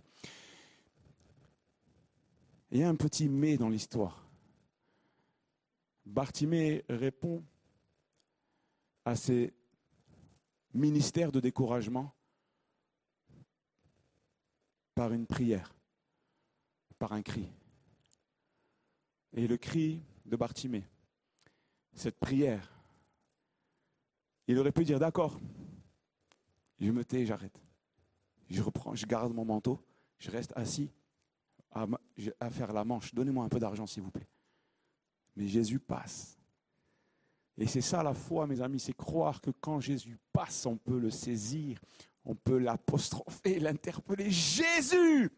Il 2.72 2.80
y 2.80 2.84
a 2.84 2.90
un 2.90 2.96
petit 2.96 3.30
mais 3.30 3.58
dans 3.58 3.70
l'histoire. 3.70 4.28
Bartimée 6.06 6.84
répond 6.90 7.44
à 9.06 9.16
ces 9.16 9.54
ministères 10.74 11.32
de 11.32 11.40
découragement 11.40 12.14
par 14.96 15.14
une 15.14 15.26
prière, 15.26 15.74
par 17.00 17.14
un 17.14 17.22
cri. 17.22 17.48
Et 19.34 19.48
le 19.48 19.58
cri 19.58 20.02
de 20.26 20.36
Bartimée, 20.36 20.84
cette 21.94 22.20
prière, 22.20 22.77
il 24.48 24.58
aurait 24.58 24.72
pu 24.72 24.84
dire 24.84 25.00
d'accord, 25.00 25.40
je 26.80 26.92
me 26.92 27.04
tais, 27.04 27.26
j'arrête. 27.26 27.60
Je 28.50 28.62
reprends, 28.62 28.96
je 28.96 29.06
garde 29.06 29.34
mon 29.34 29.46
manteau, 29.46 29.84
je 30.20 30.32
reste 30.32 30.54
assis 30.56 30.90
à, 31.72 32.50
faire 32.50 32.72
la 32.74 32.84
manche. 32.84 33.14
Donnez-moi 33.14 33.46
un 33.46 33.50
peu 33.50 33.60
d'argent, 33.60 33.86
s'il 33.86 34.04
vous 34.04 34.12
plaît. 34.12 34.28
Mais 35.36 35.48
Jésus 35.48 35.80
passe. 35.80 36.40
Et 37.58 37.68
c'est 37.68 37.82
ça 37.82 38.04
la 38.04 38.14
foi, 38.14 38.48
mes 38.48 38.62
amis, 38.62 38.80
c'est 38.80 38.96
croire 38.96 39.42
que 39.42 39.52
quand 39.52 39.80
Jésus 39.80 40.18
passe, 40.32 40.66
on 40.66 40.78
peut 40.78 41.00
le 41.00 41.10
saisir, 41.10 41.80
on 42.24 42.36
peut 42.36 42.58
l'apostropher, 42.58 43.60
l'interpeller. 43.60 44.30
Jésus 44.30 45.32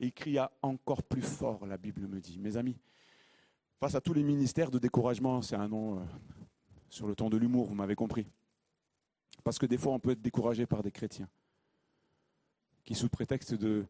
il 0.00 0.12
cria 0.12 0.50
encore 0.62 1.02
plus 1.02 1.22
fort, 1.22 1.66
la 1.66 1.76
Bible 1.76 2.06
me 2.06 2.20
dit. 2.20 2.38
Mes 2.38 2.56
amis, 2.56 2.76
face 3.80 3.94
à 3.94 4.00
tous 4.00 4.12
les 4.12 4.22
ministères 4.22 4.70
de 4.70 4.78
découragement, 4.78 5.42
c'est 5.42 5.56
un 5.56 5.68
nom 5.68 5.98
euh, 5.98 6.04
sur 6.88 7.06
le 7.06 7.14
ton 7.14 7.28
de 7.30 7.36
l'humour, 7.36 7.66
vous 7.66 7.74
m'avez 7.74 7.94
compris. 7.94 8.26
Parce 9.44 9.58
que 9.58 9.66
des 9.66 9.78
fois, 9.78 9.92
on 9.92 9.98
peut 9.98 10.10
être 10.10 10.22
découragé 10.22 10.66
par 10.66 10.82
des 10.82 10.90
chrétiens 10.90 11.28
qui, 12.84 12.94
sous 12.94 13.08
prétexte 13.08 13.54
de, 13.54 13.86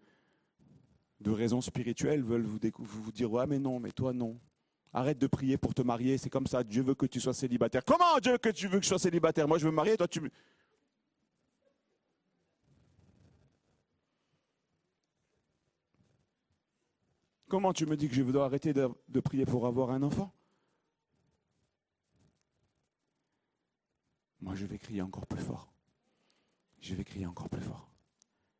de 1.21 1.31
raisons 1.31 1.61
spirituelles, 1.61 2.23
veulent 2.23 2.47
vous, 2.47 3.13
dire 3.13 3.33
Ouais, 3.33 3.47
mais 3.47 3.59
non, 3.59 3.81
mais 3.81 3.93
toi, 3.93 4.13
non. 4.13 4.39
Arrête 4.93 5.19
de 5.19 5.27
prier 5.27 5.59
pour 5.59 5.75
te 5.75 5.83
marier, 5.83 6.19
c'est 6.19 6.31
comme 6.31 6.47
ça, 6.47 6.65
Dieu 6.65 6.83
veut 6.83 6.95
que 6.95 7.07
tu 7.07 7.21
sois 7.21 7.35
célibataire. 7.35 7.85
Comment 7.85 8.19
Dieu 8.21 8.33
veut 8.33 8.39
que 8.39 8.49
tu 8.49 8.69
veux 8.69 8.79
que 8.79 8.85
je 8.85 8.89
sois 8.89 8.99
célibataire? 8.99 9.47
Moi, 9.47 9.59
je 9.59 9.65
veux 9.65 9.71
me 9.71 9.77
marier, 9.77 9.97
toi, 9.97 10.09
tu 10.09 10.21
me. 10.21 10.31
Comment 17.49 17.73
tu 17.73 17.87
me 17.87 17.97
dis 17.97 18.09
que 18.09 18.15
je 18.15 18.23
dois 18.23 18.45
arrêter 18.45 18.73
de 18.75 19.21
prier 19.21 19.47
pour 19.47 19.67
avoir 19.67 19.91
un 19.91 20.03
enfant? 20.03 20.33
Moi, 24.41 24.55
je 24.55 24.67
vais 24.67 24.79
crier 24.79 25.03
encore 25.03 25.27
plus 25.27 25.41
fort. 25.43 25.73
Je 26.81 26.95
vais 26.95 27.05
crier 27.05 27.27
encore 27.27 27.49
plus 27.49 27.61
fort. 27.61 27.91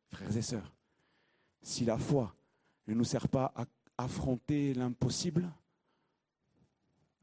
Frères 0.09 0.35
et 0.35 0.41
sœurs, 0.41 0.73
si 1.61 1.85
la 1.85 1.97
foi 1.97 2.35
ne 2.87 2.93
nous 2.93 3.03
sert 3.03 3.27
pas 3.29 3.53
à 3.55 3.65
affronter 3.97 4.73
l'impossible, 4.73 5.49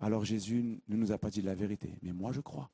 alors 0.00 0.24
Jésus 0.24 0.80
ne 0.88 0.96
nous 0.96 1.12
a 1.12 1.18
pas 1.18 1.30
dit 1.30 1.42
la 1.42 1.54
vérité. 1.54 1.94
Mais 2.02 2.12
moi, 2.12 2.32
je 2.32 2.40
crois 2.40 2.70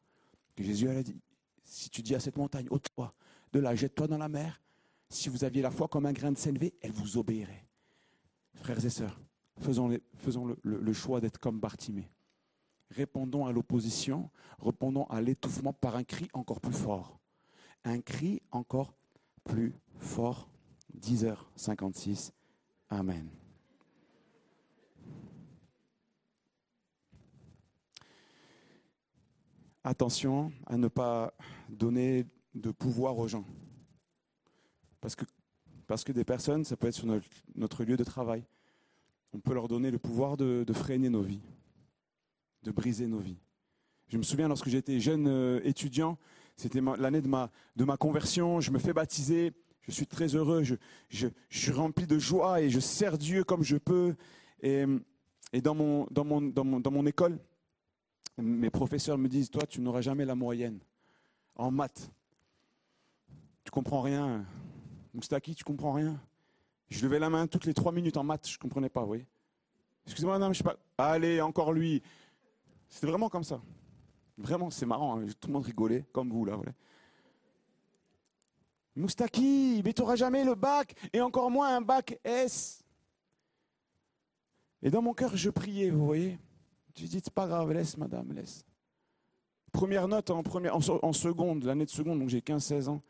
que 0.55 0.63
Jésus 0.63 0.89
a 0.89 1.03
dit, 1.03 1.21
si 1.65 1.89
tu 1.91 2.03
dis 2.03 2.15
à 2.15 2.21
cette 2.21 2.37
montagne, 2.37 2.67
ôte-toi, 2.71 3.15
de 3.53 3.61
là, 3.61 3.75
jette-toi 3.75 4.07
dans 4.09 4.19
la 4.19 4.29
mer, 4.29 4.61
si 5.09 5.29
vous 5.29 5.45
aviez 5.45 5.63
la 5.63 5.71
foi 5.71 5.89
comme 5.89 6.07
un 6.07 6.13
grain 6.13 6.33
de 6.33 6.39
sénévé, 6.39 6.75
elle 6.81 6.93
vous 6.93 7.17
obéirait. 7.19 7.65
Frères 8.55 8.85
et 8.85 8.91
sœurs, 8.91 9.21
faisons, 9.61 9.89
le- 9.89 10.59
le 10.63 10.93
choix 10.93 11.21
d'être 11.21 11.39
comme 11.39 11.61
Bartimée. 11.61 12.11
Répondons 12.95 13.47
à 13.47 13.53
l'opposition, 13.53 14.29
répondons 14.61 15.05
à 15.05 15.21
l'étouffement 15.23 15.73
par 15.73 15.97
un 15.97 16.05
cri 16.05 16.29
encore 16.35 16.61
plus 16.61 16.75
fort. 16.75 17.19
Un 17.85 18.01
cri 18.01 18.43
encore 18.51 18.95
plus 19.45 19.75
fort. 19.99 20.49
10h56. 21.01 22.33
Amen. 22.91 23.31
Attention 29.85 30.53
à 30.67 30.77
ne 30.77 30.89
pas 30.89 31.33
donner 31.71 32.27
de 32.55 32.71
pouvoir 32.71 33.17
aux 33.19 33.27
gens. 33.27 33.47
Parce 35.01 35.17
que, 35.17 35.25
parce 35.87 36.05
que 36.05 36.13
des 36.13 36.25
personnes, 36.25 36.65
ça 36.65 36.77
peut 36.77 36.89
être 36.89 36.95
sur 36.95 37.07
notre, 37.57 37.85
lieu 37.85 37.97
de 37.97 38.05
travail. 38.05 38.45
On 39.33 39.41
peut 39.41 39.55
leur 39.55 39.67
donner 39.67 39.91
le 39.91 39.99
pouvoir 39.99 40.37
de 40.37 40.73
freiner 40.75 41.09
nos 41.09 41.23
vies, 41.23 41.41
de 42.63 42.71
briser 42.71 43.07
nos 43.07 43.19
vies. 43.19 43.41
Je 44.09 44.19
me 44.19 44.23
souviens 44.23 44.49
lorsque 44.49 44.69
j'étais 44.69 45.01
jeune 45.01 45.27
euh, 45.27 45.61
étudiant, 45.65 46.19
c'était 46.57 46.81
l'année 46.99 47.23
de 47.23 47.29
ma, 47.29 47.51
de 47.77 47.85
ma 47.85 47.97
conversion, 47.97 48.61
je 48.61 48.71
me 48.71 48.79
fais 48.79 48.93
baptiser, 48.93 49.53
je 49.83 49.91
suis 49.91 50.07
très 50.07 50.29
heureux, 50.29 50.63
je, 50.63 50.75
je, 51.09 51.29
je 51.49 51.59
suis 51.59 51.73
rempli 51.73 52.07
de 52.07 52.19
joie 52.19 52.61
et 52.61 52.71
je 52.71 52.79
sers 52.79 53.19
Dieu 53.19 53.43
comme 53.43 53.63
je 53.63 53.77
peux. 53.77 54.15
Et, 54.61 54.85
et 55.53 55.61
dans, 55.61 55.75
mon, 55.75 56.07
dans, 56.11 56.25
mon, 56.25 56.41
dans, 56.43 56.65
mon, 56.65 56.81
dans 56.81 56.91
mon 56.91 57.07
école, 57.07 57.39
mes 58.39 58.71
professeurs 58.71 59.19
me 59.19 59.29
disent, 59.29 59.51
toi, 59.51 59.67
tu 59.67 59.81
n'auras 59.81 60.01
jamais 60.01 60.25
la 60.25 60.35
moyenne 60.35 60.79
en 61.57 61.71
maths. 61.71 62.11
Tu 63.65 63.71
comprends 63.71 64.03
rien. 64.03 64.45
Moustaki, 65.15 65.55
tu 65.55 65.65
comprends 65.65 65.93
rien. 65.93 66.21
Je 66.89 67.03
levais 67.05 67.19
la 67.19 67.31
main 67.31 67.47
toutes 67.47 67.65
les 67.65 67.75
trois 67.75 67.93
minutes 67.93 68.17
en 68.17 68.25
maths, 68.25 68.49
je 68.49 68.57
ne 68.57 68.61
comprenais 68.61 68.89
pas, 68.89 69.05
oui. 69.05 69.25
Excusez-moi, 70.05 70.39
non, 70.39 70.49
mais 70.49 70.55
je 70.55 70.59
sais 70.59 70.65
pas. 70.65 70.77
Allez, 70.99 71.41
encore 71.41 71.73
lui. 71.73 72.03
C'était 72.93 73.07
vraiment 73.07 73.31
comme 73.31 73.43
ça. 73.43 73.59
Vraiment, 74.37 74.69
c'est 74.69 74.85
marrant. 74.85 75.19
hein. 75.19 75.27
Tout 75.41 75.49
le 75.49 75.55
monde 75.55 75.65
rigolait, 75.65 76.05
comme 76.13 76.29
vous, 76.31 76.45
là. 76.45 76.57
Voilà. 76.57 76.73
Moustaki, 78.95 79.81
mais 79.83 79.95
tu 79.95 80.03
n'auras 80.03 80.17
jamais 80.17 80.45
le 80.45 80.55
bac, 80.55 80.95
et 81.15 81.23
encore 81.23 81.51
moins 81.51 81.75
un 81.75 81.81
bac 81.81 82.21
S. 82.23 82.85
Et 84.83 84.91
dans 84.91 85.01
mon 85.01 85.15
cœur, 85.15 85.35
je 85.35 85.49
priais, 85.49 85.89
vous 85.91 86.05
voyez. 86.05 86.39
Je 86.95 87.07
dis, 87.07 87.21
c'est 87.25 87.33
pas 87.33 87.47
grave, 87.47 87.73
laisse, 87.73 87.97
madame, 87.97 88.31
laisse. 88.35 88.63
Première 89.73 90.07
note 90.07 90.29
en, 90.29 90.43
première, 90.43 90.77
en, 90.77 90.81
en 90.81 91.13
seconde, 91.15 91.65
l'année 91.65 91.87
de 91.87 91.91
seconde, 91.91 92.19
donc 92.19 92.29
j'ai 92.29 92.41
15-16 92.41 92.89
ans, 92.89 93.01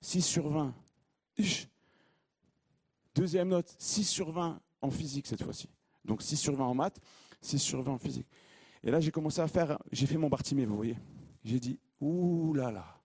6 0.00 0.22
sur 0.22 0.48
20. 0.48 0.72
Ish. 1.36 1.68
Deuxième 3.16 3.48
note, 3.48 3.74
6 3.76 4.04
sur 4.04 4.30
20 4.30 4.60
en 4.82 4.90
physique 4.92 5.26
cette 5.26 5.42
fois-ci. 5.42 5.68
Donc 6.04 6.22
6 6.22 6.36
sur 6.36 6.54
20 6.54 6.64
en 6.64 6.74
maths, 6.74 7.00
6 7.40 7.58
sur 7.58 7.82
20 7.82 7.94
en 7.94 7.98
physique. 7.98 8.28
Et 8.84 8.90
là, 8.90 9.00
j'ai 9.00 9.10
commencé 9.10 9.40
à 9.40 9.48
faire, 9.48 9.78
j'ai 9.90 10.06
fait 10.06 10.16
mon 10.16 10.28
Bartimée, 10.28 10.66
vous 10.66 10.76
voyez. 10.76 10.96
J'ai 11.44 11.60
dit, 11.60 11.78
ouh 12.00 12.52
là 12.54 12.70
là. 12.70 13.00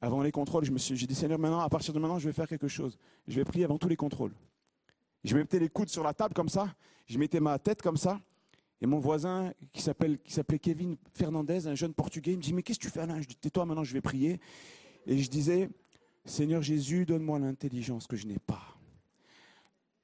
Avant 0.00 0.22
les 0.22 0.30
contrôles, 0.30 0.64
je 0.64 0.70
me 0.70 0.78
suis, 0.78 0.96
j'ai 0.96 1.06
dit, 1.06 1.14
Seigneur, 1.14 1.38
maintenant, 1.38 1.60
à 1.60 1.68
partir 1.68 1.92
de 1.92 1.98
maintenant, 1.98 2.18
je 2.18 2.28
vais 2.28 2.32
faire 2.32 2.48
quelque 2.48 2.68
chose. 2.68 2.98
Je 3.26 3.34
vais 3.34 3.44
prier 3.44 3.64
avant 3.64 3.78
tous 3.78 3.88
les 3.88 3.96
contrôles. 3.96 4.32
Je 5.24 5.36
mettais 5.36 5.58
les 5.58 5.68
coudes 5.68 5.88
sur 5.88 6.04
la 6.04 6.14
table 6.14 6.34
comme 6.34 6.48
ça, 6.48 6.74
je 7.06 7.18
mettais 7.18 7.40
ma 7.40 7.58
tête 7.58 7.82
comme 7.82 7.96
ça, 7.96 8.20
et 8.80 8.86
mon 8.86 8.98
voisin, 8.98 9.52
qui 9.72 9.82
s'appelait 9.82 10.58
Kevin 10.60 10.96
Fernandez, 11.12 11.66
un 11.66 11.74
jeune 11.74 11.92
portugais, 11.92 12.32
il 12.32 12.36
me 12.36 12.42
dit, 12.42 12.52
mais 12.52 12.62
qu'est-ce 12.62 12.78
que 12.78 12.84
tu 12.84 12.90
fais 12.90 13.06
là 13.06 13.20
Je 13.20 13.26
dis, 13.26 13.34
tais-toi, 13.34 13.66
maintenant, 13.66 13.82
je 13.82 13.92
vais 13.92 14.00
prier. 14.00 14.40
Et 15.04 15.18
je 15.18 15.28
disais, 15.28 15.68
Seigneur 16.24 16.62
Jésus, 16.62 17.04
donne-moi 17.04 17.40
l'intelligence 17.40 18.06
que 18.06 18.16
je 18.16 18.26
n'ai 18.26 18.38
pas. 18.38 18.76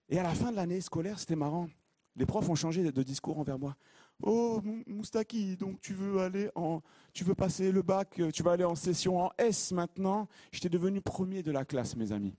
Et 0.08 0.18
à 0.18 0.24
la 0.24 0.34
fin 0.34 0.50
de 0.50 0.56
l'année 0.56 0.80
scolaire, 0.80 1.18
c'était 1.20 1.36
marrant. 1.36 1.68
Les 2.16 2.26
profs 2.26 2.48
ont 2.48 2.54
changé 2.54 2.82
de 2.90 3.02
discours 3.02 3.38
envers 3.38 3.58
moi. 3.58 3.76
Oh, 4.22 4.60
Moustaki, 4.86 5.56
donc 5.56 5.80
tu 5.80 5.92
veux 5.92 6.20
aller 6.20 6.48
en, 6.54 6.80
tu 7.12 7.24
veux 7.24 7.34
passer 7.34 7.72
le 7.72 7.82
bac, 7.82 8.20
tu 8.32 8.42
vas 8.42 8.52
aller 8.52 8.64
en 8.64 8.74
session 8.74 9.20
en 9.20 9.30
S 9.38 9.72
maintenant. 9.72 10.28
J'étais 10.52 10.68
devenu 10.68 11.00
premier 11.00 11.42
de 11.42 11.50
la 11.50 11.64
classe, 11.64 11.96
mes 11.96 12.12
amis. 12.12 12.34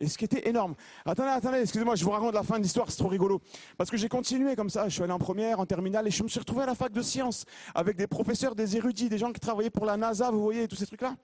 Et 0.00 0.06
ce 0.06 0.16
qui 0.16 0.24
était 0.24 0.48
énorme. 0.48 0.74
Attendez, 1.04 1.30
attendez, 1.30 1.58
excusez-moi, 1.58 1.96
je 1.96 2.04
vous 2.04 2.10
raconte 2.10 2.34
la 2.34 2.44
fin 2.44 2.58
de 2.58 2.62
l'histoire, 2.62 2.88
c'est 2.90 2.98
trop 2.98 3.08
rigolo. 3.08 3.40
Parce 3.76 3.90
que 3.90 3.96
j'ai 3.96 4.08
continué 4.08 4.54
comme 4.54 4.70
ça, 4.70 4.88
je 4.88 4.94
suis 4.94 5.02
allé 5.02 5.12
en 5.12 5.18
première, 5.18 5.58
en 5.58 5.66
terminale, 5.66 6.06
et 6.06 6.10
je 6.10 6.22
me 6.22 6.28
suis 6.28 6.38
retrouvé 6.38 6.62
à 6.62 6.66
la 6.66 6.76
fac 6.76 6.92
de 6.92 7.02
sciences, 7.02 7.44
avec 7.74 7.96
des 7.96 8.06
professeurs, 8.06 8.54
des 8.54 8.76
érudits, 8.76 9.08
des 9.08 9.18
gens 9.18 9.32
qui 9.32 9.40
travaillaient 9.40 9.70
pour 9.70 9.86
la 9.86 9.96
NASA, 9.96 10.30
vous 10.30 10.40
voyez, 10.40 10.68
tous 10.68 10.76
ces 10.76 10.86
trucs-là. 10.86 11.16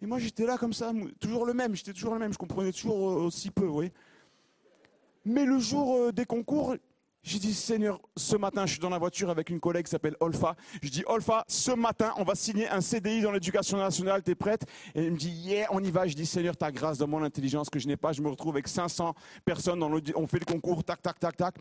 Et 0.00 0.06
moi, 0.06 0.20
j'étais 0.20 0.46
là 0.46 0.56
comme 0.58 0.72
ça, 0.72 0.92
toujours 1.18 1.44
le 1.44 1.54
même, 1.54 1.74
j'étais 1.74 1.92
toujours 1.92 2.14
le 2.14 2.20
même, 2.20 2.32
je 2.32 2.38
comprenais 2.38 2.70
toujours 2.70 2.96
aussi 2.96 3.50
peu, 3.50 3.64
vous 3.64 3.74
voyez. 3.74 3.92
Mais 5.24 5.44
le 5.44 5.58
jour 5.58 5.96
euh, 5.96 6.12
des 6.12 6.24
concours, 6.24 6.76
j'ai 7.22 7.38
dit, 7.38 7.52
Seigneur, 7.52 8.00
ce 8.16 8.36
matin, 8.36 8.64
je 8.64 8.72
suis 8.72 8.80
dans 8.80 8.88
la 8.90 8.98
voiture 8.98 9.28
avec 9.28 9.50
une 9.50 9.60
collègue 9.60 9.84
qui 9.84 9.90
s'appelle 9.90 10.16
Olfa. 10.20 10.54
Je 10.82 10.88
dis, 10.88 11.02
Olfa, 11.06 11.44
ce 11.48 11.72
matin, 11.72 12.14
on 12.16 12.24
va 12.24 12.34
signer 12.34 12.68
un 12.68 12.80
CDI 12.80 13.22
dans 13.22 13.32
l'éducation 13.32 13.76
nationale, 13.76 14.22
t'es 14.22 14.34
prête? 14.34 14.64
Et 14.94 15.04
elle 15.04 15.12
me 15.12 15.16
dit, 15.16 15.28
yeah, 15.28 15.66
on 15.70 15.82
y 15.82 15.90
va. 15.90 16.06
Je 16.06 16.14
dis, 16.14 16.26
Seigneur, 16.26 16.56
ta 16.56 16.70
grâce, 16.70 16.98
dans 16.98 17.08
mon 17.08 17.22
intelligence 17.22 17.68
que 17.68 17.78
je 17.78 17.88
n'ai 17.88 17.96
pas. 17.96 18.12
Je 18.12 18.22
me 18.22 18.28
retrouve 18.28 18.54
avec 18.54 18.68
500 18.68 19.14
personnes, 19.44 19.80
dans 19.80 19.90
on 20.14 20.26
fait 20.26 20.38
le 20.38 20.44
concours, 20.44 20.84
tac, 20.84 21.02
tac, 21.02 21.18
tac, 21.18 21.36
tac. 21.36 21.56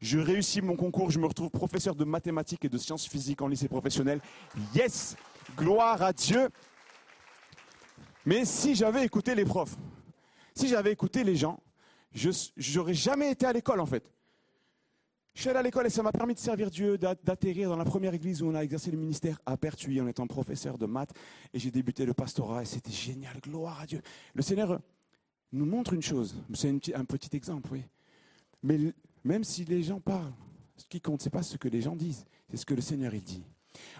Je 0.00 0.18
réussis 0.18 0.60
mon 0.60 0.76
concours, 0.76 1.10
je 1.10 1.18
me 1.18 1.26
retrouve 1.26 1.50
professeur 1.50 1.94
de 1.94 2.04
mathématiques 2.04 2.64
et 2.64 2.68
de 2.68 2.78
sciences 2.78 3.08
physiques 3.08 3.40
en 3.42 3.48
lycée 3.48 3.68
professionnel. 3.68 4.20
Yes 4.74 5.16
Gloire 5.56 6.02
à 6.02 6.12
Dieu 6.12 6.50
Mais 8.26 8.44
si 8.44 8.74
j'avais 8.74 9.04
écouté 9.04 9.34
les 9.34 9.46
profs, 9.46 9.76
si 10.54 10.68
j'avais 10.68 10.92
écouté 10.92 11.24
les 11.24 11.36
gens, 11.36 11.58
je 12.12 12.30
n'aurais 12.76 12.94
jamais 12.94 13.30
été 13.30 13.46
à 13.46 13.52
l'école 13.52 13.80
en 13.80 13.86
fait. 13.86 14.04
Je 15.38 15.42
suis 15.42 15.50
allé 15.50 15.60
à 15.60 15.62
l'école 15.62 15.86
et 15.86 15.90
ça 15.90 16.02
m'a 16.02 16.10
permis 16.10 16.34
de 16.34 16.40
servir 16.40 16.68
Dieu, 16.68 16.98
d'atterrir 16.98 17.68
dans 17.68 17.76
la 17.76 17.84
première 17.84 18.12
église 18.12 18.42
où 18.42 18.48
on 18.48 18.56
a 18.56 18.64
exercé 18.64 18.90
le 18.90 18.98
ministère 18.98 19.38
à 19.46 19.56
Pertuis 19.56 20.00
en 20.00 20.08
étant 20.08 20.26
professeur 20.26 20.76
de 20.76 20.84
maths. 20.84 21.12
Et 21.54 21.60
j'ai 21.60 21.70
débuté 21.70 22.04
le 22.04 22.12
pastorat 22.12 22.62
et 22.62 22.64
c'était 22.64 22.90
génial, 22.90 23.38
gloire 23.40 23.78
à 23.80 23.86
Dieu. 23.86 24.02
Le 24.34 24.42
Seigneur 24.42 24.80
nous 25.52 25.64
montre 25.64 25.92
une 25.92 26.02
chose, 26.02 26.34
c'est 26.54 26.92
un 26.92 27.04
petit 27.04 27.36
exemple, 27.36 27.68
oui. 27.70 27.84
Mais 28.64 28.80
même 29.22 29.44
si 29.44 29.64
les 29.64 29.84
gens 29.84 30.00
parlent, 30.00 30.32
ce 30.76 30.86
qui 30.86 31.00
compte, 31.00 31.22
ce 31.22 31.26
n'est 31.26 31.30
pas 31.30 31.44
ce 31.44 31.56
que 31.56 31.68
les 31.68 31.82
gens 31.82 31.94
disent, 31.94 32.24
c'est 32.50 32.56
ce 32.56 32.66
que 32.66 32.74
le 32.74 32.82
Seigneur 32.82 33.14
il 33.14 33.22
dit. 33.22 33.44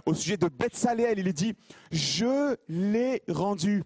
Au 0.07 0.15
sujet 0.15 0.39
de 0.39 0.49
Bethsaléel, 0.49 1.21
il 1.21 1.33
dit, 1.33 1.55
je 1.93 2.57
l'ai 2.69 3.23
rendu 3.29 3.85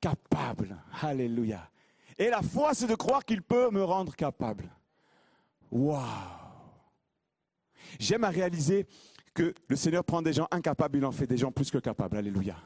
capable. 0.00 0.82
Alléluia. 1.02 1.68
Et 2.16 2.30
la 2.30 2.40
foi, 2.40 2.72
c'est 2.72 2.86
de 2.86 2.94
croire 2.94 3.26
qu'il 3.26 3.42
peut 3.42 3.68
me 3.70 3.84
rendre 3.84 4.16
capable. 4.16 4.70
Waouh 5.70 6.43
J'aime 7.98 8.24
à 8.24 8.30
réaliser 8.30 8.86
que 9.34 9.52
le 9.68 9.76
Seigneur 9.76 10.04
prend 10.04 10.22
des 10.22 10.32
gens 10.32 10.46
incapables, 10.50 10.98
il 10.98 11.04
en 11.04 11.12
fait 11.12 11.26
des 11.26 11.36
gens 11.36 11.50
plus 11.50 11.70
que 11.70 11.78
capables. 11.78 12.16
Alléluia. 12.16 12.56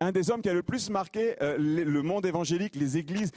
Un 0.00 0.12
des 0.12 0.30
hommes 0.30 0.42
qui 0.42 0.48
a 0.48 0.54
le 0.54 0.62
plus 0.62 0.90
marqué 0.90 1.36
euh, 1.40 1.56
le 1.56 2.02
monde 2.02 2.26
évangélique, 2.26 2.74
les 2.76 2.98
églises, 2.98 3.30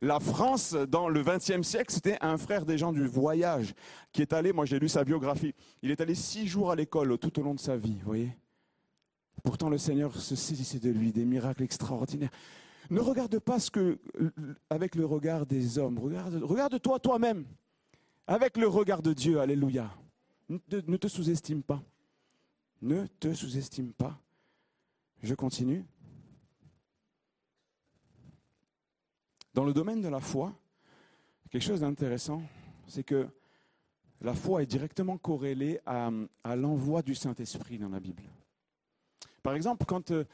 la 0.00 0.20
France 0.20 0.72
dans 0.72 1.08
le 1.08 1.22
XXe 1.22 1.66
siècle, 1.66 1.92
c'était 1.92 2.16
un 2.20 2.38
frère 2.38 2.64
des 2.64 2.78
gens 2.78 2.92
du 2.92 3.06
voyage 3.06 3.74
qui 4.12 4.22
est 4.22 4.32
allé, 4.32 4.52
moi 4.52 4.64
j'ai 4.64 4.78
lu 4.78 4.88
sa 4.88 5.04
biographie, 5.04 5.54
il 5.82 5.90
est 5.90 6.00
allé 6.00 6.14
six 6.14 6.46
jours 6.46 6.70
à 6.70 6.76
l'école 6.76 7.18
tout 7.18 7.38
au 7.40 7.42
long 7.42 7.54
de 7.54 7.60
sa 7.60 7.76
vie, 7.76 7.98
vous 7.98 8.06
voyez. 8.06 8.36
Pourtant 9.42 9.68
le 9.68 9.78
Seigneur 9.78 10.14
se 10.14 10.36
saisissait 10.36 10.78
de 10.78 10.90
lui, 10.90 11.12
des 11.12 11.24
miracles 11.24 11.64
extraordinaires. 11.64 12.30
Ne 12.88 13.00
regarde 13.00 13.38
pas 13.40 13.58
ce 13.58 13.70
que, 13.70 13.98
avec 14.70 14.94
le 14.94 15.04
regard 15.04 15.44
des 15.44 15.76
hommes, 15.76 15.98
regarde, 15.98 16.40
regarde-toi 16.42 17.00
toi-même, 17.00 17.44
avec 18.28 18.56
le 18.56 18.68
regard 18.68 19.02
de 19.02 19.12
Dieu, 19.12 19.40
alléluia. 19.40 19.90
Ne 20.48 20.96
te 20.96 21.08
sous-estime 21.08 21.62
pas. 21.62 21.82
Ne 22.82 23.06
te 23.06 23.32
sous-estime 23.34 23.92
pas. 23.92 24.20
Je 25.22 25.34
continue. 25.34 25.84
Dans 29.54 29.64
le 29.64 29.72
domaine 29.72 30.02
de 30.02 30.08
la 30.08 30.20
foi, 30.20 30.54
quelque 31.50 31.62
chose 31.62 31.80
d'intéressant, 31.80 32.42
c'est 32.86 33.02
que 33.02 33.26
la 34.20 34.34
foi 34.34 34.62
est 34.62 34.66
directement 34.66 35.18
corrélée 35.18 35.80
à, 35.86 36.10
l'envoi 36.54 37.02
du 37.02 37.14
Saint-Esprit 37.14 37.78
dans 37.78 37.88
la 37.88 38.00
Bible. 38.00 38.22
Par 39.42 39.54
exemple, 39.54 39.86
quand 39.86 40.10
euh, 40.10 40.24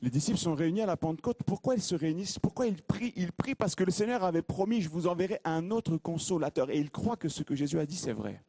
les 0.00 0.10
disciples 0.10 0.38
sont 0.38 0.54
réunis 0.54 0.82
à 0.82 0.86
la 0.86 0.96
Pentecôte, 0.96 1.38
pourquoi 1.44 1.74
ils 1.74 1.82
se 1.82 1.94
réunissent? 1.94 2.38
Pourquoi 2.38 2.66
ils 2.66 2.82
prient? 2.82 3.12
Ils 3.16 3.32
prient 3.32 3.54
parce 3.54 3.74
que 3.74 3.84
le 3.84 3.90
Seigneur 3.90 4.24
avait 4.24 4.42
promis, 4.42 4.80
je 4.80 4.88
vous 4.88 5.06
enverrai 5.06 5.40
un 5.44 5.70
autre 5.70 5.96
consolateur. 5.96 6.70
Et 6.70 6.78
ils 6.78 6.90
croient 6.90 7.16
que 7.16 7.28
ce 7.28 7.42
que 7.42 7.54
Jésus 7.54 7.78
a 7.78 7.86
dit, 7.86 7.96
c'est 7.96 8.12
vrai. 8.12 8.42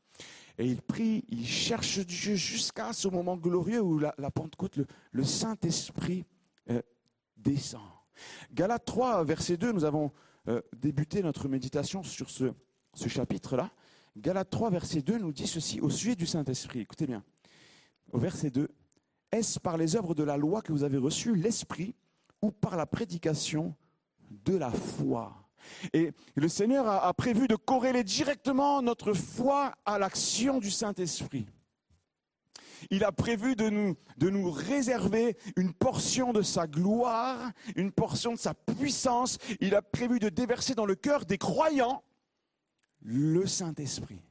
Et 0.60 0.66
il 0.66 0.82
prie, 0.82 1.24
il 1.30 1.47
cherche 1.47 1.99
Dieu 1.99 2.36
jusqu'à 2.36 2.91
ce 2.91 3.07
moment 3.07 3.38
glorieux 3.38 3.80
où 3.82 3.97
la, 3.97 4.14
Pentecôte, 4.30 4.78
le, 5.12 5.24
Saint-Esprit 5.24 6.26
euh, 6.70 6.82
descend. 7.38 7.82
Galates 8.51 8.84
3, 8.84 9.24
verset 9.24 9.55
2, 9.55 9.72
nous 9.72 9.86
avons 9.86 10.12
euh, 10.49 10.62
débuté 10.76 11.24
notre 11.24 11.47
méditation 11.47 12.03
sur 12.03 12.30
ce, 12.30 12.51
chapitre-là. 12.93 13.72
Galates 14.18 14.49
3, 14.49 14.70
verset 14.70 15.01
2 15.01 15.20
nous 15.20 15.32
dit 15.32 15.47
ceci 15.47 15.80
au 15.80 15.89
sujet 15.89 16.18
du 16.18 16.26
Saint-Esprit. 16.26 16.82
Écoutez 16.82 17.07
bien. 17.07 17.24
Au 18.12 18.20
verset 18.20 18.49
2, 18.49 18.68
est-ce 19.32 19.62
par 19.62 19.78
les 19.78 19.95
œuvres 19.95 20.14
de 20.14 20.24
la 20.24 20.36
loi 20.36 20.62
que 20.62 20.74
vous 20.74 20.84
avez 20.84 20.97
reçu 20.97 21.36
l'Esprit 21.36 21.95
ou 22.41 22.51
par 22.51 22.76
la 22.76 22.86
prédication 22.86 23.76
de 24.30 24.57
la 24.57 24.72
foi? 24.72 25.48
Et 25.93 26.12
le 26.36 26.47
Seigneur 26.47 26.88
a, 26.88 27.14
prévu 27.14 27.47
de 27.47 27.55
corréler 27.55 28.03
directement 28.03 28.82
notre 28.82 29.14
foi 29.14 29.74
à 29.86 29.99
l'action 29.99 30.60
du 30.60 30.72
Saint-Esprit. 30.72 31.47
Il 32.91 33.03
a 33.03 33.12
prévu 33.12 33.55
de 33.55 33.70
nous, 33.70 33.95
de 34.18 34.30
nous 34.30 34.49
réserver 34.51 35.38
une 35.57 35.74
portion 35.74 36.32
de 36.32 36.41
sa 36.41 36.66
gloire, 36.66 37.51
une 37.76 37.91
portion 37.91 38.34
de 38.34 38.38
sa 38.38 38.53
puissance. 38.53 39.38
Il 39.60 39.76
a 39.76 39.82
prévu 39.82 40.20
de 40.20 40.30
déverser 40.30 40.76
dans 40.76 40.86
le 40.86 40.95
cœur 40.95 41.26
des 41.26 41.38
croyants 41.38 42.03
le 43.01 43.45
Saint-Esprit. 43.45 44.22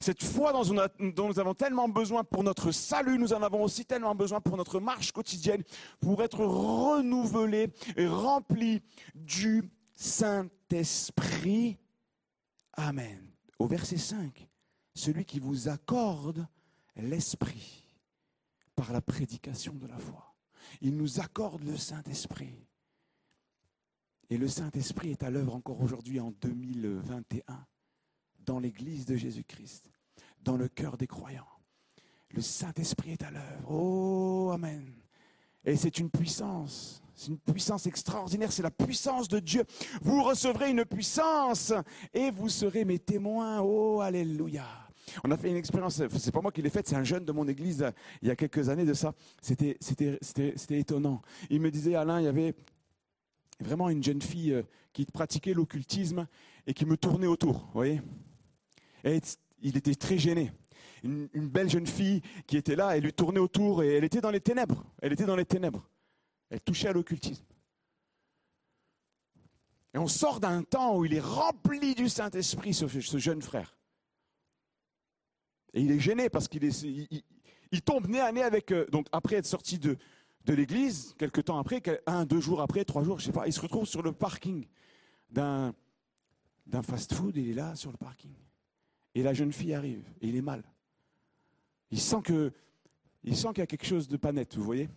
Cette 0.00 0.22
foi 0.22 0.52
dont, 0.52 0.62
dont, 1.14 1.28
nous 1.28 1.40
avons 1.40 1.54
tellement 1.54 1.88
besoin 1.88 2.22
pour 2.22 2.44
notre 2.44 2.70
salut, 2.70 3.18
nous 3.18 3.32
en 3.32 3.42
avons 3.42 3.62
aussi 3.62 3.84
tellement 3.84 4.14
besoin 4.14 4.40
pour 4.40 4.56
notre 4.56 4.80
marche 4.80 5.12
quotidienne, 5.12 5.62
pour 6.00 6.22
être 6.22 6.44
renouvelés 6.44 7.68
et 7.96 8.06
remplis 8.06 8.80
du 9.14 9.70
Saint-Esprit. 10.00 11.76
Amen. 12.74 13.32
Au 13.58 13.66
verset 13.66 13.96
5, 13.96 14.48
celui 14.94 15.24
qui 15.24 15.40
vous 15.40 15.68
accorde 15.68 16.46
l'Esprit 16.94 17.84
par 18.76 18.92
la 18.92 19.00
prédication 19.00 19.74
de 19.74 19.88
la 19.88 19.98
foi. 19.98 20.36
Il 20.80 20.96
nous 20.96 21.18
accorde 21.18 21.64
le 21.64 21.76
Saint-Esprit. 21.76 22.64
Et 24.30 24.38
le 24.38 24.46
Saint-Esprit 24.46 25.10
est 25.10 25.24
à 25.24 25.30
l'œuvre 25.30 25.56
encore 25.56 25.80
aujourd'hui 25.80 26.20
en 26.20 26.30
2021 26.30 27.66
dans 28.38 28.60
l'Église 28.60 29.04
de 29.04 29.16
Jésus-Christ, 29.16 29.90
dans 30.42 30.56
le 30.56 30.68
cœur 30.68 30.96
des 30.96 31.08
croyants. 31.08 31.44
Le 32.30 32.40
Saint-Esprit 32.40 33.12
est 33.12 33.24
à 33.24 33.32
l'œuvre. 33.32 33.68
Oh, 33.68 34.50
Amen. 34.54 34.94
Et 35.64 35.74
c'est 35.76 35.98
une 35.98 36.10
puissance. 36.10 37.02
C'est 37.18 37.32
une 37.32 37.38
puissance 37.38 37.84
extraordinaire, 37.88 38.52
c'est 38.52 38.62
la 38.62 38.70
puissance 38.70 39.26
de 39.26 39.40
Dieu. 39.40 39.64
Vous 40.02 40.22
recevrez 40.22 40.70
une 40.70 40.84
puissance 40.84 41.72
et 42.14 42.30
vous 42.30 42.48
serez 42.48 42.84
mes 42.84 43.00
témoins. 43.00 43.60
Oh, 43.60 44.00
alléluia. 44.00 44.64
On 45.24 45.30
a 45.32 45.36
fait 45.36 45.50
une 45.50 45.56
expérience, 45.56 46.00
c'est 46.16 46.30
pas 46.30 46.40
moi 46.40 46.52
qui 46.52 46.62
l'ai 46.62 46.70
faite, 46.70 46.86
c'est 46.86 46.94
un 46.94 47.02
jeune 47.02 47.24
de 47.24 47.32
mon 47.32 47.48
église 47.48 47.84
il 48.22 48.28
y 48.28 48.30
a 48.30 48.36
quelques 48.36 48.68
années 48.68 48.84
de 48.84 48.94
ça. 48.94 49.14
C'était, 49.42 49.76
étonnant. 50.70 51.20
Il 51.50 51.60
me 51.60 51.72
disait, 51.72 51.96
Alain, 51.96 52.20
il 52.20 52.24
y 52.24 52.28
avait 52.28 52.54
vraiment 53.58 53.88
une 53.88 54.04
jeune 54.04 54.22
fille 54.22 54.52
euh, 54.52 54.62
qui 54.92 55.04
pratiquait 55.04 55.54
l'occultisme 55.54 56.28
et 56.68 56.72
qui 56.72 56.86
me 56.86 56.96
tournait 56.96 57.26
autour, 57.26 57.64
vous 57.64 57.72
voyez. 57.74 58.00
Et 59.02 59.20
il 59.60 59.76
était 59.76 59.96
très 59.96 60.18
gêné. 60.18 60.52
Une, 61.02 61.28
une, 61.32 61.48
belle 61.48 61.68
jeune 61.68 61.88
fille 61.88 62.22
qui 62.46 62.56
était 62.56 62.76
là, 62.76 62.96
elle 62.96 63.02
lui 63.02 63.12
tournait 63.12 63.40
autour 63.40 63.82
et 63.82 63.96
elle 63.96 64.04
était 64.04 64.20
dans 64.20 64.30
les 64.30 64.40
ténèbres. 64.40 64.84
Elle 65.02 65.12
était 65.12 65.26
dans 65.26 65.34
les 65.34 65.44
ténèbres. 65.44 65.84
Elle 66.50 66.60
touchait 66.60 66.88
à 66.88 66.92
l'occultisme. 66.92 67.44
Et 69.94 69.98
on 69.98 70.06
sort 70.06 70.40
d'un 70.40 70.62
temps 70.62 70.96
où 70.96 71.04
il 71.04 71.14
est 71.14 71.20
rempli 71.20 71.94
du 71.94 72.08
Saint-Esprit, 72.08 72.74
ce, 72.74 73.18
jeune 73.18 73.42
frère. 73.42 73.76
Et 75.74 75.80
il 75.80 75.90
est 75.90 76.00
gêné 76.00 76.28
parce 76.28 76.48
qu'il 76.48 76.64
est, 76.64 76.82
il, 76.82 77.82
tombe 77.82 78.06
nez 78.08 78.20
à 78.20 78.32
nez 78.32 78.42
avec. 78.42 78.72
euh, 78.72 78.86
donc 78.90 79.06
après 79.12 79.36
être 79.36 79.46
sorti 79.46 79.78
de, 79.78 79.96
l'église, 80.46 81.14
quelques 81.18 81.44
temps 81.44 81.58
après, 81.58 81.82
un, 82.06 82.24
deux 82.24 82.40
jours 82.40 82.62
après, 82.62 82.84
trois 82.84 83.04
jours, 83.04 83.18
je 83.18 83.26
sais 83.26 83.32
pas, 83.32 83.46
il 83.46 83.52
se 83.52 83.60
retrouve 83.60 83.86
sur 83.86 84.02
le 84.02 84.12
parking 84.12 84.66
d'un 85.30 85.74
d'un 86.68 86.82
fast-food. 86.82 87.36
Il 87.36 87.50
est 87.50 87.54
là 87.54 87.74
sur 87.74 87.90
le 87.90 87.96
parking. 87.96 88.32
Et 89.14 89.22
la 89.22 89.34
jeune 89.34 89.52
fille 89.52 89.74
arrive 89.74 90.04
et 90.20 90.28
il 90.28 90.36
est 90.36 90.42
mal. 90.42 90.62
Il 91.90 92.00
sent 92.00 92.20
que, 92.22 92.52
il 93.24 93.36
sent 93.36 93.48
qu'il 93.48 93.58
y 93.58 93.62
a 93.62 93.66
quelque 93.66 93.86
chose 93.86 94.06
de 94.06 94.16
pas 94.16 94.32
net, 94.32 94.54
vous 94.56 94.64
voyez? 94.64 94.88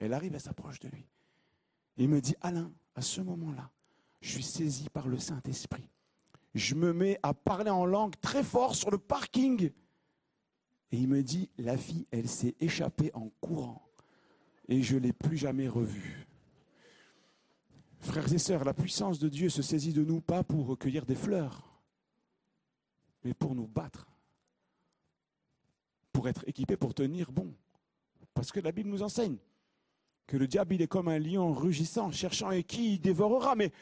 Elle 0.00 0.12
arrive, 0.12 0.34
elle 0.34 0.40
s'approche 0.40 0.80
de 0.80 0.88
lui. 0.88 1.06
Il 1.96 2.08
me 2.08 2.20
dit, 2.20 2.36
Alain, 2.40 2.72
à 2.94 3.02
ce 3.02 3.20
moment-là, 3.20 3.70
je 4.20 4.30
suis 4.30 4.42
saisi 4.42 4.88
par 4.88 5.08
le 5.08 5.18
Saint-Esprit. 5.18 5.88
Je 6.54 6.74
me 6.74 6.92
mets 6.92 7.18
à 7.22 7.34
parler 7.34 7.70
en 7.70 7.84
langue 7.84 8.14
très 8.20 8.42
fort 8.42 8.74
sur 8.74 8.90
le 8.90 8.98
parking. 8.98 9.70
Et 10.90 10.96
il 10.96 11.08
me 11.08 11.22
dit, 11.22 11.50
la 11.58 11.76
fille, 11.76 12.06
elle 12.10 12.28
s'est 12.28 12.54
échappée 12.60 13.10
en 13.14 13.30
courant. 13.40 13.82
Et 14.68 14.82
je 14.82 14.94
ne 14.94 15.00
l'ai 15.00 15.12
plus 15.12 15.36
jamais 15.36 15.68
revue. 15.68 16.26
Frères 18.00 18.32
et 18.32 18.38
sœurs, 18.38 18.64
la 18.64 18.74
puissance 18.74 19.18
de 19.18 19.28
Dieu 19.28 19.48
se 19.48 19.62
saisit 19.62 19.92
de 19.92 20.04
nous 20.04 20.20
pas 20.20 20.44
pour 20.44 20.66
recueillir 20.66 21.04
des 21.04 21.16
fleurs, 21.16 21.82
mais 23.24 23.34
pour 23.34 23.54
nous 23.54 23.66
battre. 23.66 24.06
Pour 26.12 26.28
être 26.28 26.44
équipés 26.46 26.76
pour 26.76 26.94
tenir 26.94 27.32
bon. 27.32 27.52
Parce 28.34 28.52
que 28.52 28.60
la 28.60 28.72
Bible 28.72 28.88
nous 28.88 29.02
enseigne 29.02 29.36
que 30.28 30.36
le 30.36 30.46
diable, 30.46 30.80
est 30.80 30.86
comme 30.86 31.08
un 31.08 31.18
lion 31.18 31.52
rugissant, 31.52 32.12
cherchant 32.12 32.52
et 32.52 32.62
qui 32.62 32.98
dévorera. 33.00 33.56
Mais 33.56 33.72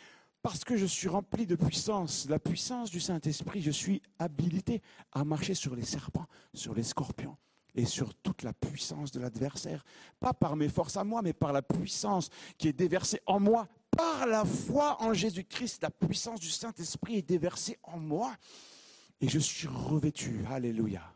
parce 0.40 0.64
que 0.64 0.76
je 0.76 0.86
suis 0.86 1.08
rempli 1.08 1.44
de 1.44 1.56
puissance, 1.56 2.26
la 2.30 2.38
puissance 2.38 2.90
du 2.90 3.00
Saint-Esprit, 3.00 3.60
je 3.60 3.72
suis 3.72 4.00
habilité 4.18 4.80
à 5.12 5.24
marcher 5.24 5.54
sur 5.54 5.74
les 5.74 5.84
serpents, 5.84 6.26
sur 6.54 6.72
les 6.72 6.84
scorpions 6.84 7.36
et 7.74 7.84
sur 7.84 8.14
toute 8.14 8.44
la 8.44 8.52
puissance 8.52 9.10
de 9.10 9.20
l'adversaire. 9.20 9.84
Pas 10.20 10.32
par 10.32 10.54
mes 10.54 10.68
forces 10.68 10.96
à 10.96 11.04
moi, 11.04 11.20
mais 11.20 11.32
par 11.32 11.52
la 11.52 11.62
puissance 11.62 12.30
qui 12.56 12.68
est 12.68 12.72
déversée 12.72 13.20
en 13.26 13.40
moi. 13.40 13.66
Par 13.90 14.26
la 14.26 14.44
foi 14.44 15.02
en 15.02 15.12
Jésus-Christ, 15.12 15.82
la 15.82 15.90
puissance 15.90 16.38
du 16.38 16.50
Saint-Esprit 16.50 17.16
est 17.16 17.28
déversée 17.28 17.76
en 17.82 17.98
moi. 17.98 18.32
Et 19.20 19.28
je 19.28 19.40
suis 19.40 19.66
revêtu. 19.66 20.44
Alléluia. 20.48 21.15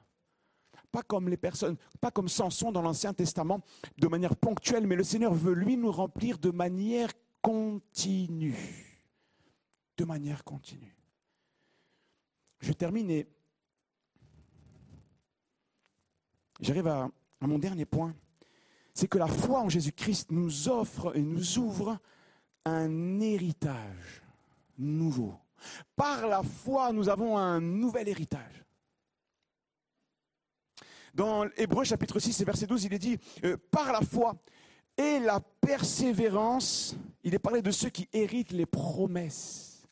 Pas 0.93 1.03
comme 1.03 1.29
les 1.29 1.37
personnes, 1.37 1.77
pas 2.01 2.11
comme 2.11 2.29
Samson 2.29 2.73
dans 2.73 2.83
l'Ancien 2.83 3.15
Testament, 3.15 3.61
de 3.99 4.09
manière 4.09 4.37
ponctuelle, 4.37 4.87
mais 4.87 4.97
le 4.97 5.05
Seigneur 5.05 5.33
veut 5.33 5.55
lui 5.55 5.77
nous 5.77 5.93
remplir 5.93 6.39
de 6.39 6.51
manière 6.51 7.11
continue. 7.43 8.57
De 9.97 10.05
manière 10.05 10.43
continue. 10.45 10.97
Je 12.59 12.73
termine 12.73 13.11
et 13.11 13.29
j'arrive 16.61 16.89
à, 16.89 17.09
à 17.41 17.47
mon 17.47 17.59
dernier 17.59 17.87
point. 17.87 18.15
C'est 18.93 19.09
que 19.09 19.19
la 19.19 19.29
foi 19.29 19.61
en 19.61 19.69
Jésus-Christ 19.69 20.31
nous 20.31 20.69
offre 20.69 21.17
et 21.17 21.23
nous 21.23 21.59
ouvre 21.59 21.99
un 22.65 23.21
héritage 23.21 24.23
nouveau. 24.77 25.35
Par 25.97 26.27
la 26.27 26.43
foi, 26.43 26.93
nous 26.93 27.09
avons 27.09 27.39
un 27.39 27.61
nouvel 27.61 28.09
héritage. 28.09 28.65
Dans 31.15 31.45
Hébreu 31.57 31.85
chapitre 31.85 32.19
6 32.19 32.41
et 32.41 32.45
verset 32.45 32.67
12, 32.67 32.85
il 32.85 32.95
est 32.95 32.99
dit, 32.99 33.19
euh, 33.45 33.57
par 33.71 33.93
la 33.93 34.01
foi 34.01 34.37
et 34.97 35.19
la 35.19 35.41
persévérance, 35.61 36.95
il 37.25 37.35
est 37.35 37.39
parlé 37.39 37.63
de 37.63 37.71
ceux 37.71 37.89
qui 37.89 38.09
héritent 38.13 38.53
les 38.53 38.67
promesses. 38.67 39.83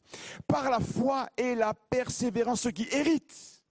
Par 0.47 0.71
la 0.71 0.81
foi 0.81 1.29
et 1.37 1.55
la 1.55 1.75
persévérance, 1.75 2.63
ceux 2.63 2.71
qui 2.71 2.87
héritent, 2.91 3.63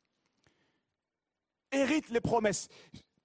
héritent 1.71 2.09
les 2.09 2.21
promesses. 2.21 2.67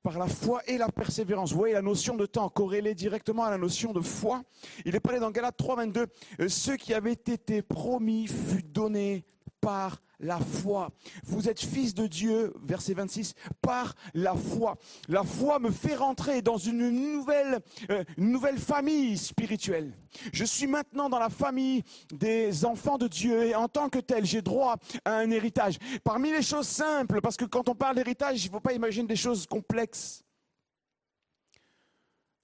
Par 0.03 0.19
la 0.19 0.27
foi 0.27 0.63
et 0.67 0.79
la 0.79 0.89
persévérance. 0.89 1.53
Vous 1.53 1.59
voyez 1.59 1.75
la 1.75 1.83
notion 1.83 2.17
de 2.17 2.27
temps 2.27 2.49
corrélée 2.49 2.95
directement 2.95 3.45
à 3.45 3.51
la 3.51 3.59
notion 3.59 3.93
de 3.93 4.01
foi. 4.01 4.43
Il 4.85 4.97
est 4.97 5.01
parlé 5.01 5.21
dans 5.21 5.31
Galates 5.31 5.57
3, 5.57 5.77
22. 5.77 6.07
euh, 6.41 6.49
Ce 6.49 6.73
qui 6.73 6.93
avait 6.93 7.13
été 7.13 7.63
promis 7.63 8.27
fut 8.27 8.65
donné 8.65 9.25
par 9.61 10.03
la 10.23 10.39
foi. 10.39 10.91
Vous 11.25 11.49
êtes 11.49 11.61
fils 11.61 11.95
de 11.95 12.07
Dieu, 12.07 12.55
verset 12.63 12.95
26, 12.95 13.35
par 13.61 13.95
la 14.15 14.35
foi. 14.35 14.79
La 15.09 15.25
foi 15.25 15.59
me 15.59 15.71
fait 15.71 15.97
rentrer 15.97 16.41
dans 16.41 16.57
une 16.57 16.91
nouvelle, 16.91 17.61
euh, 17.91 18.05
une 18.17 18.31
nouvelle 18.31 18.59
famille 18.59 19.19
spirituelle. 19.19 19.93
Je 20.33 20.45
suis 20.45 20.67
maintenant 20.67 21.11
dans 21.11 21.19
la 21.19 21.29
famille 21.29 21.83
des 22.13 22.65
enfants 22.65 22.99
de 22.99 23.09
Dieu 23.09 23.47
et 23.47 23.55
en 23.55 23.69
tant 23.69 23.89
que 23.89 23.99
tel, 23.99 24.25
j'ai 24.25 24.43
droit 24.43 24.77
à 25.05 25.17
un 25.17 25.31
héritage. 25.31 25.79
Parmi 26.05 26.31
les 26.31 26.43
choses 26.43 26.69
simples, 26.69 27.21
parce 27.21 27.37
que 27.37 27.45
quand 27.45 27.69
on 27.69 27.75
parle 27.75 27.97
d'héritage, 27.97 28.45
il 28.45 28.49
ne 28.49 28.53
faut 28.53 28.61
pas 28.61 28.73
imaginer 28.73 29.09
des 29.09 29.17
choses 29.17 29.47
complexes. 29.47 30.23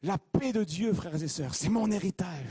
La 0.03 0.19
paix 0.19 0.53
de 0.53 0.65
Dieu, 0.65 0.93
frères 0.93 1.21
et 1.23 1.29
sœurs, 1.29 1.55
c'est 1.55 1.69
mon 1.69 1.91
héritage. 1.91 2.47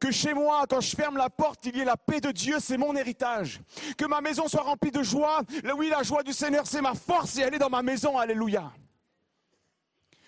Que 0.00 0.10
chez 0.10 0.34
moi, 0.34 0.64
quand 0.68 0.80
je 0.80 0.94
ferme 0.94 1.16
la 1.16 1.30
porte, 1.30 1.66
il 1.66 1.76
y 1.76 1.80
ait 1.80 1.84
la 1.84 1.96
paix 1.96 2.20
de 2.20 2.30
Dieu, 2.30 2.56
c'est 2.60 2.76
mon 2.76 2.94
héritage. 2.96 3.60
Que 3.96 4.04
ma 4.04 4.20
maison 4.20 4.48
soit 4.48 4.62
remplie 4.62 4.90
de 4.90 5.02
joie. 5.02 5.42
Oui, 5.76 5.88
la 5.90 6.02
joie 6.02 6.22
du 6.22 6.32
Seigneur, 6.32 6.66
c'est 6.66 6.80
ma 6.80 6.94
force 6.94 7.38
et 7.38 7.42
elle 7.42 7.54
est 7.54 7.58
dans 7.58 7.70
ma 7.70 7.82
maison. 7.82 8.18
Alléluia. 8.18 8.72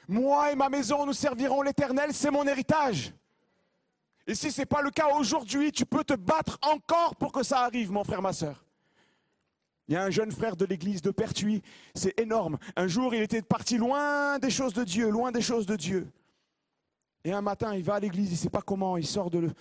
Moi 0.08 0.52
et 0.52 0.54
ma 0.54 0.68
maison, 0.68 1.06
nous 1.06 1.12
servirons 1.12 1.62
l'Éternel, 1.62 2.12
c'est 2.12 2.30
mon 2.30 2.46
héritage. 2.46 3.12
Et 4.26 4.34
si 4.34 4.50
ce 4.50 4.60
n'est 4.60 4.66
pas 4.66 4.82
le 4.82 4.90
cas 4.90 5.08
aujourd'hui, 5.14 5.72
tu 5.72 5.84
peux 5.84 6.04
te 6.04 6.14
battre 6.14 6.58
encore 6.62 7.16
pour 7.16 7.32
que 7.32 7.42
ça 7.42 7.60
arrive, 7.60 7.90
mon 7.90 8.04
frère, 8.04 8.22
ma 8.22 8.32
soeur. 8.32 8.64
Il 9.86 9.94
y 9.94 9.96
a 9.96 10.02
un 10.02 10.10
jeune 10.10 10.32
frère 10.32 10.56
de 10.56 10.64
l'église 10.64 11.02
de 11.02 11.10
Pertuis, 11.10 11.62
c'est 11.94 12.18
énorme. 12.18 12.58
Un 12.74 12.86
jour, 12.86 13.14
il 13.14 13.20
était 13.20 13.42
parti 13.42 13.76
loin 13.76 14.38
des 14.38 14.50
choses 14.50 14.72
de 14.72 14.82
Dieu, 14.82 15.10
loin 15.10 15.30
des 15.30 15.42
choses 15.42 15.66
de 15.66 15.76
Dieu. 15.76 16.10
Et 17.24 17.32
un 17.32 17.40
matin, 17.40 17.74
il 17.74 17.82
va 17.82 17.94
à 17.94 18.00
l'église, 18.00 18.28
il 18.28 18.32
ne 18.32 18.38
sait 18.38 18.50
pas 18.50 18.62
comment, 18.62 18.96
il 18.96 19.06
sort 19.06 19.30
de... 19.30 19.38
Le... 19.38 19.52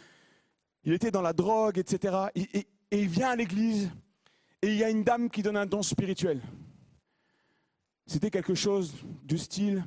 Il 0.84 0.91
était 0.91 1.11
dans 1.11 1.22
la 1.22 1.34
drogue, 1.34 1.78
etc. 1.78 2.28
Et, 2.36 2.68
il 2.91 3.07
vient 3.07 3.30
à 3.30 3.36
l'église, 3.36 3.89
et 4.61 4.68
il 4.68 4.76
y 4.76 4.84
a 4.84 4.89
une 4.89 5.03
dame 5.03 5.30
qui 5.30 5.41
donne 5.41 5.57
un 5.57 5.66
don 5.66 5.82
spirituel. 5.82 6.41
C'était 8.05 8.30
quelque 8.30 8.53
chose 8.53 8.93
du 9.24 9.38
style, 9.38 9.84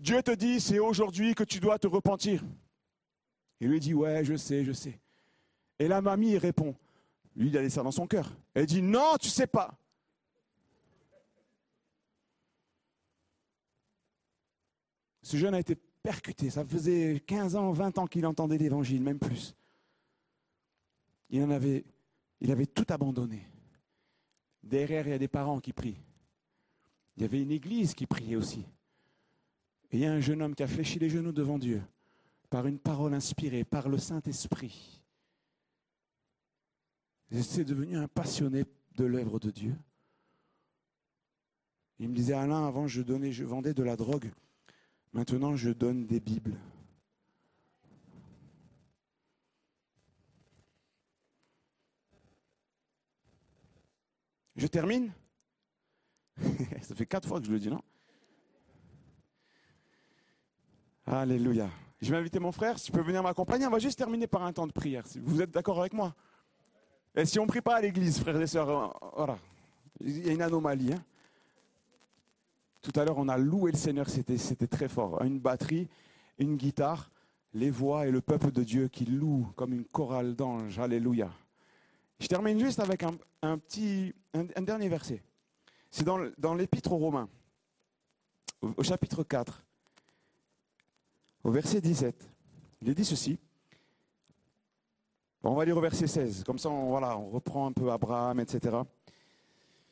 Dieu 0.00 0.22
te 0.22 0.30
dit, 0.30 0.60
c'est 0.60 0.78
aujourd'hui 0.78 1.34
que 1.34 1.44
tu 1.44 1.60
dois 1.60 1.78
te 1.78 1.86
repentir. 1.86 2.42
Il 3.60 3.68
lui 3.68 3.80
dit, 3.80 3.92
ouais, 3.92 4.24
je 4.24 4.34
sais, 4.34 4.64
je 4.64 4.72
sais. 4.72 4.98
Et 5.78 5.88
la 5.88 6.00
mamie 6.00 6.38
répond, 6.38 6.74
lui, 7.36 7.48
il 7.48 7.58
a 7.58 7.60
laissé 7.60 7.74
ça 7.76 7.82
dans 7.82 7.90
son 7.90 8.06
cœur. 8.06 8.32
Elle 8.54 8.64
dit, 8.64 8.80
non, 8.80 9.16
tu 9.20 9.28
sais 9.28 9.46
pas. 9.46 9.76
Ce 15.22 15.36
jeune 15.36 15.54
a 15.54 15.60
été 15.60 15.76
percuté. 16.02 16.50
Ça 16.50 16.64
faisait 16.64 17.20
15 17.26 17.56
ans, 17.56 17.70
20 17.72 17.98
ans 17.98 18.06
qu'il 18.06 18.26
entendait 18.26 18.58
l'évangile, 18.58 19.02
même 19.02 19.18
plus. 19.18 19.54
Il 21.30 21.42
en 21.42 21.50
avait, 21.50 21.84
il 22.40 22.50
avait 22.50 22.66
tout 22.66 22.86
abandonné. 22.88 23.46
Derrière, 24.62 25.06
il 25.06 25.10
y 25.10 25.14
a 25.14 25.18
des 25.18 25.28
parents 25.28 25.60
qui 25.60 25.72
prient. 25.72 26.00
Il 27.16 27.22
y 27.22 27.24
avait 27.24 27.42
une 27.42 27.50
église 27.50 27.94
qui 27.94 28.06
priait 28.06 28.36
aussi. 28.36 28.64
Et 29.90 29.96
il 29.96 30.00
y 30.00 30.06
a 30.06 30.12
un 30.12 30.20
jeune 30.20 30.42
homme 30.42 30.54
qui 30.54 30.62
a 30.62 30.68
fléchi 30.68 30.98
les 30.98 31.10
genoux 31.10 31.32
devant 31.32 31.58
Dieu 31.58 31.82
par 32.50 32.66
une 32.66 32.78
parole 32.78 33.14
inspirée, 33.14 33.64
par 33.64 33.88
le 33.88 33.96
Saint-Esprit. 33.96 35.02
C'est 37.30 37.64
devenu 37.64 37.96
un 37.96 38.08
passionné 38.08 38.64
de 38.96 39.04
l'œuvre 39.04 39.38
de 39.38 39.50
Dieu. 39.50 39.76
Il 42.00 42.08
me 42.08 42.14
disait, 42.14 42.32
Alain, 42.32 42.66
avant 42.66 42.88
je 42.88 43.02
vendais 43.44 43.72
de 43.72 43.82
la 43.84 43.94
drogue. 43.96 44.32
Maintenant, 45.12 45.56
je 45.56 45.70
donne 45.70 46.06
des 46.06 46.20
Bibles. 46.20 46.56
Je 54.56 54.66
termine? 54.66 55.12
Ça 56.82 56.94
fait 56.94 57.06
quatre 57.06 57.26
fois 57.26 57.40
que 57.40 57.46
je 57.46 57.52
le 57.52 57.58
dis, 57.58 57.70
non? 57.70 57.82
Alléluia. 61.06 61.68
Je 62.00 62.10
vais 62.10 62.16
inviter 62.16 62.38
mon 62.38 62.52
frère, 62.52 62.78
si 62.78 62.86
tu 62.86 62.92
peux 62.92 63.00
venir 63.02 63.22
m'accompagner. 63.22 63.66
On 63.66 63.70
va 63.70 63.78
juste 63.78 63.98
terminer 63.98 64.26
par 64.26 64.42
un 64.42 64.52
temps 64.52 64.66
de 64.66 64.72
prière. 64.72 65.04
Vous 65.22 65.42
êtes 65.42 65.50
d'accord 65.50 65.80
avec 65.80 65.92
moi? 65.92 66.14
Et 67.14 67.24
si 67.26 67.38
on 67.38 67.42
ne 67.42 67.48
prie 67.48 67.60
pas 67.60 67.76
à 67.76 67.80
l'église, 67.80 68.20
frères 68.20 68.40
et 68.40 68.46
sœurs, 68.46 68.68
euh, 68.70 69.08
voilà. 69.16 69.38
Il 70.00 70.24
y 70.24 70.30
a 70.30 70.32
une 70.32 70.42
anomalie. 70.42 70.92
hein. 70.92 71.04
Tout 72.82 72.92
à 72.98 73.04
l'heure, 73.04 73.18
on 73.18 73.28
a 73.28 73.36
loué 73.36 73.72
le 73.72 73.76
Seigneur, 73.76 74.08
c'était, 74.08 74.66
très 74.66 74.88
fort. 74.88 75.22
Une 75.22 75.38
batterie, 75.38 75.88
une 76.38 76.56
guitare, 76.56 77.10
les 77.52 77.70
voix 77.70 78.06
et 78.06 78.10
le 78.10 78.20
peuple 78.20 78.50
de 78.50 78.62
Dieu 78.62 78.88
qui 78.88 79.04
loue 79.04 79.52
comme 79.56 79.72
une 79.72 79.84
chorale 79.84 80.34
d'anges. 80.34 80.78
Alléluia. 80.78 81.30
Je 82.18 82.26
termine 82.26 82.58
juste 82.58 82.80
avec 82.80 83.02
un, 83.42 83.58
petit, 83.58 84.14
un, 84.34 84.62
dernier 84.62 84.88
verset. 84.88 85.22
C'est 85.90 86.04
dans, 86.04 86.54
l'Épître 86.54 86.92
aux 86.92 86.98
Romains, 86.98 87.28
au, 88.62 88.70
au 88.76 88.82
chapitre 88.82 89.24
4, 89.24 89.62
au 91.44 91.50
verset 91.50 91.80
17. 91.80 92.30
Il 92.82 92.88
est 92.88 92.94
dit 92.94 93.04
ceci. 93.04 93.38
On 95.42 95.54
va 95.54 95.64
lire 95.64 95.76
au 95.76 95.80
verset 95.80 96.06
16, 96.06 96.44
comme 96.44 96.58
ça 96.58 96.68
on, 96.68 96.90
voilà, 96.90 97.16
on 97.16 97.30
reprend 97.30 97.66
un 97.66 97.72
peu 97.72 97.90
Abraham, 97.90 98.40
etc. 98.40 98.76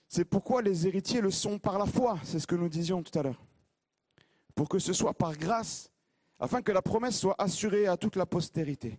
C'est 0.09 0.25
pourquoi 0.25 0.63
les 0.63 0.87
héritiers 0.87 1.21
le 1.21 1.31
sont 1.31 1.59
par 1.59 1.79
la 1.79 1.85
foi, 1.85 2.19
c'est 2.25 2.39
ce 2.39 2.47
que 2.47 2.57
nous 2.57 2.71
disions 2.71 3.03
tout 3.03 3.17
à 3.19 3.23
l'heure. 3.23 3.45
Pour 4.55 4.69
que 4.69 4.79
ce 4.79 4.95
soit 4.95 5.15
par 5.15 5.37
grâce, 5.37 5.91
afin 6.41 6.63
que 6.63 6.73
la 6.73 6.83
promesse 6.83 7.19
soit 7.19 7.35
assurée 7.39 7.87
à 7.87 7.97
toute 7.97 8.17
la 8.17 8.25
postérité. 8.25 8.99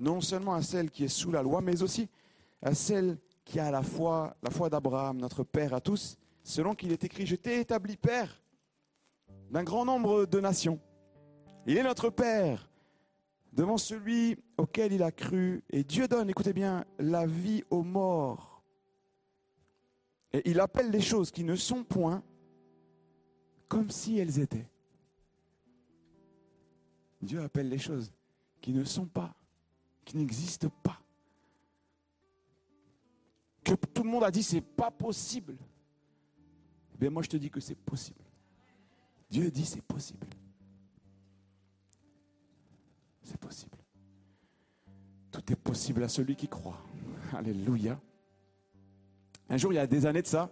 Non 0.00 0.20
seulement 0.20 0.54
à 0.54 0.62
celle 0.62 0.90
qui 0.90 1.04
est 1.04 1.08
sous 1.08 1.30
la 1.30 1.42
loi, 1.42 1.60
mais 1.60 1.82
aussi 1.82 2.08
à 2.62 2.74
celle 2.74 3.18
qui 3.44 3.60
a 3.60 3.70
la 3.70 3.82
foi, 3.82 4.34
la 4.42 4.50
foi 4.50 4.70
d'Abraham, 4.70 5.18
notre 5.18 5.44
Père 5.44 5.74
à 5.74 5.80
tous, 5.80 6.16
selon 6.42 6.74
qu'il 6.74 6.92
est 6.92 7.04
écrit, 7.04 7.26
je 7.26 7.36
t'ai 7.36 7.60
établi 7.60 7.96
Père 7.96 8.42
d'un 9.50 9.64
grand 9.64 9.84
nombre 9.84 10.24
de 10.24 10.40
nations. 10.40 10.80
Il 11.66 11.76
est 11.76 11.82
notre 11.82 12.08
Père 12.08 12.70
devant 13.52 13.76
celui 13.76 14.38
auquel 14.56 14.92
il 14.92 15.02
a 15.02 15.12
cru. 15.12 15.62
Et 15.70 15.84
Dieu 15.84 16.08
donne, 16.08 16.30
écoutez 16.30 16.52
bien, 16.52 16.84
la 16.98 17.26
vie 17.26 17.62
aux 17.70 17.82
morts. 17.82 18.51
Et 20.32 20.50
il 20.50 20.60
appelle 20.60 20.90
les 20.90 21.00
choses 21.00 21.30
qui 21.30 21.44
ne 21.44 21.56
sont 21.56 21.84
point 21.84 22.22
comme 23.68 23.90
si 23.90 24.18
elles 24.18 24.38
étaient. 24.38 24.68
Dieu 27.20 27.40
appelle 27.40 27.68
les 27.68 27.78
choses 27.78 28.12
qui 28.60 28.72
ne 28.72 28.84
sont 28.84 29.06
pas, 29.06 29.34
qui 30.04 30.16
n'existent 30.16 30.70
pas. 30.82 31.00
Que 33.64 33.74
tout 33.74 34.02
le 34.02 34.10
monde 34.10 34.24
a 34.24 34.30
dit 34.30 34.42
c'est 34.42 34.60
pas 34.60 34.90
possible. 34.90 35.56
Ben 36.98 37.10
moi 37.10 37.22
je 37.22 37.28
te 37.28 37.36
dis 37.36 37.50
que 37.50 37.60
c'est 37.60 37.76
possible. 37.76 38.24
Dieu 39.30 39.50
dit 39.50 39.64
c'est 39.64 39.82
possible. 39.82 40.26
C'est 43.22 43.38
possible. 43.38 43.78
Tout 45.30 45.52
est 45.52 45.56
possible 45.56 46.02
à 46.02 46.08
celui 46.08 46.36
qui 46.36 46.48
croit. 46.48 46.78
Alléluia. 47.32 47.98
Un 49.52 49.58
jour, 49.58 49.70
il 49.70 49.76
y 49.76 49.78
a 49.78 49.86
des 49.86 50.06
années 50.06 50.22
de 50.22 50.26
ça, 50.26 50.50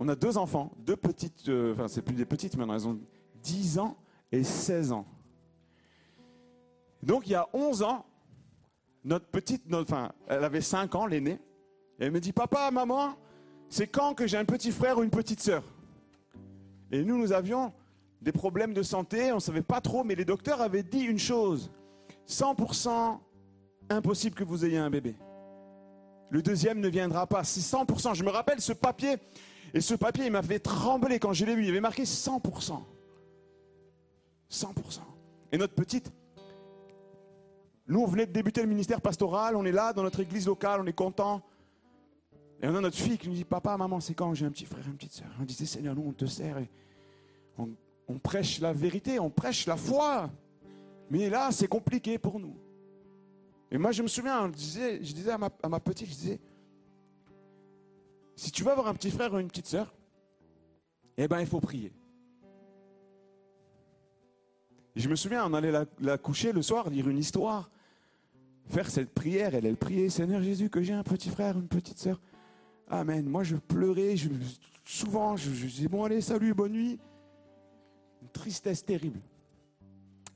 on 0.00 0.08
a 0.08 0.16
deux 0.16 0.36
enfants, 0.36 0.72
deux 0.78 0.96
petites, 0.96 1.48
euh, 1.48 1.74
enfin 1.74 1.86
c'est 1.86 2.02
plus 2.02 2.16
des 2.16 2.24
petites 2.24 2.56
maintenant, 2.56 2.74
elles 2.74 2.88
ont 2.88 2.98
10 3.44 3.78
ans 3.78 3.96
et 4.32 4.42
16 4.42 4.90
ans. 4.90 5.06
Donc 7.04 7.28
il 7.28 7.30
y 7.30 7.34
a 7.36 7.48
11 7.52 7.84
ans, 7.84 8.04
notre 9.04 9.26
petite, 9.26 9.70
notre- 9.70 9.92
enfin 9.92 10.10
elle 10.26 10.42
avait 10.42 10.60
5 10.60 10.96
ans, 10.96 11.06
l'aînée, 11.06 11.38
elle 12.00 12.10
me 12.10 12.18
dit, 12.18 12.32
papa, 12.32 12.68
maman, 12.72 13.14
c'est 13.68 13.86
quand 13.86 14.14
que 14.14 14.26
j'ai 14.26 14.38
un 14.38 14.44
petit 14.44 14.72
frère 14.72 14.98
ou 14.98 15.04
une 15.04 15.10
petite 15.10 15.40
sœur? 15.40 15.62
Et 16.90 17.04
nous, 17.04 17.18
nous 17.18 17.32
avions 17.32 17.72
des 18.20 18.32
problèmes 18.32 18.74
de 18.74 18.82
santé, 18.82 19.30
on 19.30 19.36
ne 19.36 19.40
savait 19.40 19.62
pas 19.62 19.80
trop, 19.80 20.02
mais 20.02 20.16
les 20.16 20.24
docteurs 20.24 20.60
avaient 20.60 20.82
dit 20.82 21.02
une 21.02 21.20
chose, 21.20 21.70
100% 22.26 23.20
impossible 23.88 24.34
que 24.34 24.42
vous 24.42 24.64
ayez 24.64 24.78
un 24.78 24.90
bébé. 24.90 25.14
Le 26.30 26.42
deuxième 26.42 26.80
ne 26.80 26.88
viendra 26.88 27.26
pas, 27.26 27.44
c'est 27.44 27.60
100%. 27.60 28.14
Je 28.14 28.24
me 28.24 28.30
rappelle 28.30 28.60
ce 28.60 28.72
papier, 28.72 29.16
et 29.72 29.80
ce 29.80 29.94
papier, 29.94 30.26
il 30.26 30.32
m'a 30.32 30.42
fait 30.42 30.58
trembler 30.58 31.18
quand 31.18 31.32
je 31.32 31.44
l'ai 31.44 31.54
vu, 31.54 31.64
il 31.64 31.70
avait 31.70 31.80
marqué 31.80 32.04
100%. 32.04 32.82
100%. 34.50 35.00
Et 35.52 35.58
notre 35.58 35.74
petite, 35.74 36.10
nous, 37.86 38.00
on 38.00 38.06
venait 38.06 38.26
de 38.26 38.32
débuter 38.32 38.62
le 38.62 38.68
ministère 38.68 39.00
pastoral, 39.00 39.54
on 39.54 39.64
est 39.64 39.72
là 39.72 39.92
dans 39.92 40.02
notre 40.02 40.20
église 40.20 40.46
locale, 40.46 40.80
on 40.80 40.86
est 40.86 40.92
content. 40.92 41.42
Et 42.62 42.68
on 42.68 42.74
a 42.74 42.80
notre 42.80 42.96
fille 42.96 43.18
qui 43.18 43.28
nous 43.28 43.34
dit 43.34 43.44
Papa, 43.44 43.76
maman, 43.76 44.00
c'est 44.00 44.14
quand? 44.14 44.34
J'ai 44.34 44.46
un 44.46 44.50
petit 44.50 44.64
frère 44.64 44.82
une 44.86 44.96
petite 44.96 45.12
soeur 45.12 45.28
On 45.40 45.44
disait 45.44 45.66
Seigneur, 45.66 45.94
nous, 45.94 46.04
on 46.08 46.12
te 46.12 46.26
sert 46.26 46.58
on 48.08 48.18
prêche 48.18 48.60
la 48.60 48.72
vérité, 48.72 49.18
on 49.18 49.30
prêche 49.30 49.66
la 49.66 49.76
foi. 49.76 50.30
Mais 51.10 51.28
là, 51.28 51.50
c'est 51.50 51.68
compliqué 51.68 52.18
pour 52.18 52.38
nous. 52.38 52.56
Et 53.70 53.78
moi, 53.78 53.92
je 53.92 54.02
me 54.02 54.08
souviens, 54.08 54.50
je 54.52 55.12
disais, 55.12 55.30
à, 55.30 55.38
ma, 55.38 55.80
petite 55.80 56.08
Je 56.08 56.14
disais 56.14 56.40
Si 58.36 58.50
tu 58.50 58.62
veux 58.62 58.70
avoir 58.70 58.86
un 58.86 58.94
petit 58.94 59.10
frère 59.10 59.32
ou 59.34 59.38
une 59.38 59.48
petite 59.48 59.66
soeur, 59.66 59.94
eh 61.16 61.26
ben, 61.26 61.40
il 61.40 61.46
faut 61.46 61.60
prier. 61.60 61.92
Et 64.94 65.00
je 65.00 65.08
me 65.08 65.16
souviens, 65.16 65.46
on 65.46 65.54
allait 65.54 65.72
la, 65.98 66.18
coucher 66.18 66.52
le 66.52 66.62
soir, 66.62 66.88
lire 66.88 67.08
une 67.08 67.18
histoire, 67.18 67.70
faire 68.68 68.88
cette 68.88 69.10
prière. 69.10 69.54
Elle, 69.54 69.66
elle 69.66 69.76
priait 69.76 70.08
Seigneur 70.08 70.42
Jésus, 70.42 70.70
que 70.70 70.80
j'ai 70.80 70.94
un 70.94 71.02
petit 71.02 71.28
frère, 71.28 71.58
une 71.58 71.68
petite 71.68 71.98
soeur. 71.98 72.20
Amen. 72.88 73.26
Moi, 73.26 73.42
je 73.42 73.56
pleurais. 73.56 74.16
Je, 74.16 74.28
souvent, 74.84 75.36
je, 75.36 75.52
je 75.52 75.66
disais 75.66 75.88
Bon, 75.88 76.04
allez, 76.04 76.20
salut, 76.20 76.54
bonne 76.54 76.72
nuit. 76.72 76.98
Une 78.22 78.28
tristesse 78.28 78.84
terrible. 78.84 79.20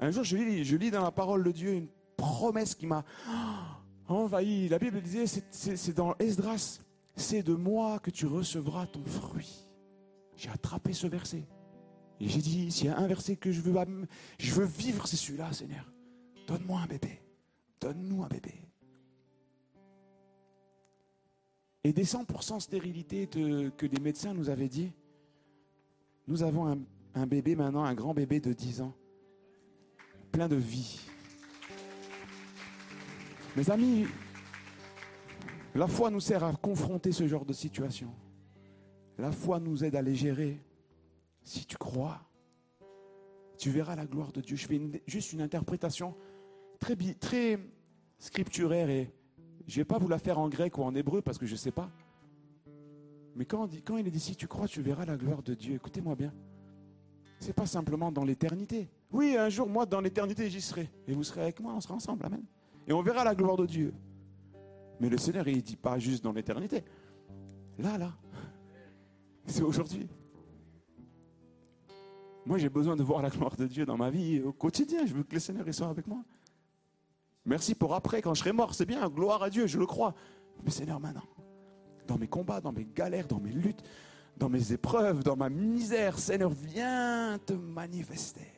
Un 0.01 0.11
jour, 0.11 0.25
je 0.25 0.37
lis, 0.37 0.65
je 0.65 0.77
lis 0.77 0.91
dans 0.91 1.03
la 1.03 1.11
parole 1.11 1.45
de 1.45 1.53
Dieu 1.53 1.73
une 1.75 1.89
promesse 2.21 2.75
qui 2.75 2.87
m'a 2.87 3.05
envahi. 4.09 4.69
La 4.69 4.79
Bible 4.79 5.01
disait 5.01 5.27
c'est- 5.27 5.93
dans 5.95 6.15
Esdras 6.19 6.81
C'est 7.17 7.43
de 7.43 7.55
moi 7.55 7.99
que 7.99 8.11
tu 8.11 8.27
recevras 8.27 8.87
ton 8.87 9.05
fruit. 9.05 9.65
J'ai 10.37 10.49
attrapé 10.51 10.93
ce 10.93 11.07
verset. 11.07 11.45
Et 12.21 12.29
j'ai 12.29 12.41
dit, 12.41 12.71
s'il 12.71 12.87
y 12.87 12.89
a 12.89 12.99
un 12.99 13.07
verset 13.07 13.37
que 13.37 13.51
je 13.53 13.61
veux, 13.61 13.75
je 14.39 14.53
veux 14.55 14.65
vivre, 14.67 15.07
c'est 15.07 15.17
celui-là, 15.17 15.53
Seigneur. 15.53 15.85
Donne-moi 16.47 16.81
un 16.81 16.87
bébé. 16.87 17.21
Donne-nous 17.81 18.23
un 18.23 18.29
bébé. 18.29 18.55
Et 21.85 21.93
des 21.93 22.05
100% 22.05 22.61
stérilité 22.61 23.27
que 23.27 23.87
les 23.87 24.01
médecins 24.01 24.35
nous 24.35 24.51
avaient 24.51 24.69
dit, 24.69 24.93
nous 26.29 26.43
avons 26.43 26.67
un, 26.69 26.79
un 27.15 27.27
bébé 27.27 27.57
maintenant, 27.57 27.85
un 27.85 27.95
grand 27.95 28.13
bébé 28.15 28.39
de 28.41 28.53
10 28.53 28.83
ans, 28.83 28.95
plein 30.31 30.49
de 30.49 30.57
vie. 30.57 31.01
Mes 33.57 33.69
amis, 33.69 34.07
la 35.75 35.89
foi 35.89 36.11
nous 36.11 36.21
sert 36.21 36.45
à 36.45 36.53
confronter 36.55 37.11
ce 37.11 37.27
genre 37.27 37.45
de 37.45 37.53
situation. 37.53 38.15
La 39.19 39.33
foi 39.33 39.59
nous 39.59 39.85
aide 39.85 39.97
à 39.97 40.03
les 40.03 40.15
gérer. 40.15 40.61
Si 41.43 41.67
tu 41.67 41.77
crois, 41.77 42.21
tu 43.59 43.71
verras 43.71 43.97
la 43.97 44.07
gloire 44.07 44.33
de 44.33 44.41
Dieu. 44.41 44.57
Je 44.57 44.67
fais 44.67 44.81
juste 45.07 45.33
une 45.33 45.41
interprétation 45.41 46.15
très, 46.79 46.97
très 47.15 47.59
scripturaire 48.19 48.89
et 48.89 49.11
je 49.67 49.75
ne 49.75 49.81
vais 49.81 49.85
pas 49.85 49.99
vous 49.99 50.09
la 50.09 50.19
faire 50.19 50.39
en 50.39 50.49
grec 50.49 50.79
ou 50.79 50.83
en 50.83 50.95
hébreu 50.95 51.21
parce 51.21 51.37
que 51.37 51.47
je 51.47 51.53
ne 51.53 51.59
sais 51.59 51.73
pas. 51.73 51.91
Mais 53.35 53.45
quand, 53.45 53.69
quand 53.85 53.97
il 53.97 54.07
est 54.07 54.11
dit 54.11 54.21
si 54.21 54.37
tu 54.37 54.47
crois, 54.47 54.69
tu 54.69 54.81
verras 54.81 55.05
la 55.05 55.17
gloire 55.17 55.43
de 55.43 55.55
Dieu, 55.55 55.75
écoutez-moi 55.75 56.15
bien. 56.15 56.33
C'est 57.41 57.53
pas 57.55 57.67
simplement 57.67 58.13
dans 58.13 58.25
l'éternité. 58.25 58.89
Oui, 59.11 59.37
un 59.37 59.49
jour, 59.49 59.69
moi, 59.69 59.87
dans 59.87 60.01
l'éternité, 60.01 60.49
j'y 60.51 60.61
serai. 60.61 60.91
Et 61.09 61.15
vous 61.15 61.25
serez 61.25 61.43
avec 61.43 61.59
moi, 61.61 61.73
on 61.75 61.81
sera 61.81 61.95
ensemble. 61.95 62.25
Amen. 62.27 62.45
Et 62.91 62.93
on 62.93 63.03
verra 63.03 63.23
la 63.23 63.37
gloire 63.37 63.57
de 63.57 63.67
Dieu. 63.67 63.95
Mais 64.99 65.09
le 65.09 65.17
Seigneur, 65.17 65.47
il 65.47 65.59
ne 65.59 65.61
dit 65.61 65.77
pas 65.77 65.97
juste 66.01 66.25
dans 66.25 66.33
l'éternité. 66.33 66.83
Là, 67.79 67.97
là. 67.97 68.13
C'est 69.47 69.63
aujourd'hui. 69.63 70.09
Moi, 72.45 72.59
j'ai 72.59 72.69
besoin 72.69 72.97
de 72.97 73.05
voir 73.05 73.23
la 73.23 73.31
gloire 73.31 73.55
de 73.55 73.69
Dieu 73.69 73.87
dans 73.87 73.97
ma 73.97 74.11
vie 74.11 74.41
au 74.41 74.53
quotidien. 74.53 75.07
Je 75.07 75.15
veux 75.15 75.23
que 75.23 75.35
le 75.35 75.39
Seigneur 75.39 75.73
soit 75.73 75.89
avec 75.89 76.09
moi. 76.09 76.25
Merci 77.45 77.77
pour 77.77 77.95
après, 77.95 78.23
quand 78.23 78.35
je 78.35 78.41
serai 78.41 78.51
mort, 78.51 78.75
c'est 78.75 78.87
bien, 78.87 79.09
gloire 79.09 79.45
à 79.45 79.51
Dieu, 79.51 79.69
je 79.69 79.79
le 79.79 79.87
crois. 79.87 80.13
Mais 80.65 80.73
Seigneur, 80.73 80.99
maintenant, 80.99 81.29
dans 82.09 82.19
mes 82.19 82.27
combats, 82.27 82.61
dans 82.61 82.73
mes 82.73 82.87
galères, 82.87 83.29
dans 83.29 83.39
mes 83.39 83.53
luttes, 83.53 83.85
dans 84.37 84.49
mes 84.49 84.73
épreuves, 84.73 85.23
dans 85.23 85.37
ma 85.37 85.49
misère, 85.49 86.19
Seigneur, 86.19 86.51
viens 86.51 87.39
te 87.47 87.53
manifester. 87.53 88.51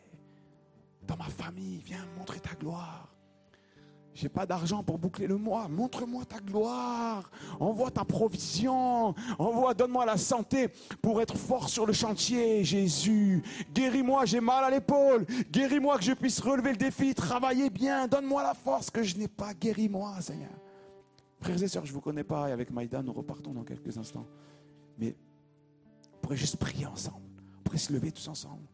Dans 1.07 1.19
ma 1.19 1.29
famille, 1.29 1.83
viens 1.85 2.07
montrer 2.17 2.41
ta 2.41 2.55
gloire. 2.55 3.13
J'ai 4.15 4.29
pas 4.29 4.45
d'argent 4.45 4.83
pour 4.83 4.99
boucler 4.99 5.27
le 5.27 5.37
mois. 5.37 5.69
Montre-moi 5.69 6.25
ta 6.25 6.39
gloire. 6.39 7.31
Envoie 7.59 7.91
ta 7.91 8.05
provision. 8.05 9.15
Envoie, 9.39 9.73
donne-moi 9.73 10.05
la 10.05 10.19
santé 10.19 10.69
pour 11.01 11.23
être 11.23 11.37
fort 11.37 11.69
sur 11.69 11.87
le 11.87 11.93
chantier, 11.93 12.63
Jésus. 12.63 13.43
Guéris-moi, 13.75 14.27
j'ai 14.27 14.41
mal 14.41 14.65
à 14.65 14.71
l'épaule. 14.71 15.25
Guéris-moi 15.51 15.97
que 15.97 16.05
je 16.05 16.13
puisse 16.13 16.41
relever 16.41 16.73
le 16.73 16.77
défi, 16.77 17.15
travailler 17.15 17.71
bien. 17.71 18.07
Donne-moi 18.07 18.43
la 18.43 18.55
force 18.55 18.91
que 18.91 19.03
je 19.03 19.17
n'ai 19.17 19.29
pas. 19.29 19.55
Guéris-moi, 19.55 20.21
Seigneur. 20.21 20.51
Frères 21.41 21.63
et 21.63 21.69
sœurs, 21.69 21.87
je 21.87 21.91
ne 21.91 21.95
vous 21.95 22.01
connais 22.01 22.25
pas 22.25 22.51
et 22.51 22.53
avec 22.53 22.71
Maïda, 22.71 23.03
nous 23.03 23.13
repartons 23.13 23.53
dans 23.53 23.65
quelques 23.65 23.97
instants. 23.97 24.27
Mais 24.99 25.17
on 26.15 26.19
pourrait 26.21 26.37
juste 26.37 26.57
prier 26.57 26.87
ensemble. 26.87 27.27
On 27.59 27.63
pourrait 27.63 27.79
se 27.79 27.93
lever 27.93 28.13
tous 28.13 28.29
ensemble. 28.29 28.69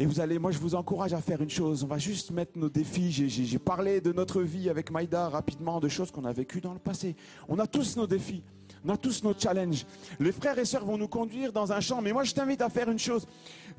Et 0.00 0.06
vous 0.06 0.20
allez, 0.20 0.38
moi 0.38 0.52
je 0.52 0.58
vous 0.58 0.76
encourage 0.76 1.12
à 1.12 1.20
faire 1.20 1.42
une 1.42 1.50
chose. 1.50 1.82
On 1.82 1.88
va 1.88 1.98
juste 1.98 2.30
mettre 2.30 2.56
nos 2.56 2.68
défis. 2.68 3.10
J'ai- 3.10 3.58
parlé 3.58 4.00
de 4.00 4.12
notre 4.12 4.42
vie 4.42 4.70
avec 4.70 4.90
Maïda 4.92 5.28
rapidement, 5.28 5.80
de 5.80 5.88
choses 5.88 6.12
qu'on 6.12 6.24
a 6.24 6.32
vécues 6.32 6.60
dans 6.60 6.72
le 6.72 6.78
passé. 6.78 7.16
On 7.48 7.58
a 7.58 7.66
tous 7.66 7.96
nos 7.96 8.06
défis. 8.06 8.42
On 8.84 8.90
a 8.90 8.96
tous 8.96 9.24
nos 9.24 9.34
challenges. 9.36 9.84
Les 10.20 10.30
frères 10.30 10.56
et 10.58 10.64
sœurs 10.64 10.84
vont 10.84 10.96
nous 10.96 11.08
conduire 11.08 11.52
dans 11.52 11.72
un 11.72 11.80
champ. 11.80 12.00
Mais 12.00 12.12
moi 12.12 12.22
je 12.22 12.32
t'invite 12.32 12.62
à 12.62 12.68
faire 12.68 12.88
une 12.90 12.98
chose. 12.98 13.26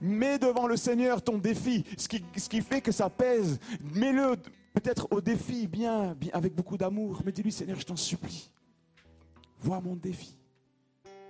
Mets 0.02 0.38
devant 0.38 0.68
le 0.68 0.76
Seigneur 0.76 1.22
ton 1.22 1.38
défi. 1.38 1.86
Ce 1.98 2.10
qui, 2.10 2.22
ce 2.36 2.50
qui 2.50 2.60
fait 2.62 2.82
que 2.82 2.92
ça 2.92 3.10
pèse. 3.10 3.58
Mets-le 3.96 4.36
peut-être 4.74 5.08
au 5.12 5.22
défi 5.22 5.68
bien, 5.68 6.14
bien 6.16 6.32
avec 6.34 6.54
beaucoup 6.54 6.76
d'amour. 6.78 7.22
Mais 7.26 7.32
dis-lui 7.32 7.54
Seigneur, 7.54 7.80
je 7.80 7.86
t'en 7.86 7.96
supplie. 7.96 8.50
Vois 9.62 9.80
mon 9.80 9.96
défi. 9.96 10.36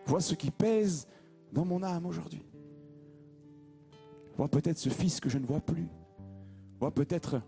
Vois 0.08 0.20
ce 0.22 0.34
qui 0.34 0.50
pèse 0.50 1.08
dans 1.54 1.64
mon 1.66 1.84
âme 1.84 2.08
aujourd'hui. 2.08 2.42
Vois 4.40 4.48
peut-être 4.48 4.78
ce 4.78 4.88
fils 4.88 5.20
que 5.20 5.28
je 5.28 5.38
ne 5.38 5.46
vois 5.46 5.60
plus. 5.60 5.90
Vois 6.80 6.92
peut-être 6.92 7.42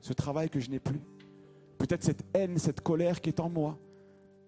ce 0.00 0.12
travail 0.12 0.50
que 0.50 0.58
je 0.58 0.70
n'ai 0.70 0.80
plus. 0.80 1.00
Peut-être 1.78 2.02
cette 2.02 2.24
haine, 2.34 2.58
cette 2.58 2.80
colère 2.80 3.20
qui 3.20 3.28
est 3.28 3.38
en 3.38 3.48
moi. 3.48 3.78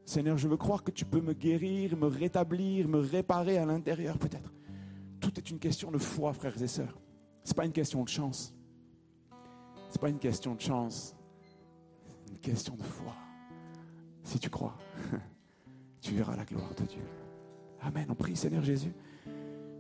Seigneur, 0.04 0.36
je 0.36 0.48
veux 0.48 0.56
croire 0.56 0.82
que 0.82 0.90
tu 0.90 1.04
peux 1.04 1.20
me 1.20 1.34
guérir, 1.34 1.96
me 1.96 2.08
rétablir, 2.08 2.88
me 2.88 2.98
réparer 2.98 3.58
à 3.58 3.64
l'intérieur 3.64 4.18
peut-être. 4.18 4.52
Tout 5.20 5.38
est 5.38 5.48
une 5.52 5.60
question 5.60 5.92
de 5.92 5.98
foi, 5.98 6.32
frères 6.32 6.60
et 6.60 6.66
sœurs. 6.66 6.98
Ce 7.44 7.50
n'est 7.50 7.54
pas 7.54 7.64
une 7.64 7.70
question 7.70 8.02
de 8.02 8.08
chance. 8.08 8.52
Ce 9.88 9.94
n'est 9.94 10.00
pas 10.00 10.08
une 10.08 10.18
question 10.18 10.56
de 10.56 10.60
chance. 10.60 11.14
C'est 12.24 12.32
une 12.32 12.40
question 12.40 12.74
de 12.74 12.82
foi. 12.82 13.14
Si 14.24 14.40
tu 14.40 14.50
crois, 14.50 14.76
tu 16.00 16.12
verras 16.14 16.34
la 16.34 16.44
gloire 16.44 16.74
de 16.74 16.86
Dieu. 16.86 17.06
Amen. 17.82 18.06
On 18.08 18.16
prie, 18.16 18.34
Seigneur 18.34 18.64
Jésus. 18.64 18.92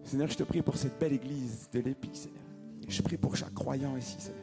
Seigneur, 0.04 0.28
je 0.28 0.36
te 0.36 0.42
prie 0.42 0.62
pour 0.62 0.76
cette 0.76 0.98
belle 0.98 1.14
église 1.14 1.68
de 1.72 1.80
l'Épi, 1.80 2.10
Seigneur. 2.12 2.42
Je 2.88 3.02
prie 3.02 3.16
pour 3.16 3.34
chaque 3.36 3.54
croyant 3.54 3.96
ici, 3.96 4.16
Seigneur. 4.18 4.40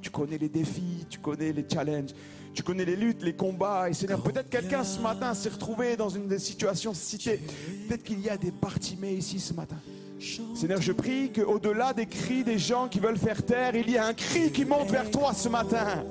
Tu 0.00 0.10
connais 0.10 0.38
les 0.38 0.48
défis, 0.48 1.04
tu 1.10 1.18
connais 1.18 1.52
les 1.52 1.66
challenges, 1.70 2.10
tu 2.54 2.62
connais 2.62 2.84
les 2.84 2.96
luttes, 2.96 3.22
les 3.22 3.34
combats. 3.34 3.90
Et 3.90 3.92
Seigneur, 3.92 4.22
peut-être 4.22 4.48
quelqu'un 4.48 4.82
ce 4.82 4.98
matin 5.00 5.34
s'est 5.34 5.50
retrouvé 5.50 5.96
dans 5.96 6.08
une 6.08 6.26
des 6.26 6.38
situations 6.38 6.94
citées. 6.94 7.40
Peut-être 7.88 8.02
qu'il 8.02 8.20
y 8.20 8.30
a 8.30 8.38
des 8.38 8.52
partimés 8.52 9.12
ici 9.12 9.40
ce 9.40 9.52
matin. 9.52 9.76
Seigneur, 10.54 10.80
je 10.80 10.92
prie 10.92 11.32
qu'au-delà 11.32 11.92
des 11.92 12.06
cris 12.06 12.44
des 12.44 12.58
gens 12.58 12.88
qui 12.88 13.00
veulent 13.00 13.18
faire 13.18 13.44
taire, 13.44 13.74
il 13.74 13.90
y 13.90 13.98
a 13.98 14.06
un 14.06 14.14
cri 14.14 14.52
qui 14.52 14.64
monte 14.64 14.90
vers 14.90 15.10
toi 15.10 15.34
ce 15.34 15.48
matin. 15.48 16.04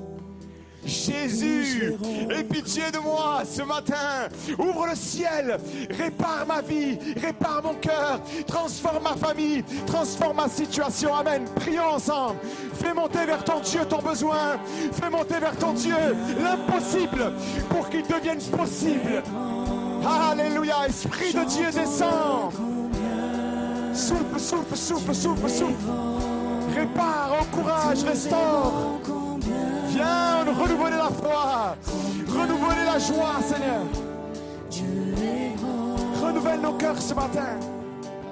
Jésus, 0.84 1.94
aie 2.30 2.44
pitié 2.44 2.90
de 2.90 2.98
moi 2.98 3.42
ce 3.44 3.62
matin. 3.62 4.28
Ouvre 4.58 4.86
le 4.86 4.96
ciel, 4.96 5.58
répare 5.90 6.46
ma 6.46 6.62
vie, 6.62 6.98
répare 7.16 7.62
mon 7.62 7.74
cœur, 7.74 8.20
transforme 8.46 9.02
ma 9.02 9.14
famille, 9.14 9.62
transforme 9.86 10.36
ma 10.36 10.48
situation. 10.48 11.14
Amen. 11.14 11.44
Prions 11.56 11.94
ensemble. 11.94 12.38
Fais 12.74 12.94
monter 12.94 13.26
vers 13.26 13.44
ton 13.44 13.60
Dieu 13.60 13.80
ton 13.88 13.98
besoin. 13.98 14.58
Fais 14.92 15.10
monter 15.10 15.38
vers 15.38 15.56
ton 15.56 15.72
Dieu 15.72 15.96
l'impossible 16.42 17.32
pour 17.68 17.88
qu'il 17.90 18.06
devienne 18.06 18.40
possible. 18.56 19.22
Alléluia. 20.06 20.86
Esprit 20.88 21.32
de 21.32 21.44
Dieu 21.44 21.70
descend. 21.70 22.52
Souffle, 23.92 24.40
souffle, 24.40 24.76
souffle, 24.76 25.14
souffle, 25.14 25.48
souffle. 25.48 25.90
Répare, 26.74 27.34
encourage, 27.40 28.02
restaure. 28.04 29.19
Viens 30.00 30.44
renouveler 30.44 30.96
la 30.96 31.10
foi, 31.10 31.76
renouveler 32.26 32.84
la 32.86 32.98
joie, 32.98 33.38
Seigneur. 33.46 33.84
Renouvelle 36.22 36.60
nos 36.60 36.72
cœurs 36.72 37.02
ce 37.02 37.12
matin. 37.12 37.58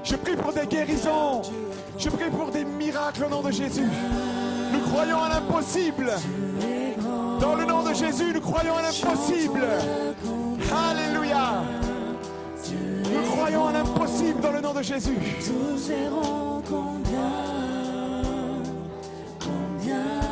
Je 0.03 0.17
prie 0.17 0.37
pour 0.37 0.55
des 0.55 0.67
guérisons. 0.67 1.43
Je 1.99 2.09
prie 2.09 2.31
pour 2.31 2.51
des 2.51 2.65
miracles 2.65 3.25
au 3.25 3.29
nom 3.29 3.43
de 3.43 3.51
Jésus. 3.51 3.89
Nous 4.73 4.81
croyons 4.91 5.23
à 5.23 5.29
l'impossible. 5.29 6.11
Dans 7.39 7.55
le 7.55 7.67
nom 7.67 7.83
de 7.83 7.93
Jésus, 7.93 8.33
nous 8.33 8.41
croyons 8.41 8.77
à 8.77 8.83
l'impossible. 8.83 9.67
Alléluia. 10.73 11.65
Nous 13.13 13.31
croyons 13.31 13.69
à 13.69 13.73
l'impossible 13.73 14.41
dans 14.41 14.53
le 14.53 14.61
nom 14.63 14.73
de 14.73 14.83
Jésus. 14.83 15.19
Tous 15.45 15.89
verront 15.89 16.63
combien, 16.67 17.33
combien 19.39 20.28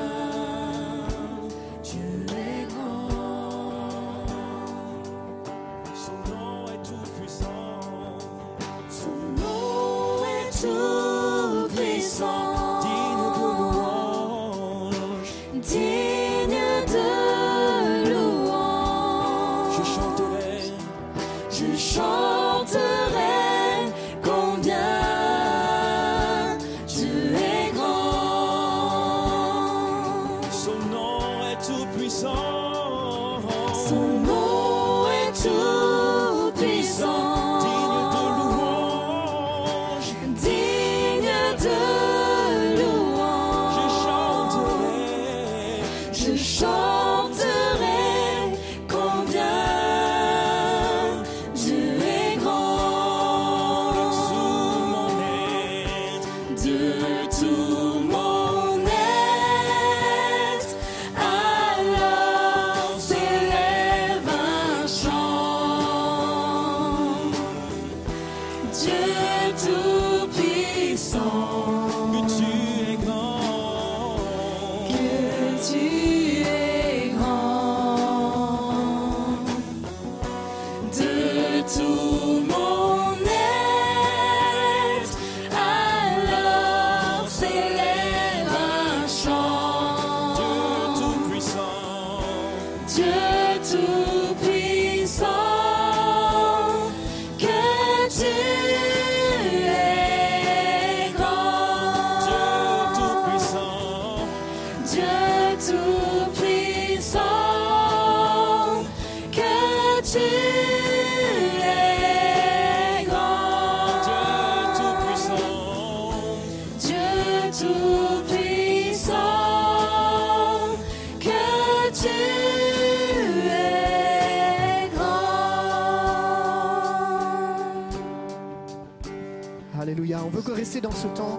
On 130.27 130.29
veut 130.29 130.43
que 130.43 130.51
rester 130.51 130.81
dans 130.81 130.91
ce 130.91 131.07
temps. 131.09 131.39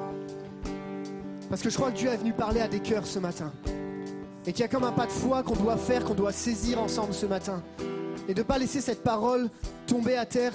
Parce 1.50 1.62
que 1.62 1.70
je 1.70 1.76
crois 1.76 1.92
que 1.92 1.98
Dieu 1.98 2.10
est 2.10 2.16
venu 2.18 2.32
parler 2.32 2.62
à 2.62 2.70
des 2.70 2.80
cœurs 2.80 3.06
ce 3.06 3.20
matin. 3.20 3.52
Et 4.46 4.54
qu'il 4.54 4.62
y 4.62 4.64
a 4.64 4.70
comme 4.70 4.86
un 4.86 4.94
pas 4.94 5.06
de 5.06 5.12
foi 5.12 5.44
qu'on 5.44 5.56
doit 5.56 5.76
faire, 5.76 6.06
qu'on 6.06 6.14
doit 6.14 6.32
saisir 6.32 6.82
ensemble 6.82 7.14
ce 7.14 7.26
matin. 7.26 7.62
Et 8.30 8.34
de 8.34 8.40
ne 8.40 8.44
pas 8.46 8.58
laisser 8.58 8.80
cette 8.80 9.04
parole 9.04 9.50
tomber 9.88 10.16
à 10.16 10.26
terre 10.26 10.54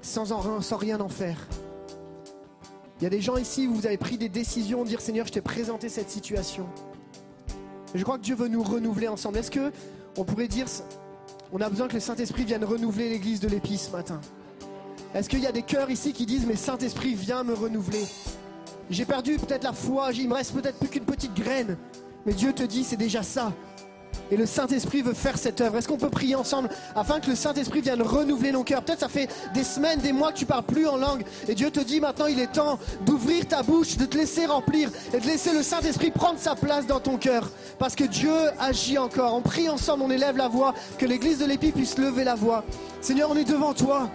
sans, 0.00 0.32
en- 0.32 0.62
sans 0.62 0.76
rien 0.78 1.00
en 1.00 1.08
faire. 1.10 1.36
Il 2.98 3.04
y 3.04 3.06
a 3.06 3.10
des 3.10 3.20
gens 3.20 3.36
ici 3.36 3.66
où 3.66 3.74
vous 3.74 3.86
avez 3.86 3.98
pris 3.98 4.16
des 4.16 4.30
décisions, 4.30 4.82
dire 4.84 5.02
Seigneur, 5.02 5.26
je 5.26 5.32
t'ai 5.32 5.42
présenté 5.42 5.90
cette 5.90 6.08
situation. 6.08 6.66
Je 7.94 8.02
crois 8.02 8.16
que 8.16 8.22
Dieu 8.22 8.34
veut 8.34 8.48
nous 8.48 8.62
renouveler 8.62 9.08
ensemble. 9.08 9.36
Est-ce 9.36 9.50
que 9.50 9.70
on 10.16 10.24
pourrait 10.24 10.48
dire, 10.48 10.64
on 11.52 11.60
a 11.60 11.68
besoin 11.68 11.88
que 11.88 11.94
le 11.94 12.00
Saint-Esprit 12.00 12.44
vienne 12.44 12.64
renouveler 12.64 13.10
l'église 13.10 13.40
de 13.40 13.48
l'épice 13.48 13.88
ce 13.88 13.90
matin? 13.92 14.18
Est-ce 15.14 15.28
qu'il 15.28 15.40
y 15.40 15.46
a 15.46 15.52
des 15.52 15.62
cœurs 15.62 15.90
ici 15.90 16.12
qui 16.12 16.26
disent, 16.26 16.46
mais 16.46 16.56
Saint-Esprit, 16.56 17.14
viens 17.14 17.42
me 17.42 17.54
renouveler? 17.54 18.04
J'ai 18.90 19.04
perdu 19.04 19.36
peut-être 19.36 19.64
la 19.64 19.72
foi, 19.72 20.10
il 20.12 20.28
me 20.28 20.34
reste 20.34 20.52
peut-être 20.52 20.78
plus 20.78 20.88
qu'une 20.88 21.04
petite 21.04 21.34
graine. 21.34 21.76
Mais 22.24 22.32
Dieu 22.32 22.52
te 22.52 22.62
dit, 22.62 22.84
c'est 22.84 22.96
déjà 22.96 23.22
ça. 23.22 23.52
Et 24.30 24.36
le 24.36 24.46
Saint-Esprit 24.46 25.02
veut 25.02 25.14
faire 25.14 25.38
cette 25.38 25.60
œuvre. 25.60 25.76
Est-ce 25.76 25.86
qu'on 25.86 25.98
peut 25.98 26.10
prier 26.10 26.34
ensemble 26.34 26.68
afin 26.96 27.20
que 27.20 27.30
le 27.30 27.36
Saint-Esprit 27.36 27.80
vienne 27.80 28.02
renouveler 28.02 28.50
nos 28.50 28.64
cœurs? 28.64 28.82
Peut-être 28.82 29.00
ça 29.00 29.08
fait 29.08 29.28
des 29.54 29.62
semaines, 29.62 30.00
des 30.00 30.12
mois 30.12 30.32
que 30.32 30.38
tu 30.38 30.46
parles 30.46 30.64
plus 30.64 30.86
en 30.88 30.96
langue. 30.96 31.24
Et 31.46 31.54
Dieu 31.54 31.70
te 31.70 31.80
dit 31.80 32.00
maintenant, 32.00 32.26
il 32.26 32.40
est 32.40 32.52
temps 32.52 32.78
d'ouvrir 33.04 33.46
ta 33.46 33.62
bouche, 33.62 33.96
de 33.96 34.04
te 34.04 34.16
laisser 34.16 34.46
remplir 34.46 34.90
et 35.14 35.20
de 35.20 35.26
laisser 35.26 35.52
le 35.52 35.62
Saint-Esprit 35.62 36.10
prendre 36.10 36.38
sa 36.38 36.56
place 36.56 36.86
dans 36.86 36.98
ton 36.98 37.18
cœur. 37.18 37.50
Parce 37.78 37.94
que 37.94 38.04
Dieu 38.04 38.34
agit 38.58 38.98
encore. 38.98 39.34
On 39.34 39.42
prie 39.42 39.68
ensemble, 39.68 40.02
on 40.02 40.10
élève 40.10 40.36
la 40.36 40.48
voix, 40.48 40.74
que 40.98 41.06
l'église 41.06 41.38
de 41.38 41.44
l'Épi 41.44 41.70
puisse 41.70 41.96
lever 41.96 42.24
la 42.24 42.34
voix. 42.34 42.64
Seigneur, 43.00 43.30
on 43.30 43.36
est 43.36 43.44
devant 43.44 43.74
toi. 43.74 44.10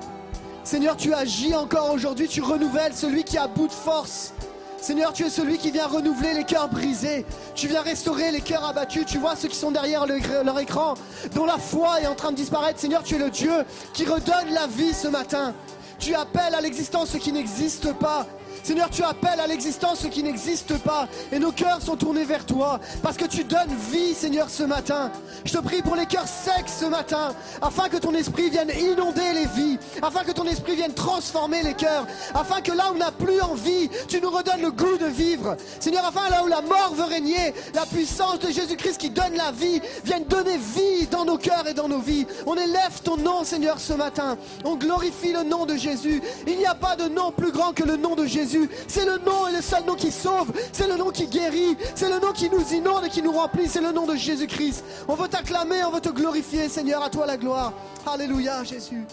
Seigneur, 0.64 0.96
tu 0.96 1.14
agis 1.14 1.56
encore 1.56 1.92
aujourd'hui, 1.92 2.28
tu 2.28 2.42
renouvelles 2.42 2.94
celui 2.94 3.24
qui 3.24 3.38
à 3.38 3.48
bout 3.48 3.68
de 3.68 3.72
force. 3.74 4.34
Seigneur, 4.80 5.14
tu 5.14 5.24
es 5.26 5.30
celui 5.30 5.58
qui 5.58 5.70
vient 5.72 5.86
renouveler 5.88 6.34
les 6.34 6.44
cœurs 6.44 6.68
brisés. 6.70 7.26
Tu 7.54 7.68
viens 7.68 7.82
restaurer 7.82 8.32
les 8.32 8.42
cœurs 8.42 8.66
abattus. 8.66 9.06
Tu 9.06 9.20
vois 9.20 9.36
ceux 9.36 9.48
qui 9.48 9.56
sont 9.56 9.70
derrière 9.72 10.08
le- 10.08 10.20
leur 10.44 10.60
écran, 10.60 10.96
dont 11.36 11.46
la 11.46 11.58
foi 11.60 12.02
est 12.02 12.08
en 12.08 12.16
train 12.16 12.32
de 12.32 12.36
disparaître. 12.38 12.80
Seigneur, 12.80 13.04
tu 13.04 13.16
es 13.16 13.20
le 13.20 13.30
Dieu 13.30 13.52
qui 13.94 14.06
redonne 14.06 14.52
la 14.54 14.66
vie 14.68 14.94
ce 14.94 15.08
matin. 15.08 15.54
Tu 16.00 16.16
appelles 16.16 16.56
à 16.56 16.62
l'existence 16.62 17.10
ce 17.10 17.18
qui 17.18 17.32
n'existe 17.32 17.94
pas. 17.94 18.26
Seigneur, 18.64 18.90
tu 18.90 19.04
appelles 19.04 19.40
à 19.40 19.48
l'existence 19.48 20.00
ce 20.00 20.08
qui 20.08 20.24
n'existe 20.24 20.78
pas. 20.80 21.08
Et 21.32 21.40
nos 21.40 21.52
cœurs 21.52 21.82
sont 21.82 21.96
tournés 21.96 22.26
vers 22.26 22.46
toi. 22.46 22.80
Parce 23.02 23.18
que 23.18 23.26
tu 23.26 23.44
donnes 23.44 23.74
vie, 23.92 24.14
Seigneur, 24.14 24.50
ce 24.50 24.64
matin. 24.64 25.12
Je 25.46 25.54
te 25.54 25.58
prie 25.60 25.82
pour 25.82 25.96
les 25.96 26.06
cœurs 26.06 26.28
secs 26.28 26.68
ce 26.68 26.86
matin. 26.86 27.34
Afin 27.62 27.90
que 27.90 27.98
ton 27.98 28.14
esprit 28.14 28.50
vienne 28.50 28.72
inonder 28.78 29.34
les 29.34 29.46
vies. 29.48 29.80
Afin 30.02 30.24
que 30.24 30.32
ton 30.32 30.46
esprit 30.46 30.76
vienne 30.76 30.94
transformer 30.94 31.64
les 31.64 31.74
cœurs. 31.74 32.06
Afin 32.34 32.62
que 32.62 32.72
là 32.72 32.92
où 32.92 32.96
on 32.96 32.98
n'a 32.98 33.12
plus 33.12 33.42
envie, 33.42 33.90
tu 34.08 34.22
nous 34.22 34.30
redonnes 34.30 34.62
le 34.62 34.72
goût 34.72 34.98
de 34.98 35.08
vivre. 35.08 35.56
Seigneur, 35.80 36.06
afin 36.06 36.30
là 36.30 36.44
où 36.44 36.48
la 36.48 36.62
mort 36.62 36.94
veut 36.96 37.06
régner, 37.06 37.54
la 37.74 37.86
puissance 37.86 38.40
de 38.40 38.52
Jésus-Christ 38.52 38.98
qui 38.98 39.10
donne 39.10 39.36
la 39.36 39.52
vie, 39.52 39.82
vienne 40.04 40.26
donner 40.26 40.58
vie 40.58 41.08
dans 41.08 41.26
nos 41.26 41.38
cœurs 41.38 41.68
et 41.68 41.74
dans 41.74 41.88
nos 41.88 42.00
vies. 42.00 42.28
On 42.46 42.56
élève 42.56 43.02
ton 43.04 43.18
nom, 43.18 43.44
Seigneur, 43.44 43.80
ce 43.80 43.94
matin. 43.94 44.38
On 44.64 44.76
glorifie 44.76 45.34
le 45.34 45.44
nom 45.44 45.66
de 45.66 45.76
Jésus. 45.76 46.22
Il 46.48 46.58
n'y 46.58 46.66
a 46.66 46.76
pas 46.76 46.96
de 46.96 47.08
nom 47.08 47.32
plus 47.32 47.52
grand 47.52 47.74
que 47.74 47.84
le 47.84 47.98
nom 47.98 48.16
de 48.16 48.26
Jésus. 48.26 48.51
C'est 48.88 49.06
le 49.06 49.18
nom 49.20 49.48
et 49.48 49.54
le 49.56 49.62
seul 49.62 49.86
nom 49.86 49.96
qui 49.96 50.12
sauve. 50.12 50.52
C'est 50.72 50.88
le 50.88 50.96
nom 50.98 51.12
qui 51.12 51.28
guérit. 51.28 51.78
C'est 51.96 52.10
le 52.10 52.20
nom 52.20 52.32
qui 52.32 52.50
nous 52.50 52.74
inonde 52.74 53.06
et 53.06 53.10
qui 53.10 53.22
nous 53.22 53.32
remplit. 53.32 53.68
C'est 53.68 53.82
le 53.82 53.92
nom 53.92 54.06
de 54.06 54.16
Jésus-Christ. 54.16 54.84
On 55.08 55.16
veut 55.16 55.28
t'acclamer, 55.28 55.84
on 55.84 55.92
veut 55.92 56.02
te 56.02 56.10
glorifier, 56.10 56.70
Seigneur. 56.70 57.04
À 57.04 57.10
toi 57.10 57.26
la 57.26 57.38
gloire. 57.38 57.74
Alléluia, 58.06 58.64
Jésus. 58.64 59.04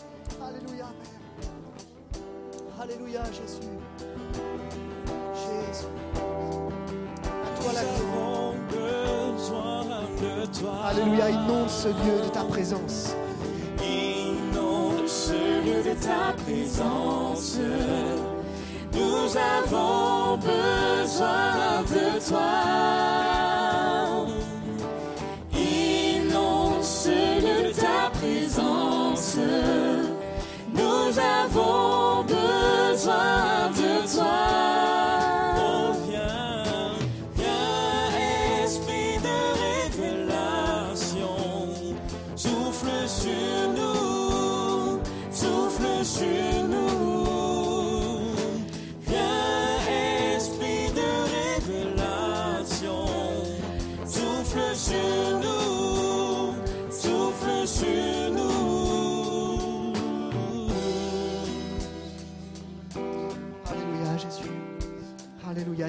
Alléluia, 0.42 0.86
Père. 1.02 2.82
Alléluia, 2.82 3.22
Jésus. 3.26 3.68
Jésus. 5.34 5.86
À 7.24 7.62
toi 7.62 7.72
la 7.72 7.82
gloire. 7.82 8.38
Alléluia, 10.84 11.30
inonde 11.30 11.68
ce 11.68 11.88
lieu 11.88 12.24
de 12.24 12.28
ta 12.28 12.44
présence. 12.44 13.14
Inonde 13.82 15.06
ce 15.06 15.32
lieu 15.32 15.82
de 15.82 15.94
ta 16.00 16.32
présence. 16.42 17.58
Nous 18.92 19.36
avons 19.36 20.36
besoin 20.38 21.82
de 21.88 22.28
toi. 22.28 22.52
Inonde 25.52 26.82
de 27.40 27.72
ta 27.72 28.10
présence. 28.18 29.36
Nous 30.72 31.18
avons 31.18 32.24
besoin 32.24 33.70
de 33.70 33.92
toi. 34.14 34.40
Viens, 36.08 36.64
viens, 37.36 38.64
esprit 38.64 39.18
de 39.28 39.38
révélation. 39.64 41.36
Souffle 42.36 43.06
sur 43.06 43.68
nous, 43.76 45.00
souffle 45.30 46.04
sur 46.04 46.26
nous. 46.52 46.57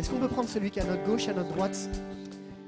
Est-ce 0.10 0.16
qu'on 0.16 0.28
peut 0.28 0.34
prendre 0.34 0.50
celui 0.50 0.72
qui 0.72 0.80
est 0.80 0.82
à 0.82 0.86
notre 0.86 1.04
gauche, 1.04 1.28
à 1.28 1.34
notre 1.34 1.54
droite, 1.54 1.88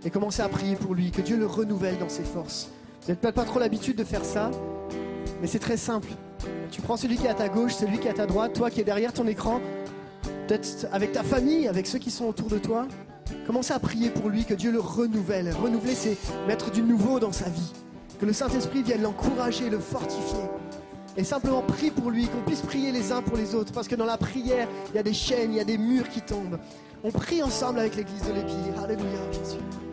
et 0.06 0.12
commencer 0.12 0.44
à 0.44 0.48
prier 0.48 0.76
pour 0.76 0.94
lui, 0.94 1.10
que 1.10 1.24
Dieu 1.24 1.38
le 1.38 1.48
renouvelle 1.48 1.98
dans 1.98 2.08
ses 2.08 2.24
forces? 2.24 2.70
Vous 3.02 3.08
n'avez 3.08 3.20
peut-être 3.20 3.34
pas 3.34 3.46
trop 3.46 3.58
l'habitude 3.58 3.98
de 3.98 4.04
faire 4.04 4.24
ça, 4.24 4.52
mais 5.42 5.48
c'est 5.48 5.58
très 5.58 5.76
simple. 5.76 6.10
Tu 6.70 6.82
prends 6.82 6.98
celui 6.98 7.18
qui 7.18 7.26
est 7.26 7.30
à 7.30 7.34
ta 7.34 7.50
gauche, 7.50 7.74
celui 7.74 7.98
qui 7.98 8.08
est 8.08 8.12
à 8.12 8.14
ta 8.14 8.28
droite, 8.28 8.54
toi 8.54 8.70
qui 8.70 8.80
es 8.80 8.84
derrière 8.84 9.12
ton 9.12 9.26
écran, 9.26 9.60
peut-être 10.48 10.86
avec 10.92 11.14
ta 11.14 11.24
famille, 11.24 11.68
avec 11.68 11.88
ceux 11.88 11.98
qui 11.98 12.12
sont 12.12 12.26
autour 12.26 12.48
de 12.48 12.60
toi. 12.60 12.88
Commencez 13.48 13.74
à 13.74 13.80
prier 13.80 14.12
pour 14.12 14.30
lui, 14.30 14.46
que 14.46 14.54
Dieu 14.54 14.72
le 14.72 14.80
renouvelle. 14.80 15.52
Renouveler, 15.52 15.96
c'est 15.96 16.18
mettre 16.48 16.70
du 16.70 16.84
nouveau 16.84 17.20
dans 17.20 17.32
sa 17.32 17.50
vie. 17.50 17.74
Que 18.20 18.28
le 18.28 18.34
Saint-Esprit 18.34 18.84
vienne 18.84 19.02
l'encourager, 19.02 19.72
le 19.72 19.80
fortifier. 19.80 20.44
Et 21.18 21.24
simplement 21.24 21.62
prie 21.62 21.92
pour 21.92 22.10
lui, 22.10 22.28
qu'on 22.28 22.42
puisse 22.42 22.62
prier 22.62 22.92
les 22.92 23.12
uns 23.12 23.22
pour 23.22 23.38
les 23.38 23.54
autres. 23.54 23.74
Parce 23.74 23.88
que 23.88 23.96
dans 23.96 24.06
la 24.06 24.18
prière, 24.18 24.68
il 24.90 24.96
y 24.96 25.00
a 25.00 25.04
des 25.04 25.14
chaînes, 25.14 25.52
il 25.52 25.58
y 25.58 25.60
a 25.60 25.66
des 25.66 25.78
murs 25.78 26.10
qui 26.10 26.22
tombent. 26.22 26.60
On 27.04 27.12
prie 27.12 27.44
ensemble 27.44 27.80
avec 27.80 27.96
l'église 27.96 28.24
de 28.28 28.34
l'Épi. 28.34 28.54
Alléluia, 28.82 29.32
Jésus. 29.32 29.91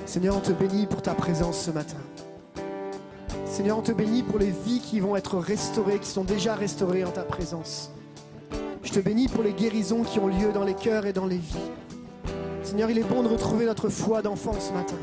Seigneur, 0.07 0.37
on 0.37 0.41
te 0.41 0.53
bénit 0.53 0.87
pour 0.87 1.03
ta 1.03 1.15
présence 1.15 1.59
ce 1.59 1.73
matin. 1.73 1.97
Seigneur, 3.45 3.79
on 3.79 3.83
te 3.83 3.93
bénit 3.93 4.23
pour 4.23 4.39
les 4.39 4.53
vies 4.65 4.81
qui 4.81 5.01
vont 5.01 5.17
être 5.17 5.39
restaurées, 5.39 5.99
qui 5.99 6.09
sont 6.09 6.25
déjà 6.25 6.55
restaurées 6.55 7.05
en 7.05 7.11
ta 7.11 7.23
présence. 7.23 7.91
Te 8.97 9.01
bénis 9.03 9.29
pour 9.29 9.43
les 9.43 9.53
guérisons 9.53 10.05
qui 10.05 10.19
ont 10.19 10.27
lieu 10.27 10.53
dans 10.55 10.65
les 10.65 10.73
cœurs 10.73 11.05
et 11.05 11.13
dans 11.13 11.27
les 11.27 11.37
vies. 11.37 11.71
Seigneur, 12.63 12.89
il 12.89 12.97
est 12.97 13.05
bon 13.05 13.23
de 13.23 13.29
retrouver 13.29 13.67
notre 13.67 13.91
foi 13.91 14.23
d'enfant 14.23 14.55
ce 14.59 14.73
matin 14.73 14.97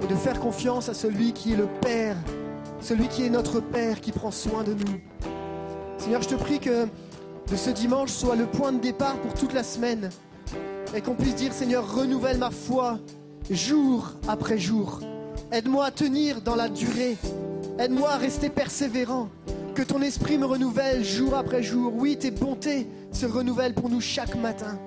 et 0.00 0.06
de 0.06 0.14
faire 0.14 0.38
confiance 0.38 0.88
à 0.88 0.94
celui 0.94 1.32
qui 1.32 1.54
est 1.54 1.56
le 1.56 1.66
Père, 1.80 2.14
celui 2.80 3.08
qui 3.08 3.26
est 3.26 3.30
notre 3.30 3.58
Père, 3.58 4.00
qui 4.00 4.12
prend 4.12 4.30
soin 4.30 4.62
de 4.62 4.74
nous. 4.74 5.00
Seigneur, 5.98 6.22
je 6.22 6.28
te 6.28 6.34
prie 6.36 6.60
que 6.60 6.86
ce 7.52 7.70
dimanche 7.70 8.12
soit 8.12 8.36
le 8.36 8.46
point 8.46 8.70
de 8.70 8.78
départ 8.78 9.16
pour 9.16 9.34
toute 9.34 9.54
la 9.54 9.64
semaine 9.64 10.10
et 10.94 11.00
qu'on 11.00 11.16
puisse 11.16 11.34
dire, 11.34 11.52
Seigneur, 11.52 11.92
renouvelle 11.96 12.38
ma 12.38 12.52
foi 12.52 13.00
jour 13.50 14.12
après 14.28 14.56
jour. 14.56 15.00
Aide-moi 15.50 15.86
à 15.86 15.90
tenir 15.90 16.42
dans 16.42 16.54
la 16.54 16.68
durée. 16.68 17.16
Aide-moi 17.76 18.10
à 18.10 18.18
rester 18.18 18.50
persévérant. 18.50 19.30
Que 19.74 19.82
ton 19.82 20.02
esprit 20.02 20.38
me 20.38 20.46
renouvelle 20.46 21.04
jour 21.04 21.34
après 21.34 21.62
jour. 21.64 21.92
Oui, 21.96 22.16
tes 22.16 22.30
bontés 22.30 22.86
se 23.10 23.26
renouvellent 23.26 23.74
pour 23.74 23.90
nous 23.90 24.00
chaque 24.00 24.36
matin. 24.36 24.78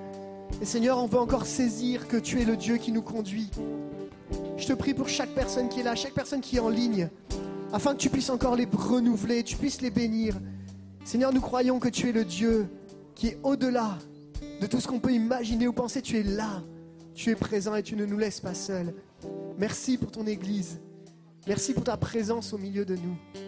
Et 0.62 0.64
Seigneur, 0.64 0.96
on 0.96 1.06
veut 1.06 1.18
encore 1.18 1.44
saisir 1.44 2.08
que 2.08 2.16
tu 2.16 2.40
es 2.40 2.46
le 2.46 2.56
Dieu 2.56 2.78
qui 2.78 2.90
nous 2.90 3.02
conduit. 3.02 3.50
Je 4.56 4.66
te 4.66 4.72
prie 4.72 4.94
pour 4.94 5.10
chaque 5.10 5.34
personne 5.34 5.68
qui 5.68 5.80
est 5.80 5.82
là, 5.82 5.94
chaque 5.94 6.14
personne 6.14 6.40
qui 6.40 6.56
est 6.56 6.60
en 6.60 6.70
ligne, 6.70 7.10
afin 7.70 7.92
que 7.92 7.98
tu 7.98 8.08
puisses 8.08 8.30
encore 8.30 8.56
les 8.56 8.66
renouveler, 8.70 9.42
tu 9.42 9.56
puisses 9.56 9.82
les 9.82 9.90
bénir. 9.90 10.36
Seigneur, 11.04 11.34
nous 11.34 11.42
croyons 11.42 11.78
que 11.78 11.88
tu 11.90 12.08
es 12.08 12.12
le 12.12 12.24
Dieu 12.24 12.66
qui 13.14 13.28
est 13.28 13.38
au-delà 13.42 13.98
de 14.60 14.66
tout 14.66 14.80
ce 14.80 14.88
qu'on 14.88 15.00
peut 15.00 15.12
imaginer 15.12 15.68
ou 15.68 15.74
penser. 15.74 16.00
Tu 16.00 16.18
es 16.18 16.22
là, 16.22 16.62
tu 17.14 17.30
es 17.30 17.34
présent 17.34 17.74
et 17.74 17.82
tu 17.82 17.94
ne 17.94 18.06
nous 18.06 18.18
laisses 18.18 18.40
pas 18.40 18.54
seuls. 18.54 18.94
Merci 19.58 19.98
pour 19.98 20.10
ton 20.10 20.26
Église. 20.26 20.80
Merci 21.46 21.74
pour 21.74 21.84
ta 21.84 21.98
présence 21.98 22.54
au 22.54 22.58
milieu 22.58 22.86
de 22.86 22.96
nous. 22.96 23.47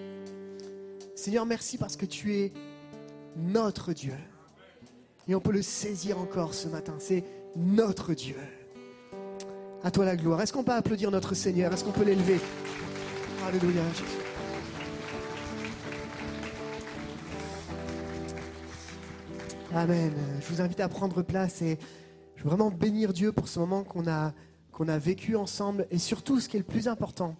Seigneur, 1.21 1.45
merci 1.45 1.77
parce 1.77 1.99
que 1.99 2.07
tu 2.07 2.35
es 2.35 2.51
notre 3.37 3.93
Dieu. 3.93 4.15
Et 5.29 5.35
on 5.35 5.41
peut 5.41 5.53
le 5.53 5.61
saisir 5.61 6.19
encore 6.19 6.55
ce 6.55 6.67
matin. 6.67 6.95
C'est 6.99 7.25
notre 7.57 8.15
Dieu. 8.15 8.39
À 9.83 9.91
toi 9.91 10.07
la 10.07 10.17
gloire. 10.17 10.41
Est-ce 10.41 10.55
qu'on 10.55 10.65
peut 10.65 10.73
applaudir 10.73 11.11
notre 11.11 11.35
Seigneur? 11.35 11.75
Est-ce 11.75 11.85
qu'on 11.85 11.93
peut 11.93 12.05
l'élever? 12.05 12.41
Alléluia. 13.47 13.83
Amen. 19.75 20.15
Je 20.41 20.47
vous 20.47 20.63
invite 20.63 20.81
à 20.81 20.89
prendre 20.89 21.21
place 21.21 21.61
et 21.61 21.79
je 22.37 22.45
veux 22.45 22.49
vraiment 22.49 22.71
bénir 22.71 23.13
Dieu 23.13 23.31
pour 23.31 23.47
ce 23.47 23.59
moment 23.59 23.85
qu'on 23.85 24.09
a, 24.09 24.33
qu'on 24.73 24.89
a 24.89 24.97
vécu 24.97 25.37
ensemble 25.37 25.87
et 25.91 25.99
surtout 25.99 26.41
ce 26.41 26.49
qui 26.49 26.57
est 26.57 26.61
le 26.61 26.65
plus 26.65 26.89
important, 26.89 27.37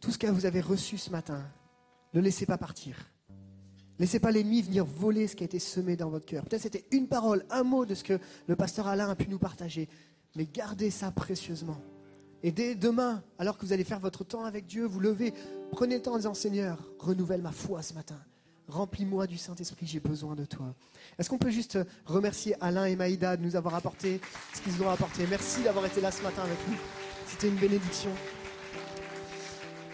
tout 0.00 0.10
ce 0.10 0.18
que 0.18 0.26
vous 0.26 0.44
avez 0.44 0.60
reçu 0.60 0.98
ce 0.98 1.08
matin, 1.08 1.42
ne 2.14 2.20
laissez 2.20 2.46
pas 2.46 2.58
partir. 2.58 2.96
Laissez 3.98 4.18
pas 4.18 4.32
l'ennemi 4.32 4.62
venir 4.62 4.84
voler 4.84 5.28
ce 5.28 5.36
qui 5.36 5.44
a 5.44 5.46
été 5.46 5.58
semé 5.58 5.96
dans 5.96 6.10
votre 6.10 6.26
cœur. 6.26 6.44
Peut-être 6.44 6.62
c'était 6.62 6.84
une 6.90 7.06
parole, 7.06 7.44
un 7.50 7.62
mot 7.62 7.84
de 7.86 7.94
ce 7.94 8.02
que 8.02 8.18
le 8.46 8.56
pasteur 8.56 8.88
Alain 8.88 9.08
a 9.08 9.14
pu 9.14 9.28
nous 9.28 9.38
partager, 9.38 9.88
mais 10.34 10.46
gardez 10.46 10.90
ça 10.90 11.10
précieusement. 11.10 11.80
Et 12.42 12.50
dès 12.50 12.74
demain, 12.74 13.22
alors 13.38 13.56
que 13.56 13.64
vous 13.64 13.72
allez 13.72 13.84
faire 13.84 14.00
votre 14.00 14.24
temps 14.24 14.44
avec 14.44 14.66
Dieu, 14.66 14.84
vous 14.84 15.00
levez, 15.00 15.32
prenez 15.70 15.96
le 15.96 16.02
temps 16.02 16.14
en 16.14 16.16
disant 16.16 16.34
Seigneur, 16.34 16.78
renouvelle 16.98 17.40
ma 17.40 17.52
foi 17.52 17.82
ce 17.82 17.94
matin. 17.94 18.20
Remplis-moi 18.66 19.26
du 19.26 19.38
Saint-Esprit, 19.38 19.86
j'ai 19.86 20.00
besoin 20.00 20.34
de 20.34 20.44
toi. 20.44 20.74
Est-ce 21.18 21.30
qu'on 21.30 21.38
peut 21.38 21.50
juste 21.50 21.78
remercier 22.06 22.56
Alain 22.60 22.86
et 22.86 22.96
Maïda 22.96 23.36
de 23.36 23.42
nous 23.42 23.56
avoir 23.56 23.74
apporté 23.74 24.20
ce 24.54 24.60
qu'ils 24.60 24.82
ont 24.82 24.88
apporté? 24.88 25.26
Merci 25.28 25.62
d'avoir 25.62 25.86
été 25.86 26.00
là 26.00 26.10
ce 26.10 26.22
matin 26.22 26.42
avec 26.42 26.58
nous. 26.68 26.76
C'était 27.26 27.48
une 27.48 27.56
bénédiction. 27.56 28.10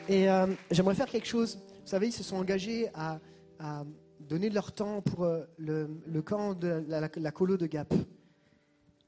Et 0.08 0.28
euh, 0.28 0.46
j'aimerais 0.70 0.94
faire 0.94 1.06
quelque 1.06 1.26
chose. 1.26 1.58
Vous 1.82 1.88
savez, 1.88 2.08
ils 2.08 2.12
se 2.12 2.22
sont 2.22 2.36
engagés 2.36 2.88
à, 2.94 3.20
donner 4.20 4.50
leur 4.50 4.72
temps 4.72 5.00
pour 5.02 5.24
euh, 5.24 5.44
le, 5.58 6.22
camp 6.22 6.54
de 6.54 6.84
la 6.88 7.32
colo 7.32 7.56
de 7.56 7.66
Gap. 7.66 7.92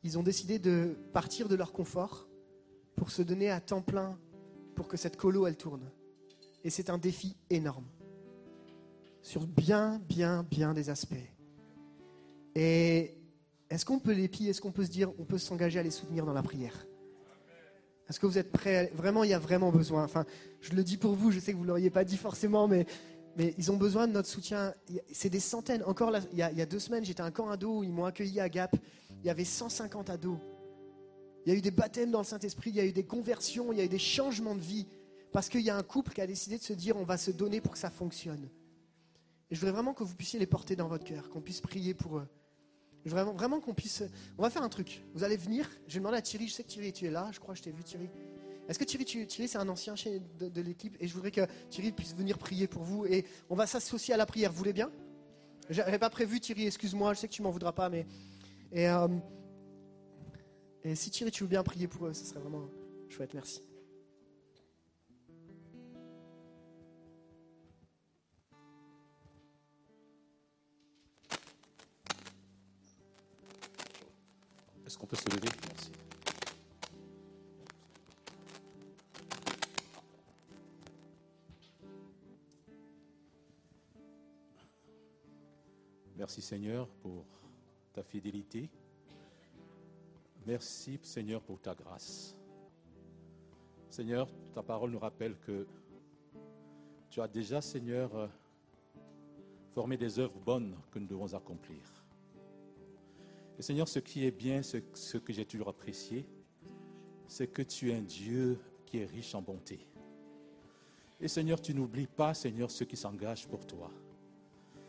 Ils 0.03 0.19
ont 0.19 0.23
décidé 0.23 0.59
de 0.59 0.97
partir 1.12 1.49
de 1.49 1.55
leur 1.55 1.73
confort 1.73 2.27
pour 2.97 3.11
se 3.11 3.23
donner 3.23 3.51
à 3.51 3.61
temps 3.61 3.82
plein 3.82 4.19
pour 4.74 4.89
que 4.89 4.97
cette 4.97 5.16
colo, 5.16 5.47
elle 5.47 5.57
tourne. 5.57 5.90
Et 6.65 6.70
c'est 6.70 6.90
un 6.90 6.99
défi 6.99 7.36
énorme. 7.51 7.86
Sur 9.20 9.47
bien, 9.47 10.01
bien, 10.09 10.44
bien 10.51 10.74
des 10.74 10.90
aspects. 10.90 11.15
Et 12.55 13.15
est-ce 13.70 13.85
qu'on 13.85 13.99
peut 13.99 14.12
les 14.12 14.28
piller? 14.28 14.51
Est-ce 14.51 14.61
qu'on 14.61 14.73
peut 14.73 14.85
se 14.85 14.90
dire, 14.90 15.11
on 15.19 15.24
peut 15.24 15.39
s'engager 15.39 15.78
à 15.78 15.82
les 15.82 15.90
soutenir 15.90 16.27
dans 16.27 16.32
la 16.32 16.43
prière? 16.43 16.86
Est-ce 18.12 18.20
que 18.20 18.26
vous 18.26 18.36
êtes 18.36 18.52
prêts 18.52 18.93
Vraiment, 18.94 19.24
il 19.24 19.30
y 19.30 19.32
a 19.32 19.39
vraiment 19.39 19.72
besoin. 19.72 20.05
Enfin, 20.05 20.26
je 20.60 20.74
le 20.74 20.84
dis 20.84 20.98
pour 20.98 21.14
vous, 21.14 21.30
je 21.30 21.40
sais 21.40 21.52
que 21.52 21.56
vous 21.56 21.62
ne 21.62 21.68
l'auriez 21.68 21.89
pas 21.89 22.05
dit 22.05 22.18
forcément, 22.18 22.68
mais, 22.68 22.84
ils 23.39 23.72
ont 23.72 23.78
besoin 23.78 24.06
de 24.06 24.12
notre 24.12 24.28
soutien. 24.28 24.74
C'est 25.10 25.30
des 25.30 25.40
centaines. 25.40 25.82
Encore, 25.84 26.12
il, 26.30 26.36
y 26.36 26.43
a, 26.43 26.52
il 26.52 26.59
y 26.59 26.60
a 26.60 26.66
deux 26.66 26.78
semaines, 26.78 27.06
j'étais 27.06 27.22
à 27.22 27.24
un 27.24 27.30
camp 27.30 27.48
ado 27.48 27.78
où 27.78 27.84
ils 27.84 27.90
m'ont 27.90 28.05
accueilli 28.05 28.39
à 28.39 28.51
Gap. 28.51 28.76
Il 29.22 29.26
y 29.26 29.30
avait 29.30 29.47
150 29.47 30.10
ados. 30.10 30.36
Il 31.47 31.52
y 31.55 31.56
a 31.56 31.59
eu 31.59 31.62
des 31.62 31.70
baptêmes 31.70 32.10
dans 32.10 32.18
le 32.18 32.26
Saint-Esprit, 32.26 32.68
il 32.68 32.76
y 32.76 32.80
a 32.80 32.84
eu 32.84 32.93
des 32.93 33.06
conversions, 33.06 33.72
il 33.72 33.78
y 33.78 33.80
a 33.80 33.84
eu 33.84 33.89
des 33.89 33.98
changements 33.98 34.56
de 34.56 34.60
vie. 34.60 34.86
Parce 35.32 35.48
qu'il 35.48 35.62
y 35.62 35.70
a 35.70 35.76
un 35.78 35.82
couple 35.82 36.12
qui 36.12 36.20
a 36.20 36.26
décidé 36.26 36.59
de 36.59 36.62
se 36.62 36.74
dire 36.74 36.98
on 36.98 37.05
va 37.05 37.16
se 37.16 37.30
donner 37.30 37.62
pour 37.62 37.72
que 37.72 37.78
ça 37.78 37.89
fonctionne. 37.89 38.51
Et 39.51 39.55
je 39.55 39.60
voudrais 39.60 39.72
vraiment 39.72 39.94
que 39.94 40.05
vous 40.05 40.14
puissiez 40.14 40.39
les 40.39 40.47
porter 40.47 40.76
dans 40.76 40.89
votre 40.89 41.05
cœur, 41.05 41.30
qu'on 41.30 41.40
puisse 41.40 41.62
prier 41.62 41.94
pour 41.94 42.18
eux. 42.18 42.28
Vraiment, 43.05 43.33
vraiment 43.33 43.61
qu'on 43.61 43.74
puisse. 43.74 44.03
On 44.39 44.43
va 44.43 44.51
faire 44.51 44.62
un 44.62 44.69
truc. 44.69 45.03
Vous 45.15 45.24
allez 45.24 45.37
venir. 45.37 45.69
Je 45.89 45.95
vais 45.95 46.01
demander 46.01 46.19
à 46.19 46.23
Thierry. 46.23 46.47
Je 46.49 46.55
sais 46.55 46.62
que 46.62 46.69
Thierry, 46.69 46.93
tu 46.93 47.07
es 47.07 47.11
là. 47.11 47.29
Je 47.33 47.41
crois 47.41 47.55
que 47.55 47.59
je 47.59 47.65
t'ai 47.65 47.73
vu, 47.73 47.83
Thierry. 47.83 48.09
Est-ce 48.69 48.79
que 48.79 48.85
Thierry, 48.85 49.05
tu- 49.05 49.27
Thierry 49.27 49.49
c'est 49.49 49.59
un 49.59 49.69
ancien 49.69 49.95
de 50.39 50.61
l'équipe 50.62 50.97
et 51.01 51.09
je 51.09 51.15
voudrais 51.15 51.33
que 51.33 51.41
Thierry 51.69 51.91
puisse 51.91 52.15
venir 52.15 52.39
prier 52.39 52.69
pour 52.69 52.85
vous 52.85 53.05
et 53.07 53.24
on 53.51 53.57
va 53.57 53.66
s'associer 53.66 54.15
à 54.15 54.16
la 54.16 54.24
prière. 54.24 54.53
Vous 54.53 54.59
voulez 54.59 54.73
bien? 54.73 54.91
J'avais 55.69 55.99
pas 55.99 56.11
prévu, 56.11 56.39
Thierry. 56.39 56.66
Excuse-moi. 56.69 57.12
Je 57.15 57.19
sais 57.20 57.29
que 57.29 57.33
tu 57.33 57.43
m'en 57.43 57.51
voudras 57.51 57.73
pas, 57.73 57.89
mais 57.89 58.07
et, 58.70 58.89
euh, 58.89 59.09
et 60.85 60.95
si 60.95 61.11
Thierry, 61.11 61.33
tu 61.33 61.43
veux 61.43 61.49
bien 61.49 61.62
prier 61.65 61.89
pour 61.89 62.07
eux, 62.07 62.15
ce 62.15 62.24
serait 62.24 62.41
vraiment 62.41 62.69
chouette. 63.09 63.35
Merci. 63.35 63.62
Qu'on 75.03 75.07
peut 75.09 75.16
se 75.16 75.29
lever 75.31 75.49
Merci. 75.69 75.93
Merci 86.16 86.41
Seigneur 86.41 86.87
pour 87.03 87.24
ta 87.93 88.05
fidélité. 88.05 88.70
Merci 90.47 91.01
Seigneur 91.03 91.43
pour 91.43 91.61
ta 91.61 91.74
grâce. 91.74 92.37
Seigneur, 93.91 94.29
ta 94.55 94.62
parole 94.62 94.93
nous 94.93 95.01
rappelle 95.01 95.37
que 95.41 95.66
tu 97.11 97.20
as 97.20 97.27
déjà 97.27 97.61
Seigneur 97.61 98.15
euh, 98.15 98.29
formé 99.74 99.97
des 99.97 100.20
œuvres 100.20 100.39
bonnes 100.39 100.77
que 100.93 101.01
nous 101.01 101.09
devons 101.09 101.35
accomplir. 101.35 102.02
Et 103.62 103.64
Seigneur, 103.64 103.86
ce 103.86 104.01
qui 104.01 104.26
est 104.26 104.32
bien, 104.32 104.60
ce, 104.60 105.18
que 105.18 105.32
j'ai 105.32 105.44
toujours 105.44 105.68
apprécié, 105.68 106.26
c'est 107.28 107.47
que 107.47 107.62
tu 107.62 107.93
es 107.93 107.94
un 107.94 108.02
Dieu 108.02 108.59
qui 108.84 108.98
est 108.98 109.05
riche 109.05 109.36
en 109.36 109.40
bonté. 109.40 109.86
Et 111.20 111.28
Seigneur, 111.28 111.60
tu 111.60 111.72
n'oublies 111.72 112.09
pas, 112.09 112.34
Seigneur, 112.34 112.72
ceux 112.72 112.86
qui 112.86 112.97
s'engagent 112.97 113.47
pour 113.47 113.64
toi. 113.64 113.89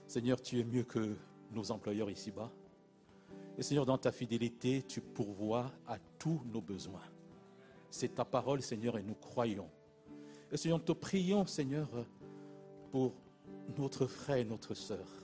Seigneur, 0.08 0.42
tu 0.42 0.60
es 0.60 0.64
mieux 0.64 0.82
que 0.82 1.16
nos 1.52 1.70
employeurs 1.70 2.10
ici-bas. 2.10 2.52
Et 3.60 3.62
Seigneur, 3.62 3.86
dans 3.86 4.00
ta 4.00 4.12
fidélité, 4.12 4.82
tu 4.82 5.02
pourvois 5.02 5.72
à 5.86 6.00
tous 6.18 6.42
nos 6.52 6.62
besoins. 6.62 7.06
C'est 7.92 8.16
ta 8.16 8.26
parole, 8.26 8.64
Seigneur, 8.64 8.98
et 8.98 9.04
nous 9.04 9.14
croyons. 9.14 9.70
Et 10.52 10.58
Seigneur, 10.58 10.80
nous 10.80 10.86
te 10.86 10.94
prions, 10.94 11.46
Seigneur, 11.46 11.88
pour 12.90 13.14
notre 13.78 14.08
frère 14.08 14.38
et 14.38 14.46
notre 14.46 14.74
sœur. 14.74 15.23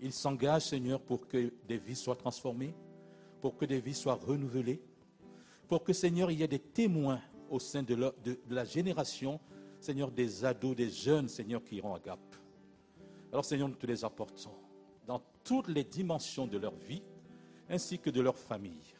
Il 0.00 0.12
s'engage, 0.12 0.62
Seigneur, 0.62 1.00
pour 1.00 1.26
que 1.26 1.52
des 1.66 1.78
vies 1.78 1.96
soient 1.96 2.16
transformées, 2.16 2.74
pour 3.40 3.56
que 3.56 3.64
des 3.64 3.80
vies 3.80 3.94
soient 3.94 4.14
renouvelées, 4.14 4.80
pour 5.68 5.82
que, 5.82 5.92
Seigneur, 5.92 6.30
il 6.30 6.40
y 6.40 6.42
ait 6.42 6.48
des 6.48 6.58
témoins 6.58 7.20
au 7.50 7.58
sein 7.58 7.82
de, 7.82 8.12
la 8.48 8.64
génération, 8.64 9.40
Seigneur, 9.80 10.10
des 10.10 10.44
ados, 10.44 10.76
des 10.76 10.90
jeunes, 10.90 11.28
Seigneur, 11.28 11.62
qui 11.64 11.76
iront 11.76 11.94
à 11.94 11.98
Gap. 11.98 12.20
Alors, 13.32 13.44
Seigneur, 13.44 13.68
nous 13.68 13.74
te 13.74 13.86
les 13.86 14.04
apportons 14.04 14.54
dans 15.06 15.22
toutes 15.44 15.68
les 15.68 15.84
dimensions 15.84 16.46
de 16.46 16.58
leur 16.58 16.74
vie, 16.74 17.02
ainsi 17.68 17.98
que 17.98 18.10
de 18.10 18.20
leur 18.20 18.36
famille. 18.36 18.94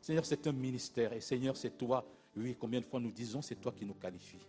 Seigneur, 0.00 0.24
c'est 0.24 0.46
un 0.46 0.52
ministère, 0.52 1.12
et 1.12 1.20
Seigneur, 1.20 1.56
c'est 1.56 1.76
toi, 1.76 2.04
oui, 2.36 2.56
combien 2.58 2.80
de 2.80 2.86
fois 2.86 3.00
nous 3.00 3.10
disons, 3.10 3.42
c'est 3.42 3.56
toi 3.56 3.72
qui 3.72 3.84
nous 3.84 3.94
qualifies. 3.94 4.46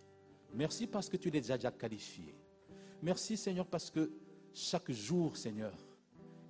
Merci 0.53 0.87
parce 0.87 1.09
que 1.09 1.17
tu 1.17 1.29
les 1.29 1.51
as 1.51 1.57
déjà 1.57 1.71
qualifiés. 1.71 2.35
Merci, 3.01 3.37
Seigneur, 3.37 3.65
parce 3.65 3.89
que 3.89 4.11
chaque 4.53 4.91
jour, 4.91 5.37
Seigneur, 5.37 5.73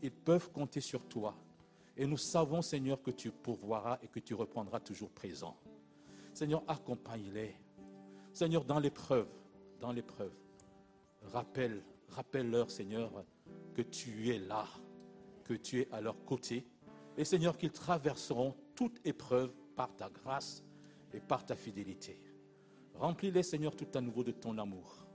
ils 0.02 0.12
peuvent 0.12 0.52
compter 0.52 0.82
sur 0.82 1.04
toi. 1.08 1.36
Et 1.98 2.06
nous 2.06 2.18
savons, 2.18 2.62
Seigneur, 2.62 3.02
que 3.02 3.12
tu 3.12 3.32
pourvoiras 3.32 4.00
et 4.02 4.08
que 4.08 4.20
tu 4.20 4.34
reprendras 4.34 4.80
toujours 4.80 5.10
présent. 5.10 5.58
Seigneur, 6.34 6.64
accompagne-les. 6.68 7.56
Seigneur, 8.32 8.64
dans 8.64 8.80
l'épreuve, 8.80 9.28
dans 9.82 9.92
l'épreuve, 9.92 10.34
rappelle, 11.24 11.84
rappelle-leur, 12.10 12.72
Seigneur, 12.72 13.12
que 13.74 13.82
tu 13.82 14.30
es 14.30 14.40
là, 14.40 14.66
que 15.44 15.54
tu 15.54 15.82
es 15.82 15.92
à 15.92 16.00
leur 16.00 16.24
côté. 16.24 16.66
Et 17.18 17.26
Seigneur, 17.26 17.58
qu'ils 17.58 17.72
traverseront 17.72 18.56
toute 18.76 19.06
épreuve 19.06 19.52
par 19.76 19.94
ta 19.96 20.10
grâce 20.10 20.64
et 21.14 21.20
par 21.20 21.46
ta 21.46 21.56
fidélité. 21.56 22.22
Remplis-les, 22.96 23.44
Seigneur, 23.44 23.76
tout 23.76 23.88
à 23.94 24.02
nouveau 24.02 24.24
de 24.24 24.32
ton 24.32 24.58
amour. 24.58 25.06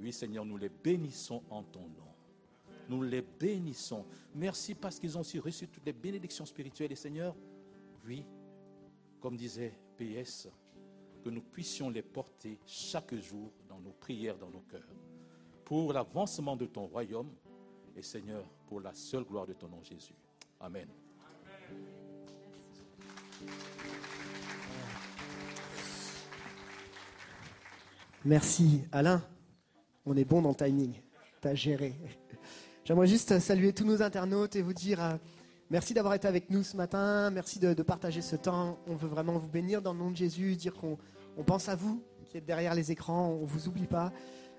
Oui, 0.00 0.12
Seigneur, 0.12 0.44
nous 0.44 0.56
les 0.56 0.68
bénissons 0.68 1.42
en 1.50 1.62
ton 1.62 1.88
nom. 1.88 2.05
Nous 2.88 3.02
les 3.02 3.22
bénissons. 3.22 4.04
Merci 4.34 4.74
parce 4.74 4.98
qu'ils 4.98 5.16
ont 5.16 5.20
aussi 5.20 5.38
reçu 5.38 5.66
toutes 5.68 5.84
les 5.84 5.92
bénédictions 5.92 6.46
spirituelles. 6.46 6.92
Et 6.92 6.96
Seigneur, 6.96 7.34
oui, 8.06 8.24
comme 9.20 9.36
disait 9.36 9.72
PS, 9.96 10.48
que 11.24 11.30
nous 11.30 11.42
puissions 11.42 11.90
les 11.90 12.02
porter 12.02 12.58
chaque 12.64 13.14
jour 13.16 13.50
dans 13.68 13.80
nos 13.80 13.92
prières, 13.92 14.38
dans 14.38 14.50
nos 14.50 14.60
cœurs, 14.60 14.86
pour 15.64 15.92
l'avancement 15.92 16.54
de 16.54 16.66
ton 16.66 16.86
royaume 16.86 17.30
et 17.96 18.02
Seigneur, 18.02 18.44
pour 18.66 18.80
la 18.80 18.94
seule 18.94 19.24
gloire 19.24 19.46
de 19.46 19.54
ton 19.54 19.68
nom 19.68 19.82
Jésus. 19.82 20.14
Amen. 20.60 20.88
Merci 28.24 28.82
Alain. 28.92 29.22
On 30.04 30.16
est 30.16 30.24
bon 30.24 30.42
dans 30.42 30.50
le 30.50 30.54
timing. 30.54 30.94
T'as 31.40 31.54
géré. 31.54 31.94
J'aimerais 32.86 33.08
juste 33.08 33.40
saluer 33.40 33.72
tous 33.72 33.84
nos 33.84 34.00
internautes 34.00 34.54
et 34.54 34.62
vous 34.62 34.72
dire 34.72 35.02
euh, 35.02 35.14
merci 35.70 35.92
d'avoir 35.92 36.14
été 36.14 36.28
avec 36.28 36.50
nous 36.50 36.62
ce 36.62 36.76
matin. 36.76 37.30
Merci 37.30 37.58
de, 37.58 37.74
partager 37.82 38.22
ce 38.22 38.36
temps. 38.36 38.78
On 38.86 38.94
veut 38.94 39.08
vraiment 39.08 39.36
vous 39.38 39.48
bénir 39.48 39.82
dans 39.82 39.92
le 39.92 39.98
nom 39.98 40.12
de 40.12 40.16
Jésus, 40.16 40.54
dire 40.54 40.72
qu'on 40.72 40.96
on 41.36 41.42
pense 41.42 41.68
à 41.68 41.74
vous 41.74 42.00
qui 42.26 42.36
êtes 42.36 42.44
derrière 42.44 42.76
les 42.76 42.92
écrans. 42.92 43.30
On 43.42 43.44
vous 43.44 43.66
oublie 43.66 43.88
pas. 43.88 44.12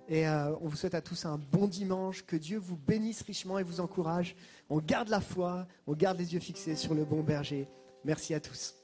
Et 0.09 0.27
euh, 0.27 0.53
on 0.59 0.67
vous 0.67 0.75
souhaite 0.75 0.93
à 0.93 0.99
tous 0.99 1.25
un 1.25 1.37
bon 1.37 1.69
dimanche. 1.69 2.25
Que 2.25 2.35
Dieu 2.35 2.57
vous 2.57 2.75
bénisse 2.75 3.21
richement 3.21 3.59
et 3.59 3.63
vous 3.63 3.79
encourage. 3.79 4.35
On 4.69 4.79
garde 4.79 5.07
la 5.07 5.21
foi. 5.21 5.65
On 5.85 5.93
garde 5.93 6.19
les 6.19 6.33
yeux 6.33 6.41
fixés 6.41 6.75
sur 6.75 6.93
le 6.93 7.05
bon 7.05 7.23
berger. 7.23 7.69
Merci 8.03 8.33
à 8.33 8.41
tous. 8.41 8.75